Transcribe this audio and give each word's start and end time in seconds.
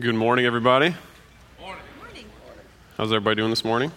Good 0.00 0.14
morning, 0.14 0.46
everybody. 0.46 0.94
Morning. 1.58 1.82
How's 2.96 3.10
everybody 3.10 3.34
doing 3.34 3.50
this 3.50 3.64
morning? 3.64 3.90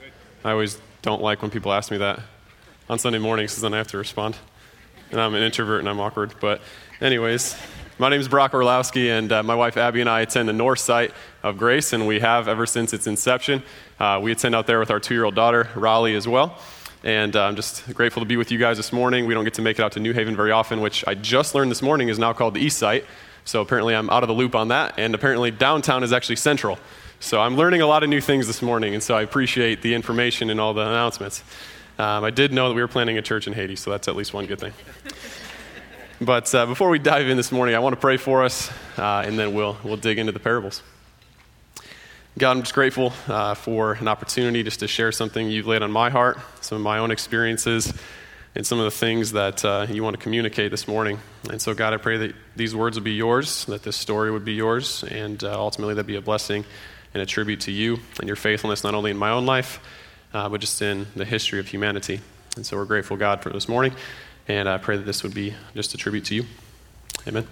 Good. 0.00 0.10
I 0.44 0.50
always 0.50 0.76
don't 1.02 1.22
like 1.22 1.40
when 1.40 1.52
people 1.52 1.72
ask 1.72 1.92
me 1.92 1.98
that 1.98 2.18
on 2.88 2.98
Sunday 2.98 3.20
mornings 3.20 3.52
because 3.52 3.62
then 3.62 3.72
I 3.72 3.76
have 3.76 3.86
to 3.88 3.96
respond. 3.96 4.36
And 5.12 5.20
I'm 5.20 5.36
an 5.36 5.44
introvert 5.44 5.78
and 5.78 5.88
I'm 5.88 6.00
awkward. 6.00 6.34
But, 6.40 6.62
anyways, 7.00 7.56
my 8.00 8.08
name 8.08 8.20
is 8.20 8.26
Brock 8.26 8.54
Orlowski, 8.54 9.08
and 9.08 9.30
uh, 9.30 9.44
my 9.44 9.54
wife 9.54 9.76
Abby 9.76 10.00
and 10.00 10.10
I 10.10 10.22
attend 10.22 10.48
the 10.48 10.52
north 10.52 10.80
site 10.80 11.12
of 11.44 11.58
Grace, 11.58 11.92
and 11.92 12.08
we 12.08 12.18
have 12.18 12.48
ever 12.48 12.66
since 12.66 12.92
its 12.92 13.06
inception. 13.06 13.62
Uh, 14.00 14.18
we 14.20 14.32
attend 14.32 14.56
out 14.56 14.66
there 14.66 14.80
with 14.80 14.90
our 14.90 14.98
two 14.98 15.14
year 15.14 15.22
old 15.22 15.36
daughter, 15.36 15.68
Raleigh, 15.76 16.16
as 16.16 16.26
well. 16.26 16.58
And 17.04 17.36
uh, 17.36 17.44
I'm 17.44 17.54
just 17.54 17.94
grateful 17.94 18.20
to 18.20 18.26
be 18.26 18.36
with 18.36 18.50
you 18.50 18.58
guys 18.58 18.78
this 18.78 18.92
morning. 18.92 19.26
We 19.26 19.34
don't 19.34 19.44
get 19.44 19.54
to 19.54 19.62
make 19.62 19.78
it 19.78 19.82
out 19.82 19.92
to 19.92 20.00
New 20.00 20.12
Haven 20.12 20.34
very 20.34 20.50
often, 20.50 20.80
which 20.80 21.06
I 21.06 21.14
just 21.14 21.54
learned 21.54 21.70
this 21.70 21.82
morning 21.82 22.08
is 22.08 22.18
now 22.18 22.32
called 22.32 22.54
the 22.54 22.60
East 22.60 22.78
Site. 22.78 23.04
So 23.46 23.62
apparently 23.62 23.94
I'm 23.94 24.10
out 24.10 24.22
of 24.24 24.26
the 24.26 24.34
loop 24.34 24.54
on 24.54 24.68
that. 24.68 24.98
And 24.98 25.14
apparently 25.14 25.50
downtown 25.50 26.02
is 26.02 26.12
actually 26.12 26.36
central. 26.36 26.78
So 27.20 27.40
I'm 27.40 27.56
learning 27.56 27.80
a 27.80 27.86
lot 27.86 28.02
of 28.02 28.10
new 28.10 28.20
things 28.20 28.46
this 28.46 28.60
morning. 28.60 28.92
And 28.92 29.02
so 29.02 29.14
I 29.14 29.22
appreciate 29.22 29.80
the 29.80 29.94
information 29.94 30.50
and 30.50 30.60
all 30.60 30.74
the 30.74 30.82
announcements. 30.82 31.42
Um, 31.98 32.24
I 32.24 32.30
did 32.30 32.52
know 32.52 32.68
that 32.68 32.74
we 32.74 32.82
were 32.82 32.88
planning 32.88 33.16
a 33.16 33.22
church 33.22 33.46
in 33.46 33.54
Haiti, 33.54 33.76
so 33.76 33.90
that's 33.90 34.08
at 34.08 34.16
least 34.16 34.34
one 34.34 34.46
good 34.46 34.58
thing. 34.58 34.74
but 36.20 36.54
uh, 36.54 36.66
before 36.66 36.90
we 36.90 36.98
dive 36.98 37.28
in 37.28 37.38
this 37.38 37.50
morning, 37.50 37.74
I 37.74 37.78
want 37.78 37.94
to 37.94 38.00
pray 38.00 38.18
for 38.18 38.44
us, 38.44 38.70
uh, 38.98 39.22
and 39.24 39.38
then 39.38 39.54
we'll, 39.54 39.78
we'll 39.82 39.96
dig 39.96 40.18
into 40.18 40.32
the 40.32 40.40
parables. 40.40 40.82
God, 42.36 42.50
I'm 42.50 42.62
just 42.62 42.74
grateful 42.74 43.14
uh, 43.28 43.54
for 43.54 43.94
an 43.94 44.08
opportunity 44.08 44.62
just 44.62 44.80
to 44.80 44.88
share 44.88 45.10
something 45.10 45.48
you've 45.48 45.66
laid 45.66 45.80
on 45.80 45.90
my 45.90 46.10
heart, 46.10 46.38
some 46.60 46.76
of 46.76 46.82
my 46.82 46.98
own 46.98 47.10
experiences, 47.10 47.94
and 48.56 48.66
some 48.66 48.78
of 48.78 48.86
the 48.86 48.90
things 48.90 49.32
that 49.32 49.62
uh, 49.66 49.86
you 49.90 50.02
want 50.02 50.16
to 50.16 50.22
communicate 50.22 50.70
this 50.70 50.88
morning. 50.88 51.18
And 51.50 51.60
so, 51.60 51.74
God, 51.74 51.92
I 51.92 51.98
pray 51.98 52.16
that 52.16 52.34
these 52.56 52.74
words 52.74 52.96
would 52.96 53.04
be 53.04 53.12
yours, 53.12 53.66
that 53.66 53.82
this 53.82 53.96
story 53.96 54.30
would 54.30 54.46
be 54.46 54.54
yours, 54.54 55.04
and 55.04 55.44
uh, 55.44 55.60
ultimately 55.60 55.92
that'd 55.92 56.06
be 56.06 56.16
a 56.16 56.22
blessing 56.22 56.64
and 57.12 57.22
a 57.22 57.26
tribute 57.26 57.60
to 57.60 57.70
you 57.70 57.98
and 58.18 58.26
your 58.26 58.34
faithfulness, 58.34 58.82
not 58.82 58.94
only 58.94 59.10
in 59.10 59.18
my 59.18 59.28
own 59.28 59.44
life, 59.44 59.78
uh, 60.32 60.48
but 60.48 60.62
just 60.62 60.80
in 60.80 61.06
the 61.14 61.26
history 61.26 61.60
of 61.60 61.68
humanity. 61.68 62.22
And 62.56 62.64
so, 62.64 62.78
we're 62.78 62.86
grateful, 62.86 63.18
God, 63.18 63.42
for 63.42 63.50
this 63.50 63.68
morning, 63.68 63.92
and 64.48 64.70
I 64.70 64.78
pray 64.78 64.96
that 64.96 65.04
this 65.04 65.22
would 65.22 65.34
be 65.34 65.52
just 65.74 65.92
a 65.92 65.98
tribute 65.98 66.24
to 66.24 66.34
you. 66.34 66.46
Amen. 67.28 67.46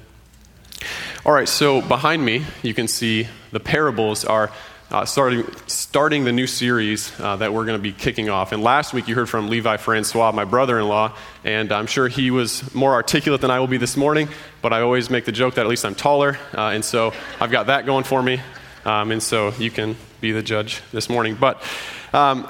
All 1.27 1.33
right, 1.33 1.49
so 1.49 1.83
behind 1.83 2.25
me, 2.25 2.47
you 2.63 2.73
can 2.73 2.89
see 2.89 3.29
the 3.53 3.61
parables 3.61 4.25
are 4.25 4.51
uh, 4.91 5.05
starting, 5.05 5.45
starting 5.67 6.25
the 6.25 6.33
new 6.33 6.47
series 6.47 7.13
uh, 7.21 7.37
that 7.37 7.53
we're 7.53 7.65
going 7.65 7.79
to 7.79 7.83
be 7.83 7.93
kicking 7.93 8.29
off. 8.29 8.53
And 8.53 8.63
last 8.63 8.93
week 8.93 9.09
you 9.09 9.15
heard 9.15 9.29
from 9.29 9.49
Levi 9.49 9.77
Francois, 9.79 10.33
my 10.33 10.45
brother 10.45 10.79
in 10.79 10.89
law, 10.89 11.17
and 11.43 11.73
I'm 11.73 11.87
sure 11.87 12.09
he 12.09 12.31
was 12.31 12.75
more 12.75 12.93
articulate 12.93 13.41
than 13.41 13.51
I 13.51 13.61
will 13.61 13.67
be 13.67 13.79
this 13.79 13.97
morning, 13.97 14.29
but 14.63 14.73
I 14.73 14.83
always 14.83 15.11
make 15.11 15.25
the 15.25 15.33
joke 15.33 15.55
that 15.55 15.63
at 15.63 15.69
least 15.69 15.85
I'm 15.85 15.95
taller, 15.95 16.39
uh, 16.53 16.69
and 16.69 16.85
so 16.85 17.13
I've 17.41 17.51
got 17.51 17.67
that 17.67 17.87
going 17.87 18.05
for 18.05 18.23
me. 18.23 18.41
Um, 18.85 19.11
and 19.11 19.23
so 19.23 19.53
you 19.59 19.71
can 19.71 19.97
be 20.21 20.33
the 20.33 20.43
judge 20.43 20.83
this 20.93 21.09
morning. 21.09 21.37
But 21.37 21.63
um, 22.13 22.49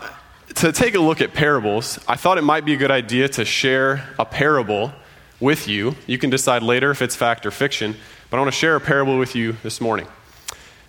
to 0.57 0.73
take 0.73 0.95
a 0.95 1.01
look 1.01 1.21
at 1.21 1.33
parables, 1.33 1.99
I 2.09 2.17
thought 2.17 2.39
it 2.39 2.45
might 2.45 2.65
be 2.65 2.75
a 2.75 2.77
good 2.77 2.91
idea 2.91 3.29
to 3.31 3.45
share 3.45 4.09
a 4.19 4.25
parable 4.25 4.93
with 5.41 5.69
you. 5.69 5.95
You 6.07 6.19
can 6.19 6.31
decide 6.31 6.63
later 6.63 6.91
if 6.91 7.03
it's 7.03 7.17
fact 7.17 7.47
or 7.47 7.51
fiction, 7.51 7.97
but 8.31 8.37
I 8.37 8.41
want 8.41 8.53
to 8.53 8.59
share 8.59 8.77
a 8.77 8.81
parable 8.81 9.19
with 9.19 9.35
you 9.35 9.53
this 9.63 9.81
morning. 9.81 10.07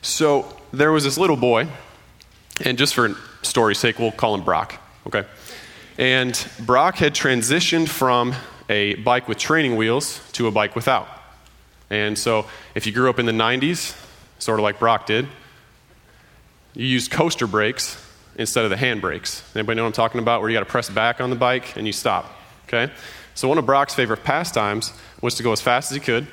So, 0.02 0.55
there 0.76 0.92
was 0.92 1.04
this 1.04 1.18
little 1.18 1.38
boy, 1.38 1.68
and 2.64 2.78
just 2.78 2.94
for 2.94 3.16
story's 3.42 3.80
sake, 3.80 3.98
we'll 3.98 4.12
call 4.12 4.36
him 4.36 4.44
Brock, 4.44 4.76
okay? 5.08 5.24
And 5.98 6.48
Brock 6.60 6.98
had 6.98 7.14
transitioned 7.14 7.88
from 7.88 8.34
a 8.70 8.96
bike 8.96 9.28
with 9.28 9.38
training 9.38 9.78
wheels 9.78 10.22
to 10.34 10.48
a 10.48 10.52
bike 10.52 10.76
without. 10.76 11.08
And 11.90 12.18
so, 12.18 12.46
if 12.74 12.86
you 12.86 12.92
grew 12.92 13.10
up 13.10 13.20
in 13.20 13.26
the 13.26 13.32
90s, 13.32 13.96
sort 14.40 14.60
of 14.60 14.64
like 14.64 14.80
Brock 14.80 15.06
did, 15.06 15.28
you 16.74 16.86
used 16.86 17.12
coaster 17.12 17.48
brakes 17.48 18.02
instead 18.38 18.66
of 18.66 18.70
the 18.70 18.78
hand 18.78 19.00
brakes. 19.00 19.44
Anybody 19.56 19.78
know 19.78 19.84
what 19.84 19.88
I'm 19.88 19.94
talking 19.94 20.20
about? 20.20 20.42
Where 20.42 20.50
you 20.50 20.56
got 20.56 20.66
to 20.66 20.70
press 20.70 20.90
back 20.90 21.22
on 21.22 21.30
the 21.30 21.36
bike 21.36 21.78
and 21.78 21.88
you 21.88 21.94
stop. 21.94 22.26
Okay? 22.68 22.92
So, 23.34 23.48
one 23.48 23.58
of 23.58 23.66
Brock's 23.66 23.94
favorite 23.94 24.24
pastimes 24.24 24.92
was 25.22 25.36
to 25.36 25.44
go 25.44 25.54
as 25.54 25.62
fast 25.62 25.92
as 25.92 25.96
he 25.96 26.02
could 26.02 26.28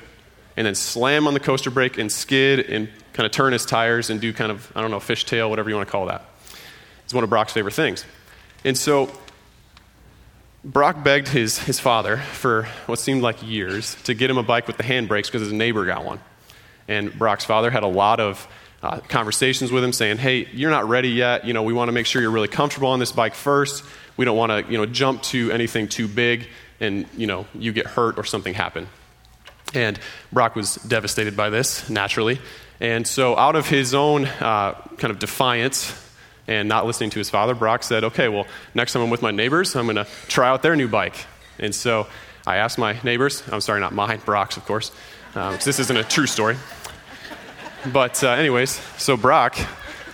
and 0.55 0.67
then 0.67 0.75
slam 0.75 1.27
on 1.27 1.33
the 1.33 1.39
coaster 1.39 1.71
brake 1.71 1.97
and 1.97 2.11
skid 2.11 2.59
and 2.59 2.89
kind 3.13 3.25
of 3.25 3.31
turn 3.31 3.53
his 3.53 3.65
tires 3.65 4.09
and 4.09 4.19
do 4.19 4.33
kind 4.33 4.51
of, 4.51 4.71
I 4.75 4.81
don't 4.81 4.91
know, 4.91 4.99
fishtail, 4.99 5.49
whatever 5.49 5.69
you 5.69 5.75
want 5.75 5.87
to 5.87 5.91
call 5.91 6.07
that. 6.07 6.25
It's 7.05 7.13
one 7.13 7.23
of 7.23 7.29
Brock's 7.29 7.53
favorite 7.53 7.73
things. 7.73 8.05
And 8.63 8.77
so 8.77 9.11
Brock 10.63 11.03
begged 11.03 11.27
his, 11.27 11.59
his 11.59 11.79
father 11.79 12.17
for 12.17 12.63
what 12.85 12.97
seemed 12.99 13.21
like 13.21 13.43
years 13.43 13.95
to 14.03 14.13
get 14.13 14.29
him 14.29 14.37
a 14.37 14.43
bike 14.43 14.67
with 14.67 14.77
the 14.77 14.83
handbrakes 14.83 15.25
because 15.25 15.41
his 15.41 15.53
neighbor 15.53 15.85
got 15.85 16.05
one. 16.05 16.19
And 16.87 17.17
Brock's 17.17 17.45
father 17.45 17.69
had 17.69 17.83
a 17.83 17.87
lot 17.87 18.19
of 18.19 18.47
uh, 18.81 18.99
conversations 18.99 19.71
with 19.71 19.83
him 19.83 19.93
saying, 19.93 20.17
hey, 20.17 20.47
you're 20.53 20.71
not 20.71 20.87
ready 20.87 21.09
yet. 21.09 21.45
You 21.45 21.53
know, 21.53 21.63
we 21.63 21.73
want 21.73 21.89
to 21.89 21.93
make 21.93 22.05
sure 22.05 22.21
you're 22.21 22.31
really 22.31 22.47
comfortable 22.47 22.89
on 22.89 22.99
this 22.99 23.11
bike 23.11 23.35
first. 23.35 23.83
We 24.17 24.25
don't 24.25 24.37
want 24.37 24.51
to, 24.51 24.71
you 24.71 24.77
know, 24.77 24.85
jump 24.85 25.21
to 25.23 25.51
anything 25.51 25.87
too 25.87 26.07
big 26.07 26.47
and, 26.79 27.07
you 27.17 27.27
know, 27.27 27.45
you 27.53 27.71
get 27.71 27.85
hurt 27.85 28.17
or 28.17 28.23
something 28.23 28.53
happen. 28.53 28.87
And 29.73 29.99
Brock 30.31 30.55
was 30.55 30.75
devastated 30.75 31.35
by 31.35 31.49
this, 31.49 31.89
naturally. 31.89 32.39
And 32.79 33.07
so, 33.07 33.37
out 33.37 33.55
of 33.55 33.67
his 33.67 33.93
own 33.93 34.25
uh, 34.25 34.73
kind 34.97 35.11
of 35.11 35.19
defiance 35.19 35.99
and 36.47 36.67
not 36.67 36.85
listening 36.85 37.09
to 37.11 37.19
his 37.19 37.29
father, 37.29 37.55
Brock 37.55 37.83
said, 37.83 38.03
Okay, 38.03 38.27
well, 38.27 38.45
next 38.75 38.93
time 38.93 39.03
I'm 39.03 39.09
with 39.09 39.21
my 39.21 39.31
neighbors, 39.31 39.75
I'm 39.75 39.85
going 39.85 39.95
to 39.95 40.07
try 40.27 40.49
out 40.49 40.61
their 40.61 40.75
new 40.75 40.87
bike. 40.87 41.15
And 41.59 41.73
so, 41.73 42.07
I 42.45 42.57
asked 42.57 42.77
my 42.77 42.99
neighbors, 43.03 43.41
I'm 43.49 43.61
sorry, 43.61 43.79
not 43.79 43.93
mine, 43.93 44.19
Brock's, 44.25 44.57
of 44.57 44.65
course, 44.65 44.91
uh, 45.33 45.55
this 45.57 45.79
isn't 45.79 45.95
a 45.95 46.03
true 46.03 46.27
story. 46.27 46.57
But, 47.91 48.23
uh, 48.23 48.31
anyways, 48.31 48.71
so 48.97 49.15
Brock 49.17 49.55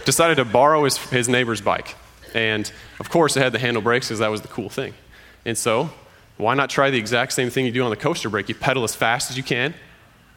decided 0.06 0.36
to 0.36 0.46
borrow 0.46 0.84
his, 0.84 0.98
his 0.98 1.28
neighbor's 1.28 1.62
bike. 1.62 1.96
And, 2.34 2.72
of 3.00 3.10
course, 3.10 3.36
it 3.36 3.42
had 3.42 3.52
the 3.52 3.60
handle 3.60 3.82
brakes 3.82 4.08
because 4.08 4.20
that 4.20 4.30
was 4.30 4.42
the 4.42 4.48
cool 4.48 4.70
thing. 4.70 4.94
And 5.46 5.58
so, 5.58 5.90
why 6.40 6.56
not 6.56 6.70
try 6.70 6.90
the 6.90 6.98
exact 6.98 7.34
same 7.34 7.50
thing 7.50 7.66
you 7.66 7.72
do 7.74 7.84
on 7.84 7.90
the 7.90 7.98
coaster 7.98 8.30
brake? 8.30 8.48
You 8.48 8.56
pedal 8.56 8.86
as 8.86 8.96
fast 8.96 9.30
as 9.30 9.36
you 9.36 9.44
can, 9.44 9.74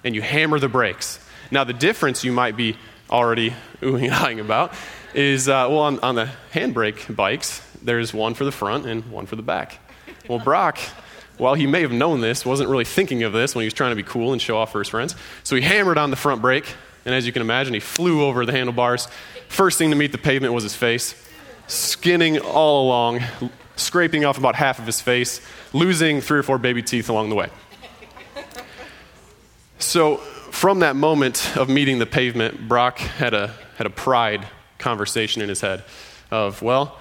and 0.03 0.17
you 0.17 0.21
hammer 0.21 0.59
the 0.59 0.69
brakes. 0.69 1.25
Now, 1.53 1.63
the 1.63 1.73
difference 1.73 2.25
you 2.25 2.33
might 2.33 2.57
be 2.57 2.77
already 3.09 3.55
oohing 3.81 4.07
and 4.07 4.15
eyeing 4.15 4.41
about 4.41 4.75
is 5.15 5.49
uh, 5.49 5.69
well, 5.71 5.79
on, 5.79 6.01
on 6.01 6.17
the 6.17 6.29
handbrake 6.53 7.15
bikes, 7.15 7.63
there's 7.83 8.13
one 8.13 8.35
for 8.35 8.45
the 8.45 8.51
front 8.51 8.85
and 8.85 9.13
one 9.13 9.27
for 9.27 9.37
the 9.37 9.43
back. 9.43 9.79
Well, 10.29 10.41
Brock, 10.41 10.79
while 11.39 11.55
he 11.55 11.69
may 11.69 11.83
have 11.83 11.93
known 11.93 12.21
this, 12.21 12.45
wasn't 12.45 12.69
really 12.69 12.85
thinking 12.85 13.23
of 13.23 13.33
this 13.33 13.55
when 13.55 13.63
he 13.63 13.67
was 13.67 13.75
trying 13.75 13.93
to 13.93 13.97
be 13.97 14.03
cool 14.03 14.33
and 14.33 14.43
show 14.43 14.59
off 14.59 14.73
for 14.73 14.81
his 14.81 14.89
friends. 14.89 15.15
So 15.45 15.55
he 15.55 15.63
hammered 15.63 15.99
on 15.99 16.11
the 16.11 16.17
front 16.17 16.43
brake, 16.43 16.67
and 17.05 17.15
as 17.15 17.27
you 17.27 17.33
can 17.33 17.43
imagine, 17.43 17.75
he 17.75 17.81
flew 17.81 18.25
over 18.25 18.45
the 18.45 18.53
handlebars. 18.53 19.07
First 19.47 19.79
thing 19.79 19.91
to 19.91 19.97
meet 19.97 20.11
the 20.11 20.19
pavement 20.19 20.53
was 20.53 20.65
his 20.65 20.75
face, 20.75 21.15
skinning 21.69 22.41
all 22.41 22.87
along, 22.87 23.21
scraping 23.83 24.25
off 24.25 24.39
about 24.39 24.55
half 24.55 24.79
of 24.79 24.87
his 24.87 25.01
face, 25.01 25.41
losing 25.73 26.21
three 26.21 26.39
or 26.39 26.43
four 26.43 26.59
baby 26.59 26.83
teeth 26.83 27.09
along 27.09 27.29
the 27.29 27.35
way. 27.35 27.49
So 29.79 30.19
from 30.53 30.81
that 30.81 30.97
moment 30.97 31.57
of 31.57 31.69
meeting 31.69 31.99
the 31.99 32.07
pavement, 32.07 32.69
Brock 32.69 32.99
had 32.99 33.35
a, 33.35 33.49
had 33.77 33.87
a 33.87 33.91
pride 33.91 34.47
conversation 34.79 35.43
in 35.43 35.49
his 35.49 35.61
head 35.61 35.83
of, 36.31 36.63
well, 36.63 36.99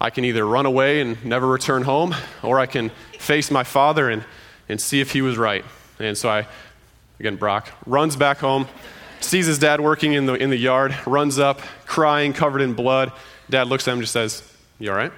I 0.00 0.10
can 0.10 0.24
either 0.24 0.44
run 0.44 0.66
away 0.66 1.00
and 1.00 1.22
never 1.24 1.46
return 1.46 1.82
home, 1.82 2.14
or 2.42 2.58
I 2.58 2.66
can 2.66 2.90
face 3.18 3.50
my 3.50 3.64
father 3.64 4.10
and, 4.10 4.24
and 4.68 4.80
see 4.80 5.00
if 5.00 5.12
he 5.12 5.22
was 5.22 5.36
right. 5.38 5.64
And 5.98 6.18
so 6.18 6.28
I, 6.28 6.46
again, 7.20 7.36
Brock 7.36 7.68
runs 7.86 8.16
back 8.16 8.38
home, 8.38 8.66
sees 9.20 9.46
his 9.46 9.58
dad 9.58 9.80
working 9.80 10.12
in 10.12 10.26
the, 10.26 10.34
in 10.34 10.50
the 10.50 10.56
yard, 10.56 10.96
runs 11.06 11.38
up, 11.38 11.60
crying, 11.86 12.32
covered 12.32 12.62
in 12.62 12.74
blood. 12.74 13.12
Dad 13.48 13.68
looks 13.68 13.86
at 13.86 13.92
him 13.92 13.98
and 13.98 14.02
just 14.02 14.12
says, 14.12 14.42
You 14.78 14.90
all 14.90 14.96
right? 14.96 15.12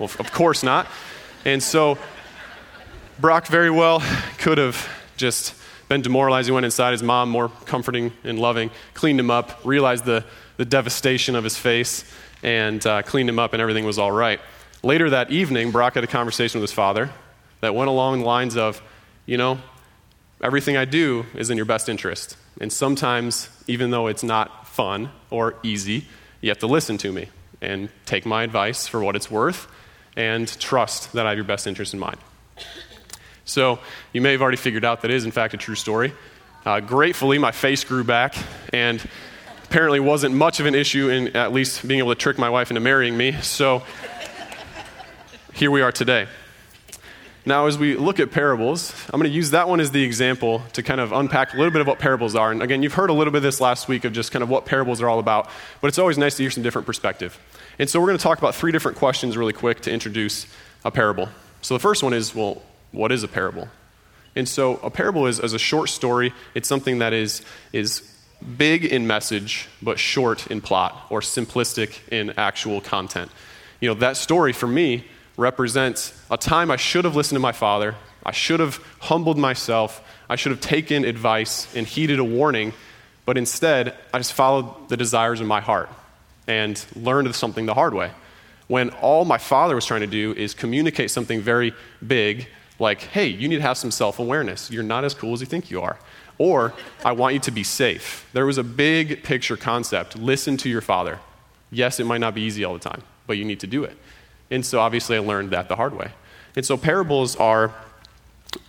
Well, 0.00 0.10
of 0.18 0.32
course 0.32 0.62
not. 0.62 0.86
And 1.44 1.62
so 1.62 1.98
Brock 3.20 3.46
very 3.48 3.70
well 3.70 4.02
could 4.38 4.56
have 4.56 4.88
just 5.18 5.54
been 5.90 6.00
demoralized. 6.00 6.48
He 6.48 6.52
went 6.52 6.64
inside. 6.64 6.92
His 6.92 7.02
mom, 7.02 7.28
more 7.28 7.50
comforting 7.66 8.10
and 8.24 8.38
loving, 8.38 8.70
cleaned 8.94 9.20
him 9.20 9.30
up, 9.30 9.60
realized 9.62 10.06
the, 10.06 10.24
the 10.56 10.64
devastation 10.64 11.36
of 11.36 11.44
his 11.44 11.58
face, 11.58 12.10
and 12.42 12.84
uh, 12.86 13.02
cleaned 13.02 13.28
him 13.28 13.38
up, 13.38 13.52
and 13.52 13.60
everything 13.60 13.84
was 13.84 13.98
all 13.98 14.10
right. 14.10 14.40
Later 14.82 15.10
that 15.10 15.30
evening, 15.30 15.70
Brock 15.70 15.96
had 15.96 16.04
a 16.04 16.06
conversation 16.06 16.62
with 16.62 16.70
his 16.70 16.74
father 16.74 17.10
that 17.60 17.74
went 17.74 17.90
along 17.90 18.20
the 18.20 18.24
lines 18.24 18.56
of, 18.56 18.80
you 19.26 19.36
know, 19.36 19.58
everything 20.42 20.78
I 20.78 20.86
do 20.86 21.26
is 21.34 21.50
in 21.50 21.58
your 21.58 21.66
best 21.66 21.90
interest. 21.90 22.38
And 22.58 22.72
sometimes, 22.72 23.50
even 23.66 23.90
though 23.90 24.06
it's 24.06 24.24
not 24.24 24.66
fun 24.66 25.10
or 25.28 25.56
easy, 25.62 26.06
you 26.40 26.48
have 26.48 26.58
to 26.60 26.66
listen 26.66 26.96
to 26.98 27.12
me 27.12 27.28
and 27.60 27.90
take 28.06 28.24
my 28.24 28.44
advice 28.44 28.86
for 28.86 29.04
what 29.04 29.14
it's 29.14 29.30
worth 29.30 29.68
and 30.20 30.46
trust 30.60 31.14
that 31.14 31.24
I 31.24 31.30
have 31.30 31.38
your 31.38 31.46
best 31.46 31.66
interest 31.66 31.94
in 31.94 31.98
mind. 31.98 32.18
So 33.46 33.78
you 34.12 34.20
may 34.20 34.32
have 34.32 34.42
already 34.42 34.58
figured 34.58 34.84
out 34.84 35.00
that 35.00 35.10
is, 35.10 35.24
in 35.24 35.30
fact, 35.30 35.54
a 35.54 35.56
true 35.56 35.74
story. 35.74 36.12
Uh, 36.66 36.80
gratefully, 36.80 37.38
my 37.38 37.52
face 37.52 37.84
grew 37.84 38.04
back, 38.04 38.36
and 38.70 39.02
apparently 39.64 39.98
wasn't 39.98 40.34
much 40.34 40.60
of 40.60 40.66
an 40.66 40.74
issue 40.74 41.08
in 41.08 41.34
at 41.34 41.52
least 41.54 41.88
being 41.88 42.00
able 42.00 42.14
to 42.14 42.20
trick 42.20 42.36
my 42.36 42.50
wife 42.50 42.70
into 42.70 42.82
marrying 42.82 43.16
me. 43.16 43.32
So 43.40 43.82
here 45.54 45.70
we 45.70 45.80
are 45.80 45.90
today. 45.90 46.26
Now, 47.46 47.66
as 47.66 47.78
we 47.78 47.96
look 47.96 48.20
at 48.20 48.30
parables, 48.30 48.92
I'm 49.10 49.18
going 49.18 49.30
to 49.30 49.34
use 49.34 49.52
that 49.52 49.70
one 49.70 49.80
as 49.80 49.90
the 49.90 50.04
example 50.04 50.62
to 50.74 50.82
kind 50.82 51.00
of 51.00 51.12
unpack 51.12 51.54
a 51.54 51.56
little 51.56 51.72
bit 51.72 51.80
of 51.80 51.86
what 51.86 51.98
parables 51.98 52.34
are. 52.34 52.52
And 52.52 52.62
again, 52.62 52.82
you've 52.82 52.92
heard 52.92 53.08
a 53.08 53.14
little 53.14 53.32
bit 53.32 53.38
of 53.38 53.42
this 53.44 53.58
last 53.58 53.88
week 53.88 54.04
of 54.04 54.12
just 54.12 54.32
kind 54.32 54.42
of 54.42 54.50
what 54.50 54.66
parables 54.66 55.00
are 55.00 55.08
all 55.08 55.18
about, 55.18 55.48
but 55.80 55.88
it's 55.88 55.98
always 55.98 56.18
nice 56.18 56.36
to 56.36 56.42
hear 56.42 56.50
some 56.50 56.62
different 56.62 56.84
perspective. 56.84 57.38
And 57.80 57.88
so 57.88 57.98
we're 57.98 58.08
going 58.08 58.18
to 58.18 58.22
talk 58.22 58.36
about 58.36 58.54
three 58.54 58.72
different 58.72 58.98
questions 58.98 59.38
really 59.38 59.54
quick 59.54 59.80
to 59.80 59.90
introduce 59.90 60.46
a 60.84 60.90
parable. 60.90 61.30
So 61.62 61.72
the 61.72 61.80
first 61.80 62.02
one 62.02 62.12
is 62.12 62.34
well, 62.34 62.60
what 62.92 63.10
is 63.10 63.22
a 63.22 63.28
parable? 63.28 63.68
And 64.36 64.46
so 64.46 64.76
a 64.82 64.90
parable 64.90 65.26
is, 65.26 65.40
is 65.40 65.54
a 65.54 65.58
short 65.58 65.88
story, 65.88 66.34
it's 66.54 66.68
something 66.68 66.98
that 66.98 67.14
is, 67.14 67.40
is 67.72 68.02
big 68.58 68.84
in 68.84 69.06
message, 69.06 69.66
but 69.80 69.98
short 69.98 70.48
in 70.48 70.60
plot 70.60 71.06
or 71.08 71.20
simplistic 71.20 72.06
in 72.12 72.34
actual 72.36 72.82
content. 72.82 73.30
You 73.80 73.88
know, 73.88 73.94
that 73.94 74.18
story 74.18 74.52
for 74.52 74.66
me 74.66 75.06
represents 75.38 76.12
a 76.30 76.36
time 76.36 76.70
I 76.70 76.76
should 76.76 77.06
have 77.06 77.16
listened 77.16 77.36
to 77.36 77.40
my 77.40 77.52
father. 77.52 77.94
I 78.26 78.32
should 78.32 78.60
have 78.60 78.76
humbled 78.98 79.38
myself. 79.38 80.06
I 80.28 80.36
should 80.36 80.52
have 80.52 80.60
taken 80.60 81.06
advice 81.06 81.74
and 81.74 81.86
heeded 81.86 82.18
a 82.18 82.24
warning. 82.24 82.74
But 83.24 83.38
instead, 83.38 83.94
I 84.12 84.18
just 84.18 84.34
followed 84.34 84.90
the 84.90 84.98
desires 84.98 85.40
of 85.40 85.46
my 85.46 85.60
heart 85.62 85.88
and 86.46 86.84
learned 86.96 87.34
something 87.34 87.66
the 87.66 87.74
hard 87.74 87.94
way. 87.94 88.10
When 88.66 88.90
all 88.90 89.24
my 89.24 89.38
father 89.38 89.74
was 89.74 89.84
trying 89.84 90.02
to 90.02 90.06
do 90.06 90.32
is 90.34 90.54
communicate 90.54 91.10
something 91.10 91.40
very 91.40 91.72
big, 92.06 92.46
like, 92.78 93.02
hey, 93.02 93.26
you 93.26 93.48
need 93.48 93.56
to 93.56 93.62
have 93.62 93.76
some 93.76 93.90
self 93.90 94.18
awareness. 94.18 94.70
You're 94.70 94.82
not 94.82 95.04
as 95.04 95.14
cool 95.14 95.32
as 95.32 95.40
you 95.40 95.46
think 95.46 95.70
you 95.70 95.82
are. 95.82 95.98
Or, 96.38 96.72
I 97.04 97.12
want 97.12 97.34
you 97.34 97.40
to 97.40 97.50
be 97.50 97.62
safe. 97.62 98.28
There 98.32 98.46
was 98.46 98.56
a 98.56 98.62
big 98.62 99.22
picture 99.22 99.56
concept. 99.56 100.16
Listen 100.16 100.56
to 100.58 100.70
your 100.70 100.80
father. 100.80 101.18
Yes, 101.70 102.00
it 102.00 102.04
might 102.04 102.18
not 102.18 102.34
be 102.34 102.40
easy 102.40 102.64
all 102.64 102.72
the 102.72 102.80
time, 102.80 103.02
but 103.26 103.36
you 103.36 103.44
need 103.44 103.60
to 103.60 103.66
do 103.66 103.84
it. 103.84 103.96
And 104.50 104.64
so 104.64 104.80
obviously 104.80 105.16
I 105.16 105.20
learned 105.20 105.50
that 105.50 105.68
the 105.68 105.76
hard 105.76 105.96
way. 105.96 106.10
And 106.56 106.64
so 106.64 106.76
parables 106.76 107.36
are 107.36 107.72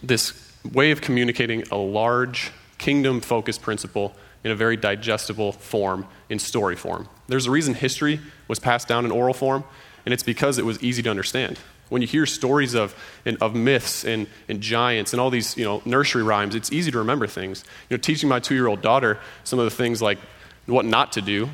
this 0.03 0.51
way 0.71 0.91
of 0.91 1.01
communicating 1.01 1.63
a 1.71 1.77
large 1.77 2.51
kingdom 2.77 3.21
focused 3.21 3.61
principle 3.61 4.15
in 4.43 4.51
a 4.51 4.55
very 4.55 4.75
digestible 4.75 5.51
form, 5.51 6.05
in 6.31 6.39
story 6.39 6.75
form. 6.75 7.07
There's 7.27 7.45
a 7.45 7.51
reason 7.51 7.75
history 7.75 8.19
was 8.47 8.57
passed 8.57 8.87
down 8.87 9.05
in 9.05 9.11
oral 9.11 9.33
form, 9.33 9.63
and 10.05 10.13
it's 10.13 10.23
because 10.23 10.57
it 10.57 10.65
was 10.65 10.81
easy 10.81 11.03
to 11.03 11.09
understand. 11.09 11.59
When 11.89 12.01
you 12.01 12.07
hear 12.07 12.25
stories 12.25 12.73
of, 12.73 12.95
of 13.41 13.53
myths 13.53 14.05
and, 14.05 14.25
and 14.49 14.61
giants 14.61 15.13
and 15.13 15.19
all 15.19 15.29
these 15.29 15.57
you 15.57 15.65
know, 15.65 15.81
nursery 15.85 16.23
rhymes, 16.23 16.55
it's 16.55 16.71
easy 16.71 16.89
to 16.91 16.97
remember 16.97 17.27
things. 17.27 17.63
You 17.89 17.97
know, 17.97 18.01
teaching 18.01 18.29
my 18.29 18.39
two 18.39 18.55
year 18.55 18.67
old 18.67 18.81
daughter 18.81 19.19
some 19.43 19.59
of 19.59 19.65
the 19.65 19.71
things 19.71 20.01
like 20.01 20.17
what 20.65 20.85
not 20.85 21.11
to 21.13 21.21
do 21.21 21.49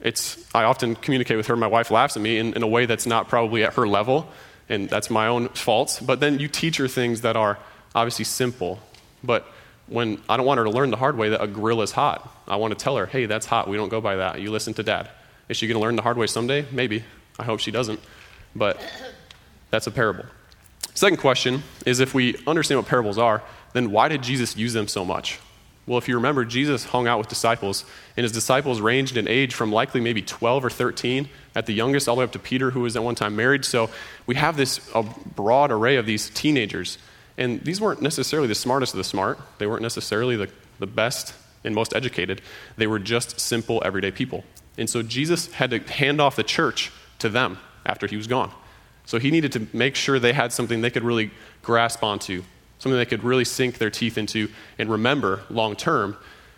it's, 0.00 0.42
I 0.54 0.64
often 0.64 0.94
communicate 0.96 1.36
with 1.36 1.46
her. 1.48 1.56
My 1.56 1.66
wife 1.66 1.90
laughs 1.90 2.16
at 2.16 2.22
me 2.22 2.38
in, 2.38 2.54
in 2.54 2.62
a 2.62 2.66
way 2.66 2.86
that's 2.86 3.06
not 3.06 3.28
probably 3.28 3.64
at 3.64 3.74
her 3.74 3.86
level, 3.86 4.28
and 4.68 4.88
that's 4.88 5.10
my 5.10 5.26
own 5.26 5.48
fault. 5.50 6.00
But 6.04 6.20
then 6.20 6.38
you 6.38 6.48
teach 6.48 6.78
her 6.78 6.88
things 6.88 7.20
that 7.20 7.36
are 7.36 7.58
obviously 7.94 8.24
simple. 8.24 8.78
But 9.22 9.46
when 9.88 10.20
I 10.28 10.36
don't 10.36 10.46
want 10.46 10.58
her 10.58 10.64
to 10.64 10.70
learn 10.70 10.90
the 10.90 10.96
hard 10.96 11.18
way 11.18 11.30
that 11.30 11.42
a 11.42 11.46
grill 11.46 11.82
is 11.82 11.92
hot, 11.92 12.39
I 12.50 12.56
want 12.56 12.76
to 12.76 12.82
tell 12.82 12.96
her, 12.96 13.06
hey, 13.06 13.26
that's 13.26 13.46
hot. 13.46 13.68
We 13.68 13.76
don't 13.76 13.88
go 13.88 14.00
by 14.00 14.16
that. 14.16 14.40
You 14.40 14.50
listen 14.50 14.74
to 14.74 14.82
dad. 14.82 15.08
Is 15.48 15.56
she 15.56 15.66
going 15.68 15.76
to 15.76 15.80
learn 15.80 15.96
the 15.96 16.02
hard 16.02 16.18
way 16.18 16.26
someday? 16.26 16.66
Maybe. 16.72 17.04
I 17.38 17.44
hope 17.44 17.60
she 17.60 17.70
doesn't. 17.70 18.00
But 18.54 18.80
that's 19.70 19.86
a 19.86 19.90
parable. 19.92 20.24
Second 20.94 21.18
question 21.18 21.62
is 21.86 22.00
if 22.00 22.12
we 22.12 22.36
understand 22.46 22.80
what 22.80 22.88
parables 22.88 23.18
are, 23.18 23.42
then 23.72 23.92
why 23.92 24.08
did 24.08 24.22
Jesus 24.22 24.56
use 24.56 24.72
them 24.72 24.88
so 24.88 25.04
much? 25.04 25.38
Well, 25.86 25.98
if 25.98 26.08
you 26.08 26.16
remember, 26.16 26.44
Jesus 26.44 26.84
hung 26.84 27.06
out 27.06 27.18
with 27.18 27.28
disciples, 27.28 27.84
and 28.16 28.24
his 28.24 28.32
disciples 28.32 28.80
ranged 28.80 29.16
in 29.16 29.26
age 29.26 29.54
from 29.54 29.72
likely 29.72 30.00
maybe 30.00 30.22
12 30.22 30.64
or 30.64 30.70
13 30.70 31.28
at 31.54 31.66
the 31.66 31.72
youngest, 31.72 32.08
all 32.08 32.16
the 32.16 32.20
way 32.20 32.24
up 32.24 32.32
to 32.32 32.38
Peter, 32.38 32.70
who 32.70 32.80
was 32.80 32.96
at 32.96 33.02
one 33.02 33.14
time 33.14 33.34
married. 33.36 33.64
So 33.64 33.90
we 34.26 34.34
have 34.34 34.56
this 34.56 34.80
a 34.94 35.02
broad 35.02 35.70
array 35.70 35.96
of 35.96 36.06
these 36.06 36.30
teenagers. 36.30 36.98
And 37.38 37.60
these 37.64 37.80
weren't 37.80 38.02
necessarily 38.02 38.48
the 38.48 38.54
smartest 38.54 38.92
of 38.92 38.98
the 38.98 39.04
smart, 39.04 39.38
they 39.58 39.66
weren't 39.66 39.82
necessarily 39.82 40.36
the, 40.36 40.50
the 40.80 40.86
best 40.86 41.32
and 41.64 41.74
most 41.74 41.94
educated. 41.94 42.40
They 42.76 42.86
were 42.86 42.98
just 42.98 43.40
simple, 43.40 43.82
everyday 43.84 44.10
people. 44.10 44.44
And 44.78 44.88
so 44.88 45.02
Jesus 45.02 45.52
had 45.52 45.70
to 45.70 45.78
hand 45.78 46.20
off 46.20 46.36
the 46.36 46.42
church 46.42 46.90
to 47.18 47.28
them 47.28 47.58
after 47.84 48.06
he 48.06 48.16
was 48.16 48.26
gone. 48.26 48.52
So 49.04 49.18
he 49.18 49.30
needed 49.30 49.52
to 49.52 49.66
make 49.72 49.96
sure 49.96 50.18
they 50.18 50.32
had 50.32 50.52
something 50.52 50.80
they 50.80 50.90
could 50.90 51.02
really 51.02 51.30
grasp 51.62 52.02
onto 52.02 52.42
something 52.80 52.96
they 52.96 53.06
could 53.06 53.22
really 53.22 53.44
sink 53.44 53.78
their 53.78 53.90
teeth 53.90 54.18
into 54.18 54.48
and 54.78 54.90
remember 54.90 55.42
long 55.50 55.76
term, 55.76 56.16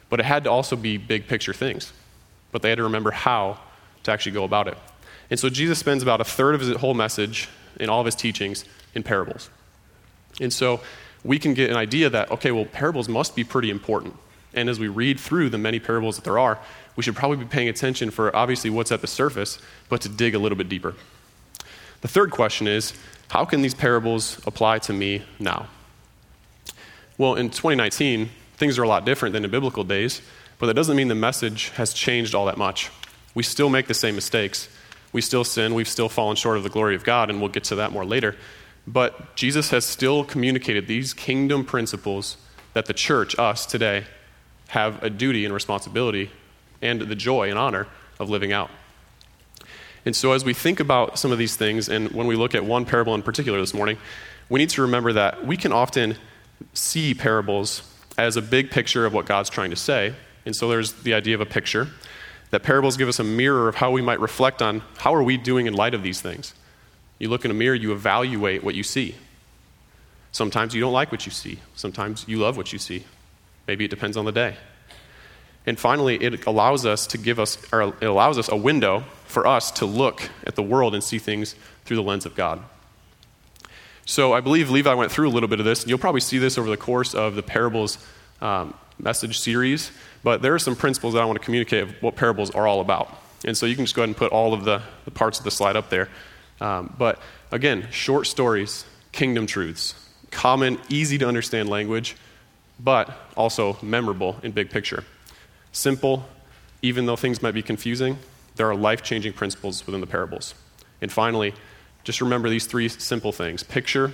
but 0.09 0.21
it 0.21 0.25
had 0.25 0.45
to 0.45 0.51
also 0.51 0.77
be 0.77 0.97
big 0.97 1.27
picture 1.27 1.53
things. 1.53 1.93
But 2.53 2.63
they 2.63 2.71
had 2.71 2.79
to 2.79 2.85
remember 2.85 3.11
how 3.11 3.59
to 4.05 4.13
actually 4.13 4.33
go 4.33 4.45
about 4.45 4.69
it. 4.69 4.79
And 5.31 5.39
so 5.39 5.49
Jesus 5.49 5.79
spends 5.79 6.03
about 6.03 6.21
a 6.21 6.25
third 6.25 6.55
of 6.55 6.61
his 6.61 6.77
whole 6.77 6.95
message 6.95 7.49
in 7.81 7.89
all 7.89 8.01
of 8.01 8.07
his 8.07 8.15
teachings 8.15 8.65
in 8.95 9.03
parables. 9.03 9.51
And 10.41 10.53
so 10.53 10.81
we 11.25 11.39
can 11.39 11.55
get 11.55 11.71
an 11.71 11.77
idea 11.77 12.09
that, 12.11 12.31
okay, 12.31 12.53
well, 12.53 12.67
parables 12.67 13.09
must 13.09 13.35
be 13.35 13.43
pretty 13.43 13.71
important. 13.71 14.15
And 14.55 14.69
as 14.69 14.79
we 14.79 14.89
read 14.89 15.19
through 15.19 15.51
the 15.51 15.59
many 15.59 15.81
parables 15.81 16.17
that 16.17 16.25
there 16.25 16.39
are, 16.39 16.59
we 16.97 17.03
should 17.03 17.17
probably 17.17 17.39
be 17.39 17.45
paying 17.45 17.69
attention 17.69 18.11
for 18.11 18.35
obviously 18.35 18.71
what's 18.71 18.93
at 18.93 19.01
the 19.01 19.07
surface, 19.07 19.59
but 19.89 20.01
to 20.03 20.09
dig 20.09 20.35
a 20.35 20.39
little 20.39 20.59
bit 20.59 20.69
deeper. 20.69 20.95
The 22.03 22.09
third 22.09 22.31
question 22.31 22.67
is 22.67 22.93
how 23.29 23.45
can 23.45 23.63
these 23.63 23.75
parables 23.75 24.41
apply 24.47 24.81
to 24.81 24.93
me 24.93 25.23
now? 25.39 25.69
Well, 27.17 27.35
in 27.35 27.49
2019, 27.49 28.29
things 28.57 28.79
are 28.79 28.83
a 28.83 28.89
lot 28.89 29.07
different 29.07 29.33
than 29.33 29.45
in 29.45 29.51
biblical 29.51 29.85
days, 29.85 30.21
but 30.59 30.67
that 30.67 30.75
doesn't 30.75 30.97
mean 30.97 31.09
the 31.09 31.15
message 31.15 31.71
has 31.71 31.95
changed 31.95 32.35
all 32.35 32.47
that 32.47 32.59
much. 32.59 32.91
We 33.35 33.43
still 33.43 33.71
make 33.71 33.87
the 33.87 33.95
same 33.95 34.15
mistakes. 34.15 34.69
We 35.13 35.21
still 35.21 35.45
sin. 35.45 35.75
We've 35.75 35.89
still 35.89 36.09
fallen 36.09 36.37
short 36.37 36.57
of 36.57 36.63
the 36.63 36.69
glory 36.69 36.95
of 36.95 37.05
God, 37.05 37.31
and 37.31 37.41
we'll 37.41 37.51
get 37.51 37.65
to 37.65 37.77
that 37.77 37.93
more 37.93 38.05
later. 38.05 38.37
But 38.87 39.37
Jesus 39.37 39.71
has 39.71 39.85
still 39.85 40.25
communicated 40.25 40.87
these 40.87 41.15
kingdom 41.15 41.65
principles 41.65 42.37
that 42.75 42.87
the 42.87 42.95
church, 42.95 43.39
us 43.39 43.67
today, 43.67 44.05
have 44.73 45.03
a 45.03 45.11
duty 45.11 45.45
and 45.45 45.53
responsibility 45.53 46.31
and 46.81 47.03
the 47.03 47.15
joy 47.15 47.51
and 47.51 47.59
honor 47.59 47.87
of 48.19 48.31
living 48.31 48.55
out. 48.55 48.71
And 50.07 50.17
so, 50.17 50.33
as 50.33 50.47
we 50.47 50.55
think 50.55 50.81
about 50.81 51.19
some 51.19 51.31
of 51.31 51.37
these 51.37 51.57
things, 51.57 51.91
and 51.91 52.11
when 52.13 52.27
we 52.27 52.37
look 52.37 52.55
at 52.55 52.65
one 52.65 52.87
parable 52.87 53.15
in 53.15 53.21
particular 53.21 53.61
this 53.61 53.75
morning, 53.75 53.99
we 54.49 54.59
need 54.59 54.71
to 54.71 54.81
remember 54.81 55.13
that 55.13 55.47
we 55.47 55.59
can 55.59 55.73
often 55.73 56.17
see 56.73 57.13
parables 57.13 57.83
as 58.17 58.39
a 58.39 58.43
big 58.43 58.71
picture 58.71 59.05
of 59.05 59.13
what 59.13 59.27
God's 59.27 59.51
trying 59.51 59.69
to 59.71 59.77
say. 59.77 60.15
And 60.47 60.57
so 60.57 60.71
there's 60.71 60.93
the 60.93 61.13
idea 61.13 61.35
of 61.35 61.43
a 61.43 61.47
picture. 61.47 61.89
That 62.49 62.63
parables 62.63 62.97
give 62.97 63.09
us 63.09 63.19
a 63.19 63.25
mirror 63.25 63.69
of 63.69 63.75
how 63.75 63.91
we 63.91 64.01
might 64.01 64.21
reflect 64.21 64.63
on 64.63 64.83
how 64.97 65.15
are 65.15 65.23
we 65.23 65.37
doing 65.37 65.67
in 65.67 65.75
light 65.75 65.93
of 65.93 66.03
these 66.03 66.23
things. 66.23 66.55
You 67.19 67.29
look 67.29 67.45
in 67.45 67.51
a 67.51 67.55
mirror, 67.55 67.75
you 67.75 67.93
evaluate 67.93 68.65
what 68.65 68.75
you 68.75 68.83
see. 68.83 69.17
Sometimes 70.33 70.75
you 70.75 70.81
don't 70.81 70.95
like 70.95 71.13
what 71.13 71.27
you 71.27 71.33
see. 71.33 71.59
Sometimes 71.77 72.25
you 72.27 72.39
love 72.39 72.57
what 72.57 72.73
you 72.73 72.79
see. 72.79 73.05
Maybe 73.67 73.85
it 73.85 73.89
depends 73.89 74.17
on 74.17 74.25
the 74.25 74.33
day. 74.33 74.57
And 75.65 75.79
finally, 75.79 76.17
it 76.17 76.47
allows 76.47 76.85
us 76.85 77.07
to 77.09 77.19
give 77.19 77.39
us, 77.39 77.57
or 77.73 77.83
it 77.83 78.05
allows 78.05 78.37
us 78.39 78.49
a 78.49 78.57
window 78.57 79.05
for 79.27 79.47
us 79.47 79.71
to 79.73 79.87
look 79.87 80.29
at 80.45 80.57
the 80.57 80.63
world 80.63 80.95
and 80.95 81.03
see 81.03 81.19
things 81.19 81.55
through 81.85 81.97
the 81.97 82.03
lens 82.03 82.27
of 82.27 82.35
God. 82.35 82.63
So 84.05 84.33
I 84.33 84.41
believe 84.41 84.71
Levi 84.71 84.93
went 84.95 85.13
through 85.13 85.29
a 85.29 85.31
little 85.31 85.49
bit 85.49 85.61
of 85.61 85.65
this, 85.65 85.83
and 85.83 85.89
you'll 85.89 85.99
probably 85.99 86.21
see 86.21 86.39
this 86.39 86.59
over 86.59 86.69
the 86.69 86.77
course 86.77 87.15
of 87.15 87.37
the 87.37 87.43
parables 87.43 87.99
um, 88.41 88.75
message 88.99 89.39
series. 89.39 89.93
But 90.25 90.43
there 90.43 90.55
are 90.55 90.59
some 90.59 90.75
principles 90.75 91.15
that 91.15 91.23
I 91.23 91.25
want 91.25 91.39
to 91.39 91.45
communicate 91.45 91.85
of 91.85 92.03
what 92.03 92.17
parables 92.17 92.51
are 92.51 92.67
all 92.67 92.81
about. 92.81 93.17
And 93.45 93.57
so 93.57 93.67
you 93.67 93.77
can 93.77 93.85
just 93.85 93.95
go 93.95 94.03
ahead 94.03 94.09
and 94.09 94.17
put 94.17 94.33
all 94.33 94.55
of 94.55 94.65
the, 94.65 94.83
the 95.05 95.11
parts 95.11 95.39
of 95.39 95.45
the 95.45 95.51
slide 95.51 95.77
up 95.77 95.91
there. 95.91 96.09
Um, 96.61 96.95
but 96.99 97.21
again, 97.51 97.89
short 97.91 98.27
stories, 98.27 98.85
kingdom 99.11 99.47
truths, 99.47 99.95
common, 100.31 100.79
easy 100.89 101.19
to 101.19 101.27
understand 101.27 101.69
language, 101.69 102.17
but 102.83 103.17
also 103.37 103.79
memorable 103.83 104.37
in 104.43 104.53
big 104.53 104.71
picture. 104.71 105.05
Simple, 105.73 106.25
even 106.83 107.07
though 107.07 107.17
things 107.17 107.43
might 107.43 107.55
be 107.55 107.63
confusing, 107.63 108.19
there 108.57 108.69
are 108.69 108.75
life 108.75 109.03
changing 109.03 109.33
principles 109.33 109.87
within 109.87 110.01
the 110.01 110.07
parables. 110.07 110.55
And 111.01 111.11
finally, 111.11 111.55
just 112.05 112.21
remember 112.21 112.49
these 112.49 112.67
three 112.67 112.89
simple 112.89 113.33
things 113.33 113.63
picture, 113.63 114.13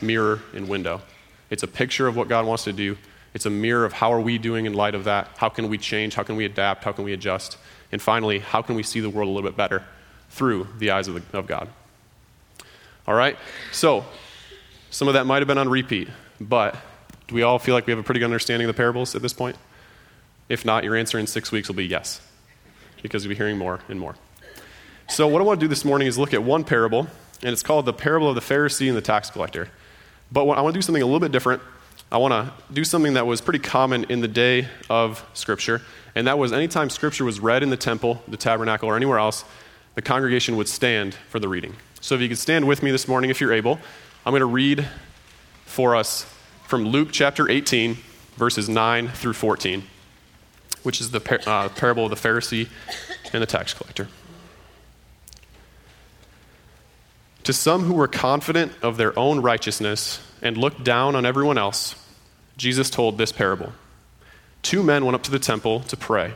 mirror, 0.00 0.40
and 0.54 0.68
window. 0.68 1.02
It's 1.50 1.62
a 1.62 1.68
picture 1.68 2.06
of 2.06 2.16
what 2.16 2.28
God 2.28 2.46
wants 2.46 2.64
to 2.64 2.72
do. 2.72 2.96
It's 3.34 3.46
a 3.46 3.50
mirror 3.50 3.84
of 3.84 3.92
how 3.92 4.12
are 4.12 4.20
we 4.20 4.38
doing 4.38 4.64
in 4.66 4.72
light 4.72 4.94
of 4.94 5.04
that? 5.04 5.28
How 5.36 5.48
can 5.48 5.68
we 5.68 5.76
change? 5.76 6.14
How 6.14 6.22
can 6.22 6.36
we 6.36 6.44
adapt? 6.44 6.84
How 6.84 6.92
can 6.92 7.04
we 7.04 7.12
adjust? 7.12 7.58
And 7.92 8.00
finally, 8.00 8.38
how 8.38 8.62
can 8.62 8.76
we 8.76 8.82
see 8.82 9.00
the 9.00 9.10
world 9.10 9.28
a 9.28 9.30
little 9.30 9.48
bit 9.48 9.56
better 9.56 9.84
through 10.30 10.68
the 10.78 10.90
eyes 10.90 11.06
of, 11.06 11.14
the, 11.14 11.38
of 11.38 11.46
God? 11.46 11.68
All 13.06 13.14
right? 13.14 13.36
So, 13.72 14.04
some 14.90 15.06
of 15.08 15.14
that 15.14 15.26
might 15.26 15.38
have 15.38 15.46
been 15.46 15.58
on 15.58 15.68
repeat, 15.68 16.08
but 16.40 16.76
do 17.28 17.34
we 17.34 17.42
all 17.42 17.58
feel 17.58 17.74
like 17.74 17.86
we 17.86 17.90
have 17.90 17.98
a 17.98 18.02
pretty 18.02 18.20
good 18.20 18.26
understanding 18.26 18.68
of 18.68 18.74
the 18.74 18.76
parables 18.76 19.14
at 19.14 19.22
this 19.22 19.32
point? 19.32 19.56
If 20.48 20.64
not, 20.64 20.84
your 20.84 20.94
answer 20.94 21.18
in 21.18 21.26
six 21.26 21.50
weeks 21.50 21.68
will 21.68 21.74
be 21.74 21.86
yes, 21.86 22.20
because 23.02 23.24
you'll 23.24 23.30
be 23.30 23.36
hearing 23.36 23.58
more 23.58 23.80
and 23.88 23.98
more. 23.98 24.14
So, 25.08 25.26
what 25.26 25.40
I 25.40 25.44
want 25.44 25.58
to 25.60 25.64
do 25.64 25.68
this 25.68 25.84
morning 25.84 26.06
is 26.06 26.18
look 26.18 26.34
at 26.34 26.42
one 26.42 26.62
parable, 26.62 27.08
and 27.42 27.52
it's 27.52 27.62
called 27.62 27.84
the 27.84 27.92
parable 27.92 28.28
of 28.28 28.34
the 28.34 28.40
Pharisee 28.40 28.88
and 28.88 28.96
the 28.96 29.02
tax 29.02 29.30
collector. 29.30 29.68
But 30.30 30.42
I 30.42 30.60
want 30.60 30.74
to 30.74 30.78
do 30.78 30.82
something 30.82 31.02
a 31.02 31.06
little 31.06 31.20
bit 31.20 31.32
different. 31.32 31.62
I 32.12 32.18
want 32.18 32.32
to 32.32 32.52
do 32.72 32.84
something 32.84 33.14
that 33.14 33.26
was 33.26 33.40
pretty 33.40 33.58
common 33.58 34.04
in 34.04 34.20
the 34.20 34.28
day 34.28 34.68
of 34.88 35.24
Scripture, 35.34 35.82
and 36.14 36.28
that 36.28 36.38
was 36.38 36.52
anytime 36.52 36.90
Scripture 36.90 37.24
was 37.24 37.40
read 37.40 37.62
in 37.64 37.70
the 37.70 37.76
temple, 37.76 38.22
the 38.28 38.36
tabernacle, 38.36 38.88
or 38.88 38.96
anywhere 38.96 39.18
else, 39.18 39.44
the 39.96 40.02
congregation 40.02 40.56
would 40.56 40.68
stand 40.68 41.14
for 41.28 41.40
the 41.40 41.48
reading. 41.48 41.74
So, 42.00 42.14
if 42.14 42.20
you 42.20 42.28
could 42.28 42.38
stand 42.38 42.68
with 42.68 42.84
me 42.84 42.92
this 42.92 43.08
morning, 43.08 43.30
if 43.30 43.40
you're 43.40 43.52
able, 43.52 43.80
I'm 44.24 44.30
going 44.30 44.40
to 44.40 44.46
read 44.46 44.88
for 45.64 45.96
us 45.96 46.24
from 46.66 46.88
Luke 46.88 47.10
chapter 47.12 47.48
18, 47.48 47.96
verses 48.36 48.68
9 48.68 49.08
through 49.08 49.34
14, 49.34 49.84
which 50.82 51.00
is 51.00 51.12
the 51.12 51.20
par- 51.20 51.40
uh, 51.46 51.68
parable 51.68 52.04
of 52.04 52.10
the 52.10 52.16
Pharisee 52.16 52.68
and 53.32 53.40
the 53.40 53.46
tax 53.46 53.72
collector. 53.72 54.08
To 57.44 57.52
some 57.52 57.84
who 57.84 57.94
were 57.94 58.08
confident 58.08 58.72
of 58.82 58.96
their 58.96 59.16
own 59.16 59.40
righteousness 59.40 60.20
and 60.42 60.58
looked 60.58 60.82
down 60.82 61.14
on 61.14 61.24
everyone 61.24 61.56
else, 61.56 61.94
Jesus 62.56 62.90
told 62.90 63.16
this 63.16 63.30
parable. 63.30 63.72
Two 64.62 64.82
men 64.82 65.04
went 65.04 65.14
up 65.14 65.22
to 65.22 65.30
the 65.30 65.38
temple 65.38 65.80
to 65.80 65.96
pray, 65.96 66.32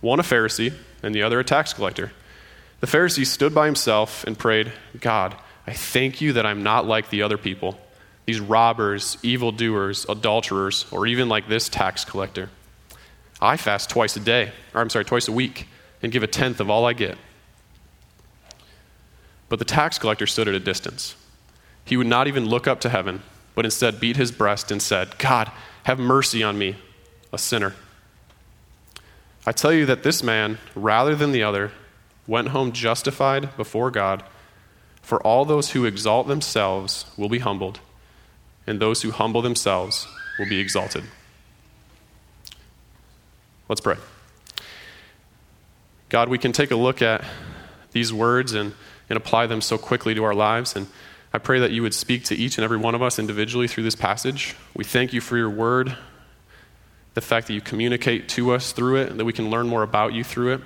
one 0.00 0.18
a 0.18 0.24
Pharisee 0.24 0.72
and 1.04 1.14
the 1.14 1.22
other 1.22 1.38
a 1.38 1.44
tax 1.44 1.72
collector. 1.72 2.10
The 2.80 2.88
Pharisee 2.88 3.24
stood 3.24 3.54
by 3.54 3.66
himself 3.66 4.24
and 4.24 4.36
prayed, 4.36 4.72
God, 4.98 5.36
I 5.68 5.72
thank 5.72 6.20
you 6.20 6.32
that 6.32 6.46
I'm 6.46 6.64
not 6.64 6.86
like 6.86 7.10
the 7.10 7.22
other 7.22 7.38
people, 7.38 7.78
these 8.28 8.40
robbers, 8.40 9.16
evildoers, 9.22 10.04
adulterers, 10.06 10.84
or 10.90 11.06
even 11.06 11.30
like 11.30 11.48
this 11.48 11.66
tax 11.66 12.04
collector. 12.04 12.50
I 13.40 13.56
fast 13.56 13.88
twice 13.88 14.16
a 14.16 14.20
day, 14.20 14.52
or 14.74 14.82
I'm 14.82 14.90
sorry, 14.90 15.06
twice 15.06 15.28
a 15.28 15.32
week, 15.32 15.66
and 16.02 16.12
give 16.12 16.22
a 16.22 16.26
tenth 16.26 16.60
of 16.60 16.68
all 16.68 16.84
I 16.84 16.92
get. 16.92 17.16
But 19.48 19.60
the 19.60 19.64
tax 19.64 19.98
collector 19.98 20.26
stood 20.26 20.46
at 20.46 20.52
a 20.52 20.60
distance. 20.60 21.16
He 21.86 21.96
would 21.96 22.06
not 22.06 22.28
even 22.28 22.44
look 22.44 22.66
up 22.66 22.80
to 22.80 22.90
heaven, 22.90 23.22
but 23.54 23.64
instead 23.64 23.98
beat 23.98 24.18
his 24.18 24.30
breast 24.30 24.70
and 24.70 24.82
said, 24.82 25.16
God, 25.16 25.50
have 25.84 25.98
mercy 25.98 26.42
on 26.42 26.58
me, 26.58 26.76
a 27.32 27.38
sinner. 27.38 27.76
I 29.46 29.52
tell 29.52 29.72
you 29.72 29.86
that 29.86 30.02
this 30.02 30.22
man, 30.22 30.58
rather 30.74 31.14
than 31.14 31.32
the 31.32 31.44
other, 31.44 31.72
went 32.26 32.48
home 32.48 32.72
justified 32.72 33.56
before 33.56 33.90
God. 33.90 34.22
For 35.00 35.18
all 35.22 35.46
those 35.46 35.70
who 35.70 35.86
exalt 35.86 36.28
themselves 36.28 37.06
will 37.16 37.30
be 37.30 37.38
humbled, 37.38 37.80
and 38.68 38.80
those 38.80 39.02
who 39.02 39.10
humble 39.10 39.42
themselves 39.42 40.06
will 40.38 40.48
be 40.48 40.60
exalted. 40.60 41.04
Let's 43.68 43.80
pray. 43.80 43.96
God, 46.08 46.28
we 46.28 46.38
can 46.38 46.52
take 46.52 46.70
a 46.70 46.76
look 46.76 47.02
at 47.02 47.24
these 47.92 48.12
words 48.12 48.54
and 48.54 48.74
and 49.08 49.16
apply 49.16 49.46
them 49.46 49.60
so 49.60 49.78
quickly 49.78 50.14
to 50.14 50.24
our 50.24 50.34
lives. 50.34 50.76
And 50.76 50.86
I 51.32 51.38
pray 51.38 51.60
that 51.60 51.70
you 51.70 51.82
would 51.82 51.94
speak 51.94 52.24
to 52.24 52.36
each 52.36 52.58
and 52.58 52.64
every 52.64 52.76
one 52.76 52.94
of 52.94 53.02
us 53.02 53.18
individually 53.18 53.68
through 53.68 53.84
this 53.84 53.94
passage. 53.94 54.54
We 54.74 54.84
thank 54.84 55.12
you 55.12 55.20
for 55.20 55.36
your 55.36 55.50
word, 55.50 55.96
the 57.14 57.20
fact 57.20 57.46
that 57.46 57.54
you 57.54 57.60
communicate 57.60 58.28
to 58.30 58.52
us 58.52 58.72
through 58.72 58.96
it, 58.96 59.10
and 59.10 59.18
that 59.18 59.24
we 59.24 59.32
can 59.32 59.50
learn 59.50 59.66
more 59.66 59.82
about 59.82 60.12
you 60.12 60.24
through 60.24 60.54
it. 60.54 60.60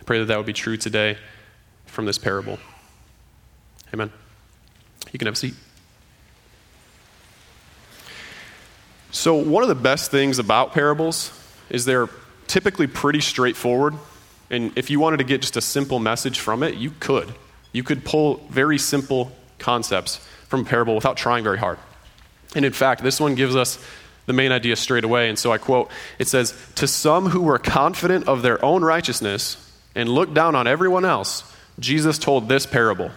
I 0.00 0.04
pray 0.04 0.18
that 0.18 0.26
that 0.26 0.36
would 0.36 0.46
be 0.46 0.52
true 0.52 0.76
today 0.76 1.18
from 1.86 2.06
this 2.06 2.18
parable. 2.18 2.58
Amen. 3.92 4.12
You 5.12 5.18
can 5.18 5.26
have 5.26 5.34
a 5.34 5.38
seat. 5.38 5.54
So, 9.14 9.36
one 9.36 9.62
of 9.62 9.68
the 9.68 9.76
best 9.76 10.10
things 10.10 10.40
about 10.40 10.72
parables 10.72 11.30
is 11.70 11.84
they're 11.84 12.08
typically 12.48 12.88
pretty 12.88 13.20
straightforward. 13.20 13.94
And 14.50 14.76
if 14.76 14.90
you 14.90 14.98
wanted 14.98 15.18
to 15.18 15.24
get 15.24 15.40
just 15.40 15.56
a 15.56 15.60
simple 15.60 16.00
message 16.00 16.40
from 16.40 16.64
it, 16.64 16.74
you 16.74 16.90
could. 16.98 17.32
You 17.72 17.84
could 17.84 18.04
pull 18.04 18.44
very 18.50 18.76
simple 18.76 19.30
concepts 19.60 20.16
from 20.48 20.62
a 20.62 20.64
parable 20.64 20.96
without 20.96 21.16
trying 21.16 21.44
very 21.44 21.58
hard. 21.58 21.78
And 22.56 22.64
in 22.64 22.72
fact, 22.72 23.04
this 23.04 23.20
one 23.20 23.36
gives 23.36 23.54
us 23.54 23.78
the 24.26 24.32
main 24.32 24.50
idea 24.50 24.74
straight 24.74 25.04
away. 25.04 25.28
And 25.28 25.38
so 25.38 25.52
I 25.52 25.58
quote 25.58 25.92
it 26.18 26.26
says, 26.26 26.52
To 26.74 26.88
some 26.88 27.26
who 27.26 27.42
were 27.42 27.58
confident 27.60 28.26
of 28.26 28.42
their 28.42 28.62
own 28.64 28.82
righteousness 28.82 29.78
and 29.94 30.08
looked 30.08 30.34
down 30.34 30.56
on 30.56 30.66
everyone 30.66 31.04
else, 31.04 31.54
Jesus 31.78 32.18
told 32.18 32.48
this 32.48 32.66
parable. 32.66 33.12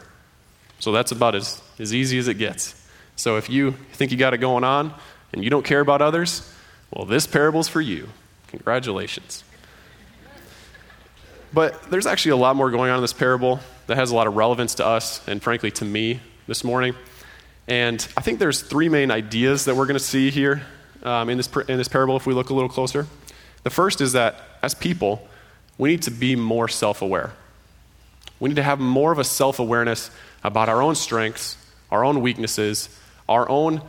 So 0.78 0.92
that's 0.92 1.12
about 1.12 1.34
as, 1.34 1.60
as 1.80 1.92
easy 1.92 2.20
as 2.20 2.28
it 2.28 2.36
gets. 2.36 2.80
So 3.16 3.38
if 3.38 3.50
you 3.50 3.72
think 3.94 4.12
you 4.12 4.18
got 4.18 4.36
it 4.36 4.38
going 4.38 4.64
on 4.64 4.94
and 5.34 5.44
you 5.44 5.50
don't 5.50 5.66
care 5.66 5.80
about 5.80 6.02
others, 6.02 6.52
well, 6.92 7.06
this 7.06 7.28
parable's 7.28 7.68
for 7.68 7.82
you. 7.82 8.10
Congratulations. 8.48 9.44
But 11.54 11.90
there's 11.90 12.06
actually 12.06 12.32
a 12.32 12.38
lot 12.38 12.56
more 12.56 12.72
going 12.72 12.90
on 12.90 12.98
in 12.98 13.02
this 13.02 13.14
parable 13.14 13.60
that 13.88 13.98
has 13.98 14.12
a 14.12 14.16
lot 14.16 14.28
of 14.28 14.36
relevance 14.36 14.76
to 14.76 14.86
us 14.86 15.26
and, 15.28 15.42
frankly, 15.42 15.72
to 15.72 15.86
me 15.86 16.20
this 16.46 16.64
morning. 16.64 16.96
And 17.68 18.06
I 18.16 18.22
think 18.22 18.40
there's 18.40 18.62
three 18.62 18.90
main 18.90 19.12
ideas 19.12 19.66
that 19.66 19.76
we're 19.76 19.86
going 19.86 19.98
to 19.98 20.04
see 20.04 20.30
here 20.30 20.62
um, 21.04 21.30
in, 21.30 21.38
this, 21.38 21.50
in 21.68 21.78
this 21.78 21.88
parable 21.88 22.16
if 22.16 22.26
we 22.26 22.34
look 22.34 22.50
a 22.50 22.54
little 22.54 22.70
closer. 22.70 23.08
The 23.64 23.70
first 23.70 24.02
is 24.02 24.14
that 24.14 24.42
as 24.62 24.74
people, 24.74 25.28
we 25.78 25.90
need 25.90 26.02
to 26.04 26.12
be 26.12 26.36
more 26.36 26.68
self 26.68 27.02
aware. 27.02 27.34
We 28.40 28.50
need 28.50 28.56
to 28.56 28.64
have 28.64 28.80
more 28.80 29.12
of 29.12 29.20
a 29.20 29.24
self 29.24 29.60
awareness 29.60 30.12
about 30.44 30.70
our 30.70 30.82
own 30.82 30.96
strengths, 30.96 31.58
our 31.92 32.06
own 32.06 32.22
weaknesses, 32.22 32.90
our 33.28 33.50
own 33.50 33.82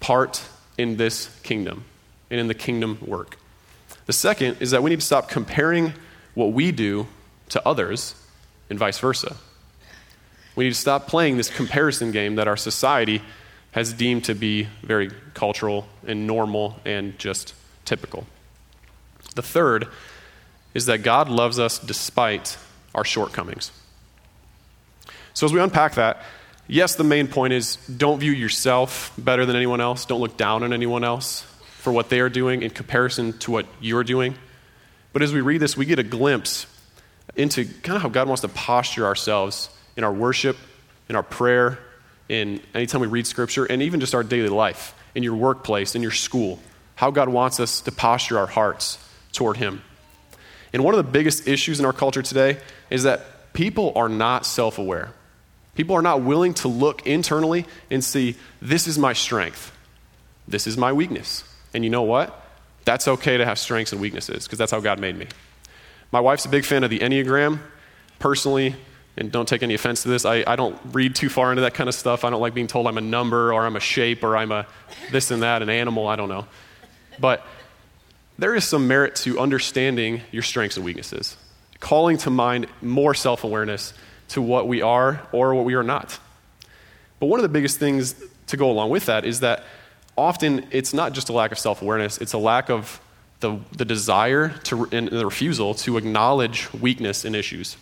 part 0.00 0.42
in 0.78 0.96
this 0.96 1.28
kingdom 1.42 1.84
and 2.30 2.40
in 2.40 2.48
the 2.48 2.54
kingdom 2.54 2.98
work. 3.04 3.38
The 4.06 4.12
second 4.12 4.58
is 4.60 4.70
that 4.70 4.82
we 4.82 4.90
need 4.90 5.00
to 5.00 5.06
stop 5.06 5.28
comparing 5.28 5.94
what 6.34 6.52
we 6.52 6.72
do 6.72 7.06
to 7.50 7.66
others 7.66 8.14
and 8.70 8.78
vice 8.78 8.98
versa. 8.98 9.36
We 10.54 10.64
need 10.64 10.74
to 10.74 10.80
stop 10.80 11.06
playing 11.06 11.36
this 11.36 11.50
comparison 11.50 12.12
game 12.12 12.36
that 12.36 12.48
our 12.48 12.56
society 12.56 13.22
has 13.72 13.92
deemed 13.92 14.24
to 14.24 14.34
be 14.34 14.68
very 14.82 15.10
cultural 15.34 15.86
and 16.06 16.26
normal 16.26 16.80
and 16.84 17.18
just 17.18 17.54
typical. 17.84 18.26
The 19.34 19.42
third 19.42 19.88
is 20.72 20.86
that 20.86 21.02
God 21.02 21.28
loves 21.28 21.58
us 21.58 21.78
despite 21.78 22.56
our 22.94 23.04
shortcomings. 23.04 23.70
So, 25.34 25.44
as 25.44 25.52
we 25.52 25.60
unpack 25.60 25.94
that, 25.96 26.22
yes, 26.68 26.94
the 26.94 27.04
main 27.04 27.28
point 27.28 27.52
is 27.52 27.76
don't 27.86 28.18
view 28.18 28.32
yourself 28.32 29.12
better 29.18 29.46
than 29.46 29.56
anyone 29.56 29.80
else. 29.80 30.04
Don't 30.04 30.20
look 30.20 30.36
down 30.36 30.62
on 30.62 30.72
anyone 30.72 31.04
else 31.04 31.42
for 31.78 31.92
what 31.92 32.08
they 32.08 32.20
are 32.20 32.28
doing 32.28 32.62
in 32.62 32.70
comparison 32.70 33.38
to 33.38 33.50
what 33.50 33.66
you're 33.80 34.04
doing. 34.04 34.34
But 35.12 35.22
as 35.22 35.32
we 35.32 35.40
read 35.40 35.58
this, 35.58 35.76
we 35.76 35.86
get 35.86 35.98
a 35.98 36.02
glimpse 36.02 36.66
into 37.36 37.64
kind 37.64 37.96
of 37.96 38.02
how 38.02 38.08
God 38.08 38.28
wants 38.28 38.42
to 38.42 38.48
posture 38.48 39.06
ourselves 39.06 39.70
in 39.96 40.04
our 40.04 40.12
worship, 40.12 40.56
in 41.08 41.16
our 41.16 41.22
prayer, 41.22 41.78
in 42.28 42.60
anytime 42.74 43.00
we 43.00 43.06
read 43.06 43.26
scripture, 43.26 43.64
and 43.64 43.82
even 43.82 44.00
just 44.00 44.14
our 44.14 44.24
daily 44.24 44.48
life, 44.48 44.94
in 45.14 45.22
your 45.22 45.36
workplace, 45.36 45.94
in 45.94 46.02
your 46.02 46.10
school, 46.10 46.58
how 46.96 47.10
God 47.10 47.28
wants 47.28 47.60
us 47.60 47.80
to 47.82 47.92
posture 47.92 48.38
our 48.38 48.46
hearts 48.46 48.98
toward 49.32 49.56
Him. 49.56 49.82
And 50.72 50.82
one 50.82 50.94
of 50.94 50.98
the 50.98 51.10
biggest 51.10 51.46
issues 51.46 51.78
in 51.78 51.86
our 51.86 51.92
culture 51.92 52.22
today 52.22 52.58
is 52.90 53.04
that 53.04 53.52
people 53.52 53.92
are 53.96 54.08
not 54.08 54.44
self 54.44 54.78
aware. 54.78 55.12
People 55.76 55.94
are 55.94 56.02
not 56.02 56.22
willing 56.22 56.54
to 56.54 56.68
look 56.68 57.06
internally 57.06 57.66
and 57.90 58.02
see, 58.02 58.36
this 58.60 58.88
is 58.88 58.98
my 58.98 59.12
strength, 59.12 59.72
this 60.48 60.66
is 60.66 60.76
my 60.76 60.92
weakness. 60.92 61.44
And 61.74 61.84
you 61.84 61.90
know 61.90 62.02
what? 62.02 62.42
That's 62.84 63.06
okay 63.06 63.36
to 63.36 63.44
have 63.44 63.58
strengths 63.58 63.92
and 63.92 64.00
weaknesses 64.00 64.44
because 64.44 64.58
that's 64.58 64.72
how 64.72 64.80
God 64.80 64.98
made 64.98 65.16
me. 65.16 65.26
My 66.10 66.20
wife's 66.20 66.46
a 66.46 66.48
big 66.48 66.64
fan 66.64 66.82
of 66.82 66.90
the 66.90 67.00
Enneagram. 67.00 67.60
Personally, 68.18 68.74
and 69.18 69.30
don't 69.30 69.46
take 69.46 69.62
any 69.62 69.74
offense 69.74 70.02
to 70.02 70.08
this, 70.08 70.24
I, 70.24 70.44
I 70.46 70.56
don't 70.56 70.78
read 70.92 71.14
too 71.14 71.28
far 71.28 71.50
into 71.50 71.62
that 71.62 71.74
kind 71.74 71.88
of 71.88 71.94
stuff. 71.94 72.24
I 72.24 72.30
don't 72.30 72.40
like 72.40 72.54
being 72.54 72.66
told 72.66 72.86
I'm 72.86 72.96
a 72.96 73.02
number 73.02 73.52
or 73.52 73.66
I'm 73.66 73.76
a 73.76 73.80
shape 73.80 74.22
or 74.22 74.36
I'm 74.36 74.52
a 74.52 74.66
this 75.10 75.30
and 75.30 75.42
that, 75.42 75.62
an 75.62 75.68
animal, 75.68 76.06
I 76.06 76.16
don't 76.16 76.28
know. 76.28 76.46
But 77.18 77.44
there 78.38 78.54
is 78.54 78.64
some 78.64 78.88
merit 78.88 79.16
to 79.16 79.38
understanding 79.38 80.22
your 80.32 80.42
strengths 80.42 80.76
and 80.76 80.84
weaknesses, 80.84 81.36
calling 81.80 82.18
to 82.18 82.30
mind 82.30 82.66
more 82.80 83.14
self 83.14 83.44
awareness 83.44 83.92
to 84.28 84.42
what 84.42 84.68
we 84.68 84.82
are 84.82 85.26
or 85.32 85.54
what 85.54 85.64
we 85.64 85.74
are 85.74 85.82
not. 85.82 86.18
But 87.20 87.26
one 87.26 87.38
of 87.38 87.42
the 87.42 87.48
biggest 87.48 87.78
things 87.78 88.14
to 88.48 88.56
go 88.56 88.70
along 88.70 88.90
with 88.90 89.06
that 89.06 89.24
is 89.24 89.40
that 89.40 89.64
often 90.16 90.66
it's 90.70 90.92
not 90.92 91.12
just 91.12 91.28
a 91.28 91.32
lack 91.32 91.52
of 91.52 91.58
self 91.58 91.82
awareness, 91.82 92.18
it's 92.18 92.32
a 92.32 92.38
lack 92.38 92.70
of 92.70 93.00
the, 93.40 93.58
the 93.76 93.84
desire 93.84 94.50
to, 94.64 94.88
and 94.92 95.08
the 95.08 95.24
refusal 95.24 95.74
to 95.74 95.96
acknowledge 95.98 96.72
weakness 96.72 97.24
in 97.24 97.34
issues. 97.34 97.76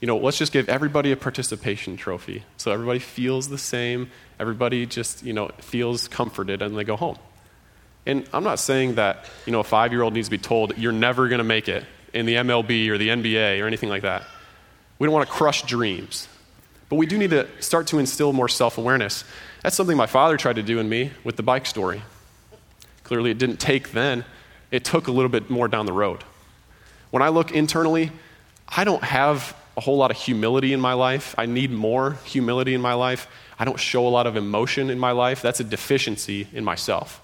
You 0.00 0.06
know, 0.06 0.18
let's 0.18 0.38
just 0.38 0.52
give 0.52 0.68
everybody 0.68 1.10
a 1.10 1.16
participation 1.16 1.96
trophy 1.96 2.44
so 2.56 2.70
everybody 2.70 2.98
feels 2.98 3.48
the 3.48 3.58
same, 3.58 4.10
everybody 4.38 4.86
just, 4.86 5.22
you 5.22 5.32
know, 5.32 5.48
feels 5.58 6.06
comforted 6.06 6.62
and 6.62 6.76
they 6.76 6.84
go 6.84 6.96
home. 6.96 7.18
And 8.04 8.28
I'm 8.32 8.44
not 8.44 8.60
saying 8.60 8.96
that, 8.96 9.24
you 9.46 9.52
know, 9.52 9.60
a 9.60 9.64
five 9.64 9.92
year 9.92 10.02
old 10.02 10.12
needs 10.14 10.28
to 10.28 10.30
be 10.30 10.38
told, 10.38 10.76
you're 10.78 10.92
never 10.92 11.28
going 11.28 11.38
to 11.38 11.44
make 11.44 11.68
it 11.68 11.84
in 12.12 12.26
the 12.26 12.34
MLB 12.34 12.88
or 12.88 12.98
the 12.98 13.08
NBA 13.08 13.60
or 13.60 13.66
anything 13.66 13.88
like 13.88 14.02
that. 14.02 14.22
We 14.98 15.06
don't 15.06 15.14
want 15.14 15.28
to 15.28 15.32
crush 15.32 15.62
dreams. 15.62 16.28
But 16.88 16.96
we 16.96 17.06
do 17.06 17.18
need 17.18 17.30
to 17.30 17.48
start 17.60 17.88
to 17.88 17.98
instill 17.98 18.32
more 18.32 18.48
self 18.48 18.78
awareness. 18.78 19.24
That's 19.62 19.76
something 19.76 19.96
my 19.96 20.06
father 20.06 20.36
tried 20.36 20.56
to 20.56 20.62
do 20.62 20.78
in 20.78 20.88
me 20.88 21.10
with 21.24 21.36
the 21.36 21.42
bike 21.42 21.66
story. 21.66 22.02
Clearly, 23.02 23.30
it 23.30 23.38
didn't 23.38 23.58
take 23.58 23.92
then, 23.92 24.24
it 24.70 24.84
took 24.84 25.08
a 25.08 25.12
little 25.12 25.28
bit 25.28 25.50
more 25.50 25.68
down 25.68 25.86
the 25.86 25.92
road. 25.92 26.24
When 27.10 27.22
I 27.22 27.28
look 27.28 27.52
internally, 27.52 28.10
I 28.68 28.84
don't 28.84 29.02
have 29.02 29.56
a 29.76 29.80
whole 29.80 29.96
lot 29.96 30.10
of 30.10 30.16
humility 30.16 30.72
in 30.72 30.80
my 30.80 30.92
life. 30.94 31.34
I 31.38 31.46
need 31.46 31.70
more 31.70 32.12
humility 32.24 32.74
in 32.74 32.80
my 32.80 32.94
life. 32.94 33.28
I 33.58 33.64
don't 33.64 33.78
show 33.78 34.06
a 34.06 34.10
lot 34.10 34.26
of 34.26 34.36
emotion 34.36 34.90
in 34.90 34.98
my 34.98 35.12
life. 35.12 35.42
That's 35.42 35.60
a 35.60 35.64
deficiency 35.64 36.48
in 36.52 36.64
myself. 36.64 37.22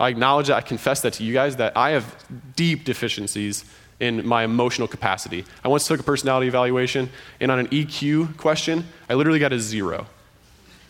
I 0.00 0.08
acknowledge 0.08 0.48
that, 0.48 0.56
I 0.56 0.60
confess 0.60 1.00
that 1.02 1.14
to 1.14 1.24
you 1.24 1.32
guys, 1.32 1.56
that 1.56 1.76
I 1.76 1.90
have 1.90 2.24
deep 2.56 2.84
deficiencies 2.84 3.64
in 4.00 4.26
my 4.26 4.44
emotional 4.44 4.86
capacity. 4.86 5.44
I 5.64 5.68
once 5.68 5.86
took 5.86 6.00
a 6.00 6.02
personality 6.02 6.46
evaluation, 6.46 7.10
and 7.40 7.50
on 7.50 7.58
an 7.58 7.68
EQ 7.68 8.36
question, 8.36 8.84
I 9.08 9.14
literally 9.14 9.38
got 9.38 9.52
a 9.52 9.58
zero. 9.58 10.06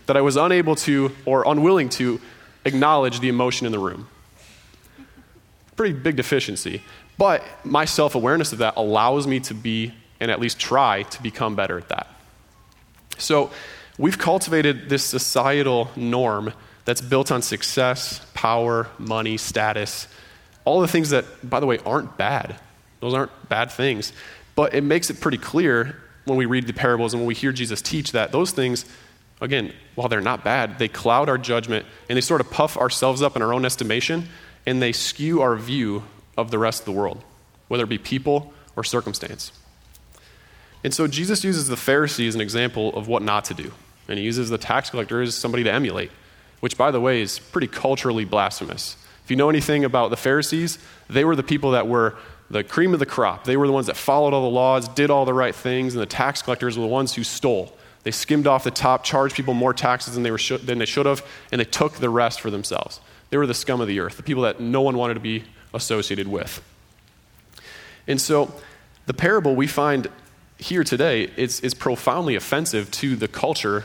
That 0.06 0.16
I 0.16 0.20
was 0.20 0.36
unable 0.36 0.74
to 0.76 1.12
or 1.24 1.46
unwilling 1.46 1.88
to 1.90 2.20
acknowledge 2.64 3.20
the 3.20 3.28
emotion 3.28 3.66
in 3.66 3.72
the 3.72 3.78
room. 3.78 4.08
Pretty 5.76 5.94
big 5.94 6.16
deficiency. 6.16 6.82
But 7.18 7.42
my 7.64 7.84
self 7.84 8.14
awareness 8.14 8.52
of 8.52 8.58
that 8.58 8.74
allows 8.76 9.26
me 9.26 9.40
to 9.40 9.54
be, 9.54 9.92
and 10.20 10.30
at 10.30 10.40
least 10.40 10.58
try 10.58 11.02
to 11.02 11.22
become 11.22 11.56
better 11.56 11.78
at 11.78 11.88
that. 11.88 12.06
So 13.18 13.50
we've 13.98 14.18
cultivated 14.18 14.88
this 14.88 15.04
societal 15.04 15.90
norm 15.96 16.52
that's 16.84 17.00
built 17.00 17.30
on 17.30 17.42
success, 17.42 18.24
power, 18.34 18.88
money, 18.98 19.36
status, 19.36 20.08
all 20.64 20.80
the 20.80 20.88
things 20.88 21.10
that, 21.10 21.24
by 21.48 21.60
the 21.60 21.66
way, 21.66 21.78
aren't 21.84 22.16
bad. 22.16 22.58
Those 23.00 23.14
aren't 23.14 23.48
bad 23.48 23.70
things. 23.70 24.12
But 24.54 24.74
it 24.74 24.82
makes 24.82 25.10
it 25.10 25.20
pretty 25.20 25.38
clear 25.38 25.96
when 26.24 26.36
we 26.36 26.46
read 26.46 26.66
the 26.66 26.72
parables 26.72 27.14
and 27.14 27.22
when 27.22 27.28
we 27.28 27.34
hear 27.34 27.52
Jesus 27.52 27.80
teach 27.80 28.12
that 28.12 28.32
those 28.32 28.50
things, 28.50 28.84
again, 29.40 29.72
while 29.94 30.08
they're 30.08 30.20
not 30.20 30.44
bad, 30.44 30.78
they 30.78 30.88
cloud 30.88 31.28
our 31.28 31.38
judgment 31.38 31.86
and 32.08 32.16
they 32.16 32.20
sort 32.20 32.40
of 32.40 32.50
puff 32.50 32.76
ourselves 32.76 33.22
up 33.22 33.36
in 33.36 33.42
our 33.42 33.52
own 33.52 33.64
estimation 33.64 34.28
and 34.66 34.82
they 34.82 34.92
skew 34.92 35.40
our 35.40 35.56
view 35.56 36.02
of 36.36 36.50
the 36.50 36.58
rest 36.58 36.80
of 36.80 36.84
the 36.86 36.92
world, 36.92 37.22
whether 37.68 37.84
it 37.84 37.88
be 37.88 37.98
people 37.98 38.52
or 38.76 38.84
circumstance. 38.84 39.52
And 40.84 40.94
so 40.94 41.06
Jesus 41.06 41.42
uses 41.42 41.68
the 41.68 41.76
Pharisee 41.76 42.28
as 42.28 42.34
an 42.34 42.40
example 42.40 42.94
of 42.94 43.08
what 43.08 43.22
not 43.22 43.44
to 43.46 43.54
do. 43.54 43.72
And 44.08 44.18
he 44.18 44.24
uses 44.24 44.48
the 44.48 44.58
tax 44.58 44.90
collector 44.90 45.20
as 45.20 45.34
somebody 45.34 45.64
to 45.64 45.72
emulate, 45.72 46.10
which, 46.60 46.76
by 46.76 46.90
the 46.90 47.00
way, 47.00 47.20
is 47.20 47.38
pretty 47.38 47.66
culturally 47.66 48.24
blasphemous. 48.24 48.96
If 49.24 49.30
you 49.30 49.36
know 49.36 49.50
anything 49.50 49.84
about 49.84 50.10
the 50.10 50.16
Pharisees, 50.16 50.78
they 51.10 51.24
were 51.24 51.36
the 51.36 51.42
people 51.42 51.72
that 51.72 51.86
were 51.86 52.16
the 52.50 52.64
cream 52.64 52.94
of 52.94 53.00
the 53.00 53.06
crop. 53.06 53.44
They 53.44 53.56
were 53.56 53.66
the 53.66 53.72
ones 53.72 53.86
that 53.86 53.96
followed 53.96 54.32
all 54.32 54.42
the 54.42 54.54
laws, 54.54 54.88
did 54.88 55.10
all 55.10 55.24
the 55.24 55.34
right 55.34 55.54
things, 55.54 55.94
and 55.94 56.02
the 56.02 56.06
tax 56.06 56.42
collectors 56.42 56.78
were 56.78 56.82
the 56.82 56.88
ones 56.88 57.14
who 57.14 57.24
stole. 57.24 57.76
They 58.04 58.10
skimmed 58.10 58.46
off 58.46 58.64
the 58.64 58.70
top, 58.70 59.04
charged 59.04 59.34
people 59.34 59.54
more 59.54 59.74
taxes 59.74 60.14
than 60.14 60.22
they, 60.22 60.30
were 60.30 60.38
sh- 60.38 60.60
than 60.62 60.78
they 60.78 60.86
should 60.86 61.06
have, 61.06 61.24
and 61.52 61.60
they 61.60 61.64
took 61.64 61.94
the 61.94 62.08
rest 62.08 62.40
for 62.40 62.50
themselves. 62.50 63.00
They 63.30 63.36
were 63.36 63.46
the 63.46 63.54
scum 63.54 63.80
of 63.80 63.88
the 63.88 64.00
earth, 64.00 64.16
the 64.16 64.22
people 64.22 64.44
that 64.44 64.60
no 64.60 64.80
one 64.80 64.96
wanted 64.96 65.14
to 65.14 65.20
be 65.20 65.44
associated 65.74 66.28
with. 66.28 66.62
And 68.06 68.20
so, 68.20 68.54
the 69.06 69.14
parable 69.14 69.54
we 69.54 69.66
find 69.66 70.08
here 70.58 70.84
today 70.84 71.30
is, 71.36 71.60
is 71.60 71.74
profoundly 71.74 72.34
offensive 72.34 72.90
to 72.92 73.16
the 73.16 73.28
culture 73.28 73.84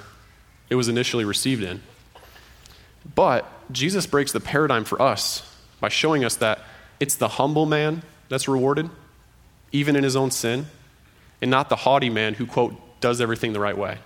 it 0.69 0.75
was 0.75 0.87
initially 0.87 1.25
received 1.25 1.63
in. 1.63 1.81
But 3.15 3.49
Jesus 3.71 4.07
breaks 4.07 4.31
the 4.31 4.39
paradigm 4.39 4.85
for 4.85 5.01
us 5.01 5.55
by 5.79 5.89
showing 5.89 6.23
us 6.23 6.35
that 6.37 6.59
it's 6.99 7.15
the 7.15 7.27
humble 7.27 7.65
man 7.65 8.01
that's 8.33 8.47
rewarded, 8.47 8.89
even 9.71 9.95
in 9.95 10.03
his 10.03 10.15
own 10.15 10.31
sin, 10.31 10.65
and 11.41 11.51
not 11.51 11.69
the 11.69 11.75
haughty 11.75 12.09
man 12.09 12.33
who, 12.33 12.45
quote, 12.45 12.75
does 12.99 13.21
everything 13.21 13.53
the 13.53 13.59
right 13.59 13.77
way 13.77 13.97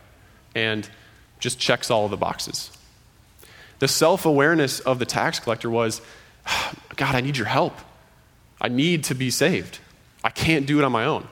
and 0.55 0.89
just 1.39 1.59
checks 1.59 1.91
all 1.91 2.05
of 2.05 2.11
the 2.11 2.17
boxes. 2.17 2.71
The 3.79 3.87
self 3.87 4.25
awareness 4.25 4.79
of 4.79 4.99
the 4.99 5.05
tax 5.05 5.39
collector 5.39 5.69
was 5.69 6.01
God, 6.95 7.15
I 7.15 7.21
need 7.21 7.37
your 7.37 7.45
help. 7.45 7.77
I 8.59 8.69
need 8.69 9.03
to 9.05 9.15
be 9.15 9.29
saved. 9.29 9.77
I 10.23 10.29
can't 10.31 10.65
do 10.65 10.79
it 10.79 10.83
on 10.83 10.91
my 10.91 11.05
own. 11.05 11.27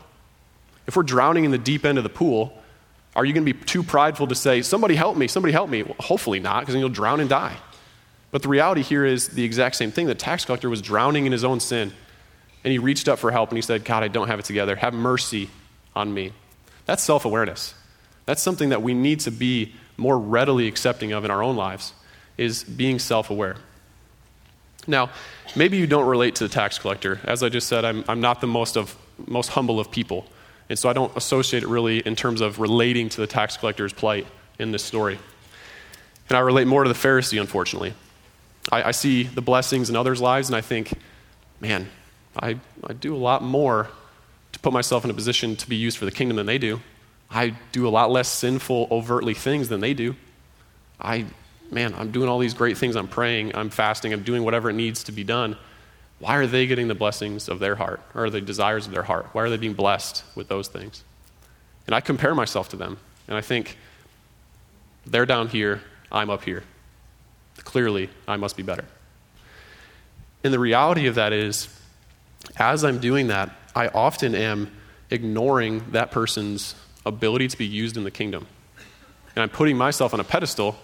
If 0.85 0.95
we're 0.95 1.03
drowning 1.03 1.43
in 1.43 1.51
the 1.51 1.57
deep 1.57 1.85
end 1.85 1.97
of 1.97 2.03
the 2.03 2.09
pool, 2.09 2.55
are 3.15 3.25
you 3.25 3.33
going 3.33 3.45
to 3.45 3.51
be 3.51 3.59
too 3.65 3.81
prideful 3.81 4.27
to 4.27 4.35
say, 4.35 4.61
Somebody 4.61 4.95
help 4.95 5.17
me, 5.17 5.27
somebody 5.27 5.51
help 5.51 5.69
me? 5.69 5.81
Well, 5.81 5.95
hopefully 5.99 6.39
not, 6.39 6.61
because 6.61 6.73
then 6.73 6.81
you'll 6.81 6.89
drown 6.89 7.19
and 7.19 7.29
die. 7.29 7.57
But 8.29 8.43
the 8.43 8.49
reality 8.49 8.83
here 8.83 9.05
is 9.05 9.29
the 9.29 9.43
exact 9.43 9.75
same 9.75 9.91
thing. 9.91 10.05
The 10.05 10.13
tax 10.13 10.45
collector 10.45 10.69
was 10.69 10.81
drowning 10.81 11.25
in 11.25 11.31
his 11.31 11.43
own 11.43 11.59
sin 11.59 11.93
and 12.65 12.71
he 12.71 12.79
reached 12.79 13.07
up 13.07 13.19
for 13.19 13.29
help 13.31 13.49
and 13.51 13.57
he 13.59 13.61
said, 13.61 13.85
God, 13.85 14.01
I 14.01 14.07
don't 14.07 14.27
have 14.27 14.39
it 14.39 14.45
together. 14.45 14.75
Have 14.75 14.95
mercy 14.95 15.49
on 15.95 16.11
me. 16.11 16.33
That's 16.87 17.03
self 17.03 17.23
awareness. 17.23 17.75
That's 18.25 18.41
something 18.41 18.69
that 18.69 18.81
we 18.81 18.95
need 18.95 19.19
to 19.21 19.31
be 19.31 19.75
more 19.97 20.17
readily 20.17 20.67
accepting 20.67 21.11
of 21.11 21.23
in 21.23 21.31
our 21.31 21.43
own 21.43 21.55
lives, 21.55 21.93
is 22.37 22.63
being 22.63 22.97
self 22.97 23.29
aware. 23.29 23.57
Now, 24.87 25.11
maybe 25.55 25.77
you 25.77 25.85
don't 25.85 26.07
relate 26.07 26.35
to 26.35 26.47
the 26.47 26.53
tax 26.53 26.79
collector. 26.79 27.19
As 27.23 27.43
I 27.43 27.49
just 27.49 27.67
said, 27.67 27.85
I'm, 27.85 28.03
I'm 28.07 28.19
not 28.19 28.41
the 28.41 28.47
most, 28.47 28.77
of, 28.77 28.95
most 29.27 29.49
humble 29.49 29.79
of 29.79 29.91
people. 29.91 30.25
And 30.67 30.77
so 30.77 30.89
I 30.89 30.93
don't 30.93 31.15
associate 31.15 31.61
it 31.61 31.69
really 31.69 31.99
in 31.99 32.15
terms 32.15 32.41
of 32.41 32.59
relating 32.59 33.09
to 33.09 33.21
the 33.21 33.27
tax 33.27 33.57
collector's 33.57 33.93
plight 33.93 34.25
in 34.57 34.71
this 34.71 34.83
story. 34.83 35.19
And 36.29 36.37
I 36.37 36.41
relate 36.41 36.65
more 36.65 36.83
to 36.83 36.87
the 36.87 36.95
Pharisee, 36.95 37.39
unfortunately. 37.39 37.93
I, 38.71 38.85
I 38.85 38.91
see 38.91 39.23
the 39.23 39.41
blessings 39.41 39.91
in 39.91 39.95
others' 39.95 40.19
lives 40.19 40.49
and 40.49 40.55
I 40.55 40.61
think, 40.61 40.93
man, 41.61 41.87
I, 42.37 42.59
I 42.83 42.93
do 42.93 43.15
a 43.15 43.17
lot 43.17 43.43
more 43.43 43.89
to 44.51 44.59
put 44.59 44.73
myself 44.73 45.03
in 45.03 45.11
a 45.11 45.13
position 45.13 45.55
to 45.57 45.69
be 45.69 45.75
used 45.75 45.97
for 45.97 46.05
the 46.05 46.11
kingdom 46.11 46.37
than 46.37 46.45
they 46.45 46.57
do. 46.57 46.81
I 47.29 47.55
do 47.71 47.87
a 47.87 47.89
lot 47.89 48.11
less 48.11 48.27
sinful, 48.27 48.87
overtly 48.91 49.33
things 49.33 49.69
than 49.69 49.81
they 49.81 49.93
do. 49.93 50.15
I, 50.99 51.25
man, 51.71 51.93
I'm 51.95 52.11
doing 52.11 52.29
all 52.29 52.39
these 52.39 52.53
great 52.53 52.77
things. 52.77 52.95
I'm 52.95 53.07
praying, 53.07 53.55
I'm 53.55 53.69
fasting, 53.69 54.13
I'm 54.13 54.23
doing 54.23 54.43
whatever 54.43 54.69
it 54.69 54.73
needs 54.73 55.03
to 55.05 55.11
be 55.11 55.23
done. 55.23 55.57
Why 56.19 56.35
are 56.37 56.47
they 56.47 56.65
getting 56.67 56.87
the 56.87 56.95
blessings 56.95 57.49
of 57.49 57.59
their 57.59 57.75
heart 57.75 58.01
or 58.13 58.29
the 58.29 58.41
desires 58.41 58.85
of 58.85 58.93
their 58.93 59.03
heart? 59.03 59.27
Why 59.33 59.43
are 59.43 59.49
they 59.49 59.57
being 59.57 59.73
blessed 59.73 60.23
with 60.35 60.47
those 60.47 60.67
things? 60.67 61.03
And 61.87 61.93
I 61.93 61.99
compare 61.99 62.33
myself 62.33 62.69
to 62.69 62.77
them, 62.77 62.97
and 63.27 63.37
I 63.37 63.41
think 63.41 63.77
they're 65.05 65.25
down 65.25 65.49
here, 65.49 65.81
I'm 66.11 66.29
up 66.29 66.43
here. 66.43 66.63
Clearly, 67.57 68.09
I 68.27 68.37
must 68.37 68.55
be 68.57 68.63
better. 68.63 68.85
And 70.43 70.53
the 70.53 70.59
reality 70.59 71.07
of 71.07 71.15
that 71.15 71.33
is, 71.33 71.67
as 72.57 72.83
I'm 72.83 72.99
doing 72.99 73.27
that, 73.27 73.51
I 73.75 73.87
often 73.87 74.35
am 74.35 74.71
ignoring 75.09 75.91
that 75.91 76.11
person's 76.11 76.75
ability 77.05 77.47
to 77.49 77.57
be 77.57 77.65
used 77.65 77.97
in 77.97 78.03
the 78.03 78.11
kingdom. 78.11 78.47
And 79.35 79.43
I'm 79.43 79.49
putting 79.49 79.77
myself 79.77 80.13
on 80.13 80.19
a 80.19 80.23
pedestal, 80.23 80.77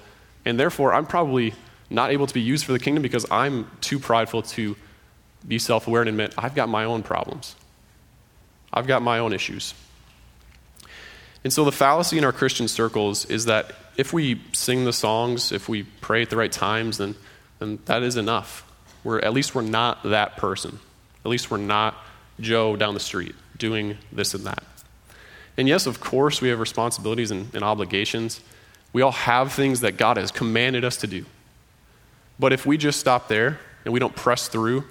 and 0.46 0.60
therefore 0.60 0.94
I'm 0.94 1.06
probably 1.06 1.54
not 1.90 2.12
able 2.12 2.28
to 2.28 2.34
be 2.34 2.42
used 2.42 2.66
for 2.66 2.72
the 2.72 2.80
kingdom 2.80 3.02
because 3.02 3.26
I'm 3.32 3.70
too 3.82 4.00
prideful 4.00 4.44
to 4.44 4.76
be 5.48 5.60
self 5.60 5.88
aware 5.88 6.02
and 6.02 6.10
admit 6.10 6.34
I've 6.38 6.56
got 6.56 6.70
my 6.70 6.84
own 6.84 7.04
problems. 7.04 7.56
I've 8.74 8.88
got 8.88 9.02
my 9.02 9.20
own 9.20 9.34
issues. 9.34 9.74
And 11.44 11.52
so 11.52 11.66
the 11.66 11.72
fallacy 11.72 12.18
in 12.18 12.24
our 12.24 12.32
Christian 12.32 12.68
circles 12.68 13.26
is 13.26 13.46
that 13.46 13.74
if 13.98 14.14
we 14.14 14.42
sing 14.54 14.86
the 14.86 14.94
songs, 14.94 15.52
if 15.52 15.68
we 15.68 15.84
pray 15.84 16.22
at 16.22 16.30
the 16.30 16.38
right 16.38 16.52
times, 16.52 16.98
then, 16.98 17.16
then 17.60 17.80
that 17.86 18.04
is 18.04 18.16
enough. 18.16 18.66
We're, 19.04 19.20
at 19.20 19.34
least 19.34 19.56
we're 19.56 19.64
not 19.64 20.04
that 20.04 20.38
person. 20.38 20.80
At 21.24 21.30
least 21.30 21.52
we're 21.52 21.58
not 21.58 21.96
Joe 22.40 22.76
down 22.76 22.94
the 22.94 23.00
street 23.00 23.36
doing 23.58 23.98
this 24.12 24.34
and 24.34 24.46
that. 24.46 24.64
And 25.58 25.68
yes, 25.68 25.86
of 25.86 26.00
course, 26.00 26.42
we 26.42 26.50
have 26.50 26.60
responsibilities 26.60 27.32
and, 27.32 27.54
and 27.54 27.64
obligations. 27.64 28.42
We 28.94 29.02
all 29.02 29.12
have 29.12 29.54
things 29.54 29.82
that 29.82 29.98
God 29.98 30.18
has 30.18 30.32
commanded 30.32 30.84
us 30.84 30.98
to 30.98 31.08
do. 31.08 31.26
But 32.40 32.54
if 32.54 32.66
we 32.66 32.78
just 32.78 33.00
stop 33.00 33.28
there 33.28 33.60
and 33.86 33.94
we 33.94 34.00
don't 34.00 34.16
press 34.16 34.48
through 34.48 34.84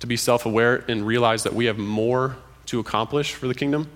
to 0.00 0.06
be 0.06 0.16
self 0.16 0.46
aware 0.46 0.84
and 0.88 1.06
realize 1.06 1.44
that 1.44 1.54
we 1.54 1.66
have 1.66 1.78
more 1.78 2.36
to 2.66 2.80
accomplish 2.80 3.34
for 3.34 3.46
the 3.46 3.54
kingdom, 3.54 3.88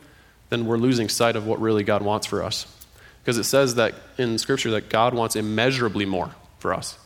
then 0.51 0.67
we're 0.67 0.77
losing 0.77 1.09
sight 1.09 1.35
of 1.35 1.47
what 1.47 1.61
really 1.61 1.83
God 1.83 2.03
wants 2.03 2.27
for 2.27 2.43
us. 2.43 2.67
Because 3.23 3.39
it 3.39 3.45
says 3.45 3.75
that 3.75 3.95
in 4.19 4.39
Scripture 4.39 4.71
that 4.73 4.89
God 4.89 5.15
wants 5.15 5.35
immeasurably 5.35 6.07
more 6.07 6.31
for 6.59 6.73
us. 6.73 6.97